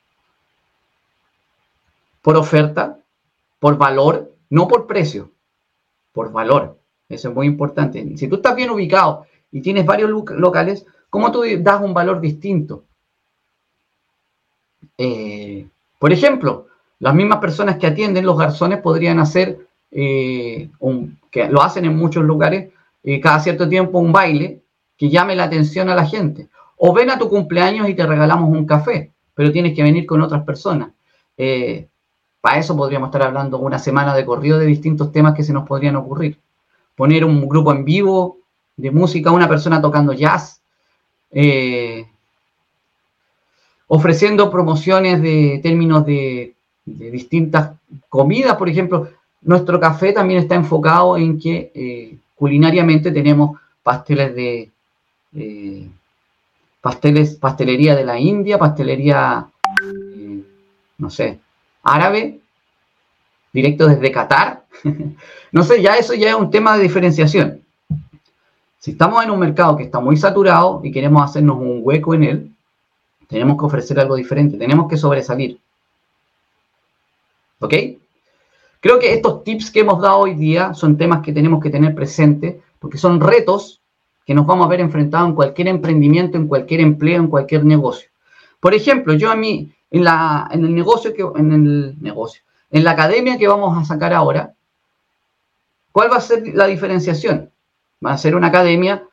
por 2.25 2.37
oferta, 2.37 2.97
por 3.59 3.77
valor, 3.77 4.33
no 4.49 4.67
por 4.67 4.87
precio, 4.87 5.29
por 6.11 6.31
valor. 6.31 6.79
Eso 7.07 7.29
es 7.29 7.35
muy 7.35 7.45
importante. 7.45 8.17
Si 8.17 8.27
tú 8.27 8.37
estás 8.37 8.55
bien 8.55 8.71
ubicado 8.71 9.27
y 9.51 9.61
tienes 9.61 9.85
varios 9.85 10.09
locales, 10.31 10.87
¿cómo 11.11 11.31
tú 11.31 11.43
das 11.59 11.83
un 11.83 11.93
valor 11.93 12.19
distinto? 12.19 12.85
Eh, 14.97 15.67
por 15.99 16.11
ejemplo, 16.11 16.65
las 16.97 17.13
mismas 17.13 17.37
personas 17.37 17.77
que 17.77 17.85
atienden 17.85 18.25
los 18.25 18.39
garzones 18.39 18.79
podrían 18.79 19.19
hacer, 19.19 19.59
eh, 19.91 20.71
un, 20.79 21.19
que 21.29 21.47
lo 21.47 21.61
hacen 21.61 21.85
en 21.85 21.95
muchos 21.95 22.23
lugares, 22.23 22.71
cada 23.21 23.39
cierto 23.39 23.69
tiempo 23.69 23.99
un 23.99 24.11
baile 24.11 24.63
que 24.97 25.11
llame 25.11 25.35
la 25.35 25.43
atención 25.43 25.89
a 25.89 25.95
la 25.95 26.07
gente. 26.07 26.49
O 26.77 26.91
ven 26.91 27.11
a 27.11 27.19
tu 27.19 27.29
cumpleaños 27.29 27.87
y 27.87 27.93
te 27.93 28.07
regalamos 28.07 28.49
un 28.49 28.65
café, 28.65 29.11
pero 29.35 29.51
tienes 29.51 29.75
que 29.75 29.83
venir 29.83 30.07
con 30.07 30.23
otras 30.23 30.43
personas. 30.43 30.89
Eh, 31.37 31.87
para 32.45 32.59
eso 32.59 32.77
podríamos 32.77 33.07
estar 33.07 33.23
hablando 33.23 33.57
una 33.57 33.79
semana 33.79 34.13
de 34.13 34.23
corrido 34.23 34.59
de 34.59 34.67
distintos 34.67 35.11
temas 35.11 35.33
que 35.33 35.41
se 35.41 35.51
nos 35.51 35.67
podrían 35.67 35.95
ocurrir. 35.95 36.37
Poner 36.95 37.25
un 37.25 37.49
grupo 37.49 37.71
en 37.71 37.83
vivo 37.83 38.37
de 38.77 38.91
música, 38.91 39.31
una 39.31 39.49
persona 39.49 39.81
tocando 39.81 40.13
jazz, 40.13 40.61
eh, 41.31 42.05
ofreciendo 43.87 44.51
promociones 44.51 45.23
de 45.23 45.59
términos 45.63 46.05
de, 46.05 46.53
distintas 46.85 47.71
comidas, 48.09 48.55
por 48.57 48.69
ejemplo. 48.69 49.09
Nuestro 49.41 49.79
café 49.79 50.13
también 50.13 50.41
está 50.41 50.53
enfocado 50.53 51.17
en 51.17 51.39
que 51.39 51.71
eh, 51.73 52.15
culinariamente 52.35 53.11
tenemos 53.11 53.59
pasteles 53.81 54.35
de, 54.35 54.69
eh, 55.35 55.89
pasteles, 56.79 57.37
pastelería 57.37 57.95
de 57.95 58.05
la 58.05 58.19
India, 58.19 58.59
pastelería, 58.59 59.47
no 60.99 61.09
sé, 61.09 61.39
árabe, 61.85 62.39
directo 63.53 63.87
desde 63.87 64.11
Qatar. 64.11 64.65
no 65.51 65.63
sé, 65.63 65.81
ya 65.81 65.95
eso 65.95 66.13
ya 66.13 66.29
es 66.29 66.35
un 66.35 66.51
tema 66.51 66.75
de 66.75 66.83
diferenciación. 66.83 67.61
Si 68.79 68.91
estamos 68.91 69.23
en 69.23 69.31
un 69.31 69.39
mercado 69.39 69.77
que 69.77 69.83
está 69.83 69.99
muy 69.99 70.17
saturado 70.17 70.81
y 70.83 70.91
queremos 70.91 71.23
hacernos 71.23 71.57
un 71.57 71.79
hueco 71.81 72.13
en 72.13 72.23
él, 72.23 72.51
tenemos 73.27 73.57
que 73.57 73.65
ofrecer 73.65 73.99
algo 73.99 74.15
diferente, 74.15 74.57
tenemos 74.57 74.89
que 74.89 74.97
sobresalir. 74.97 75.59
¿Ok? 77.59 77.73
Creo 78.79 78.99
que 78.99 79.13
estos 79.13 79.43
tips 79.43 79.71
que 79.71 79.79
hemos 79.79 80.01
dado 80.01 80.19
hoy 80.19 80.35
día 80.35 80.73
son 80.75 80.97
temas 80.97 81.23
que 81.23 81.33
tenemos 81.33 81.63
que 81.63 81.71
tener 81.71 81.95
presentes 81.95 82.57
porque 82.79 82.99
son 82.99 83.19
retos 83.19 83.81
que 84.25 84.35
nos 84.35 84.45
vamos 84.45 84.65
a 84.65 84.69
ver 84.69 84.79
enfrentados 84.79 85.29
en 85.29 85.35
cualquier 85.35 85.67
emprendimiento, 85.69 86.37
en 86.37 86.47
cualquier 86.47 86.81
empleo, 86.81 87.17
en 87.17 87.27
cualquier 87.27 87.65
negocio. 87.65 88.09
Por 88.59 88.73
ejemplo, 88.73 89.13
yo 89.13 89.31
a 89.31 89.35
mí, 89.35 89.71
en, 89.91 90.03
la, 90.03 90.49
en 90.51 90.65
el 90.65 90.73
negocio, 90.73 91.13
que, 91.13 91.23
en 91.39 91.51
el 91.51 91.95
negocio, 92.01 92.41
en 92.71 92.83
la 92.83 92.91
academia 92.91 93.37
que 93.37 93.47
vamos 93.47 93.77
a 93.77 93.85
sacar 93.85 94.13
ahora, 94.13 94.53
¿cuál 95.91 96.11
va 96.11 96.17
a 96.17 96.21
ser 96.21 96.55
la 96.55 96.67
diferenciación? 96.67 97.49
Va 98.05 98.13
a 98.13 98.17
ser 98.17 98.35
una 98.35 98.47
academia 98.47 99.03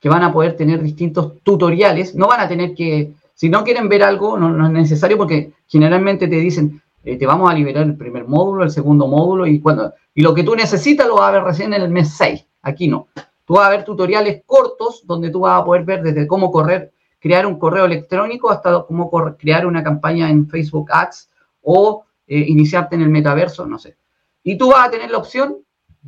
que 0.00 0.08
van 0.08 0.22
a 0.22 0.32
poder 0.32 0.56
tener 0.56 0.82
distintos 0.82 1.40
tutoriales, 1.42 2.14
no 2.14 2.28
van 2.28 2.40
a 2.40 2.48
tener 2.48 2.74
que, 2.74 3.12
si 3.34 3.48
no 3.48 3.64
quieren 3.64 3.88
ver 3.88 4.02
algo, 4.02 4.38
no, 4.38 4.66
es 4.66 4.72
necesario 4.72 5.16
porque 5.16 5.52
generalmente 5.66 6.28
te 6.28 6.36
dicen, 6.36 6.82
eh, 7.04 7.16
te 7.16 7.26
vamos 7.26 7.50
a 7.50 7.54
liberar 7.54 7.84
el 7.84 7.96
primer 7.96 8.26
módulo, 8.26 8.64
el 8.64 8.70
segundo 8.70 9.06
módulo 9.06 9.46
y 9.46 9.60
cuando 9.60 9.92
y 10.14 10.22
lo 10.22 10.34
que 10.34 10.42
tú 10.42 10.56
necesitas 10.56 11.06
lo 11.06 11.16
vas 11.16 11.28
a 11.28 11.32
ver 11.32 11.44
recién 11.44 11.74
en 11.74 11.82
el 11.82 11.90
mes 11.90 12.14
6. 12.16 12.44
Aquí 12.62 12.88
no. 12.88 13.08
Tú 13.44 13.54
vas 13.54 13.66
a 13.66 13.70
ver 13.70 13.84
tutoriales 13.84 14.42
cortos 14.46 15.02
donde 15.06 15.30
tú 15.30 15.40
vas 15.40 15.60
a 15.60 15.64
poder 15.64 15.84
ver 15.84 16.02
desde 16.02 16.26
cómo 16.26 16.50
correr, 16.50 16.90
crear 17.26 17.44
un 17.44 17.58
correo 17.58 17.86
electrónico 17.86 18.52
hasta 18.52 18.84
como 18.84 19.10
crear 19.36 19.66
una 19.66 19.82
campaña 19.82 20.30
en 20.30 20.48
Facebook 20.48 20.88
Ads 20.92 21.28
o 21.60 22.04
eh, 22.28 22.38
iniciarte 22.38 22.94
en 22.94 23.02
el 23.02 23.08
metaverso, 23.08 23.66
no 23.66 23.80
sé. 23.80 23.96
Y 24.44 24.56
tú 24.56 24.70
vas 24.70 24.86
a 24.86 24.90
tener 24.92 25.10
la 25.10 25.18
opción, 25.18 25.56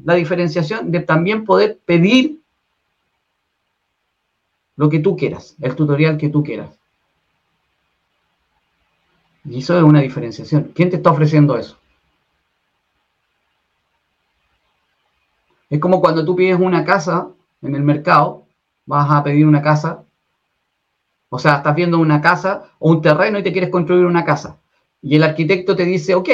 la 0.04 0.14
diferenciación 0.14 0.92
de 0.92 1.00
también 1.00 1.44
poder 1.44 1.80
pedir 1.84 2.40
lo 4.76 4.88
que 4.88 5.00
tú 5.00 5.16
quieras, 5.16 5.56
el 5.60 5.74
tutorial 5.74 6.16
que 6.18 6.28
tú 6.28 6.44
quieras. 6.44 6.78
Y 9.44 9.58
eso 9.58 9.76
es 9.76 9.82
una 9.82 10.00
diferenciación. 10.00 10.70
¿Quién 10.72 10.88
te 10.88 10.96
está 10.96 11.10
ofreciendo 11.10 11.58
eso? 11.58 11.76
Es 15.68 15.80
como 15.80 16.00
cuando 16.00 16.24
tú 16.24 16.36
pides 16.36 16.60
una 16.60 16.84
casa 16.84 17.28
en 17.60 17.74
el 17.74 17.82
mercado, 17.82 18.44
vas 18.86 19.10
a 19.10 19.24
pedir 19.24 19.44
una 19.44 19.60
casa 19.60 20.04
o 21.30 21.38
sea, 21.38 21.56
estás 21.56 21.74
viendo 21.74 21.98
una 21.98 22.20
casa 22.20 22.70
o 22.78 22.90
un 22.90 23.02
terreno 23.02 23.38
y 23.38 23.42
te 23.42 23.52
quieres 23.52 23.70
construir 23.70 24.06
una 24.06 24.24
casa. 24.24 24.58
Y 25.02 25.16
el 25.16 25.22
arquitecto 25.22 25.76
te 25.76 25.84
dice, 25.84 26.14
ok, 26.14 26.28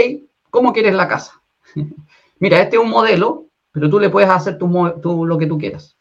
¿cómo 0.51 0.73
quieres 0.73 0.95
la 0.95 1.09
casa? 1.09 1.41
Mira, 2.39 2.61
este 2.61 2.77
es 2.77 2.83
un 2.83 2.91
modelo, 2.91 3.47
pero 3.73 3.91
tú 3.91 3.99
le 3.99 4.11
puedes 4.11 4.31
hacer 4.31 4.57
tu, 4.59 5.27
lo 5.27 5.39
que 5.39 5.47
tú 5.47 5.59
quieras. 5.59 5.97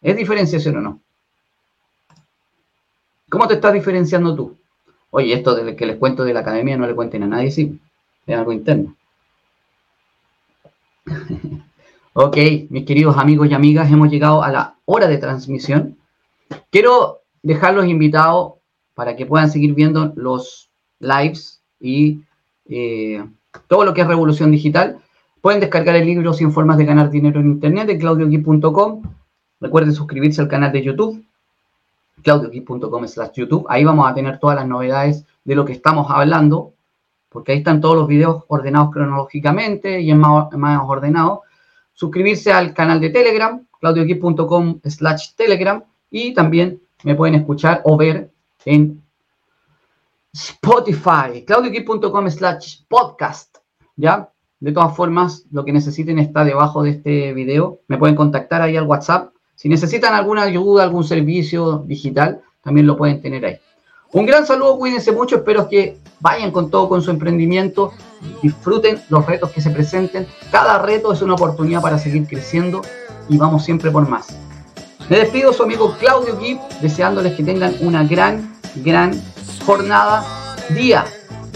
¿Es 0.00 0.16
diferenciación 0.16 0.76
o 0.76 0.80
no? 0.80 1.00
¿Cómo 3.30 3.48
te 3.48 3.54
estás 3.54 3.72
diferenciando 3.72 4.34
tú? 4.34 4.58
Oye, 5.10 5.32
esto 5.32 5.54
de 5.54 5.74
que 5.74 5.86
les 5.86 5.96
cuento 5.96 6.24
de 6.24 6.34
la 6.34 6.40
academia 6.40 6.76
no 6.76 6.86
le 6.86 6.94
cuenten 6.94 7.22
a 7.22 7.26
nadie, 7.26 7.50
sí, 7.50 7.80
es 8.26 8.36
algo 8.36 8.52
interno. 8.52 8.94
ok, 12.12 12.36
mis 12.68 12.84
queridos 12.84 13.16
amigos 13.16 13.48
y 13.48 13.54
amigas, 13.54 13.90
hemos 13.90 14.10
llegado 14.10 14.42
a 14.42 14.50
la 14.50 14.76
hora 14.84 15.08
de 15.08 15.18
transmisión. 15.18 15.96
Quiero 16.70 17.21
dejarlos 17.42 17.86
invitados 17.86 18.54
para 18.94 19.16
que 19.16 19.26
puedan 19.26 19.50
seguir 19.50 19.74
viendo 19.74 20.12
los 20.16 20.70
lives 21.00 21.62
y 21.80 22.22
eh, 22.66 23.24
todo 23.66 23.84
lo 23.84 23.94
que 23.94 24.02
es 24.02 24.06
revolución 24.06 24.50
digital. 24.50 24.98
Pueden 25.40 25.60
descargar 25.60 25.96
el 25.96 26.06
libro 26.06 26.32
100 26.32 26.52
formas 26.52 26.78
de 26.78 26.84
ganar 26.84 27.10
dinero 27.10 27.40
en 27.40 27.48
internet 27.48 27.86
de 27.86 27.98
claudiogui.com. 27.98 29.02
Recuerden 29.60 29.92
suscribirse 29.92 30.40
al 30.40 30.48
canal 30.48 30.72
de 30.72 30.82
YouTube, 30.82 31.24
claudiogui.com 32.22 33.06
slash 33.06 33.32
YouTube. 33.34 33.66
Ahí 33.68 33.84
vamos 33.84 34.08
a 34.08 34.14
tener 34.14 34.38
todas 34.38 34.56
las 34.56 34.66
novedades 34.66 35.24
de 35.44 35.54
lo 35.54 35.64
que 35.64 35.72
estamos 35.72 36.10
hablando, 36.10 36.74
porque 37.28 37.52
ahí 37.52 37.58
están 37.58 37.80
todos 37.80 37.96
los 37.96 38.06
videos 38.06 38.44
ordenados 38.48 38.92
cronológicamente 38.92 40.00
y 40.00 40.10
es 40.10 40.16
más, 40.16 40.52
más 40.52 40.80
ordenado. 40.84 41.42
Suscribirse 41.94 42.52
al 42.52 42.72
canal 42.72 43.00
de 43.00 43.10
Telegram, 43.10 43.66
claudiogui.com 43.80 44.80
slash 44.84 45.34
Telegram, 45.34 45.82
y 46.10 46.34
también 46.34 46.80
me 47.04 47.14
pueden 47.14 47.34
escuchar 47.34 47.82
o 47.84 47.96
ver 47.96 48.30
en 48.64 49.02
Spotify, 50.32 51.44
claudiogui.com 51.46 52.30
slash 52.30 52.82
podcast, 52.88 53.58
¿ya? 53.96 54.30
De 54.60 54.72
todas 54.72 54.94
formas, 54.96 55.44
lo 55.50 55.64
que 55.64 55.72
necesiten 55.72 56.18
está 56.18 56.44
debajo 56.44 56.82
de 56.82 56.90
este 56.90 57.32
video. 57.32 57.80
Me 57.88 57.98
pueden 57.98 58.14
contactar 58.14 58.62
ahí 58.62 58.76
al 58.76 58.86
WhatsApp. 58.86 59.34
Si 59.56 59.68
necesitan 59.68 60.14
alguna 60.14 60.42
ayuda, 60.42 60.84
algún 60.84 61.04
servicio 61.04 61.78
digital, 61.86 62.42
también 62.62 62.86
lo 62.86 62.96
pueden 62.96 63.20
tener 63.20 63.44
ahí. 63.44 63.56
Un 64.12 64.26
gran 64.26 64.46
saludo, 64.46 64.78
cuídense 64.78 65.10
mucho, 65.10 65.36
espero 65.36 65.68
que 65.68 65.96
vayan 66.20 66.50
con 66.50 66.70
todo 66.70 66.88
con 66.88 67.02
su 67.02 67.10
emprendimiento, 67.10 67.92
disfruten 68.42 69.00
los 69.08 69.26
retos 69.26 69.50
que 69.50 69.60
se 69.60 69.70
presenten. 69.70 70.26
Cada 70.50 70.80
reto 70.80 71.12
es 71.12 71.22
una 71.22 71.34
oportunidad 71.34 71.82
para 71.82 71.98
seguir 71.98 72.26
creciendo 72.26 72.82
y 73.28 73.38
vamos 73.38 73.64
siempre 73.64 73.90
por 73.90 74.08
más. 74.08 74.36
Me 75.12 75.18
despido 75.18 75.52
su 75.52 75.62
amigo 75.62 75.94
Claudio 75.98 76.40
Gibb, 76.40 76.58
deseándoles 76.80 77.34
que 77.34 77.44
tengan 77.44 77.76
una 77.80 78.02
gran, 78.02 78.56
gran 78.76 79.12
jornada, 79.66 80.24
día, 80.70 81.04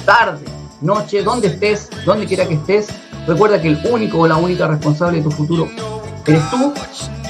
tarde, 0.05 0.45
noche, 0.83 1.23
donde 1.23 1.49
estés, 1.49 1.89
donde 2.05 2.27
quiera 2.27 2.47
que 2.47 2.53
estés. 2.53 2.89
Recuerda 3.27 3.59
que 3.59 3.69
el 3.69 3.81
único 3.91 4.19
o 4.19 4.27
la 4.27 4.37
única 4.37 4.67
responsable 4.67 5.17
de 5.17 5.25
tu 5.25 5.31
futuro 5.31 5.71
eres 6.27 6.51
tú 6.51 6.75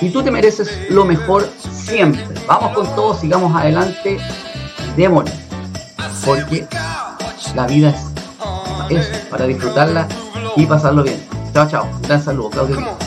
y 0.01 0.11
tú 0.11 0.21
te 0.25 0.33
mereces 0.33 0.91
lo 0.91 1.05
mejor 1.05 1.49
siempre. 1.71 2.25
Vamos 2.49 2.75
con 2.75 2.93
todo, 2.97 3.15
sigamos 3.15 3.55
adelante, 3.55 4.19
démosle, 4.97 5.31
porque 6.25 6.67
la 7.55 7.69
vida 7.69 7.95
es 8.91 9.07
para 9.31 9.47
disfrutarla 9.47 10.09
y 10.57 10.67
pasarlo 10.67 11.05
bien. 11.05 11.25
Chao, 11.55 11.71
chao. 11.71 11.85
Un 11.85 12.03
gran 12.03 12.21
saludo, 12.21 12.51
Claudio. 12.51 13.06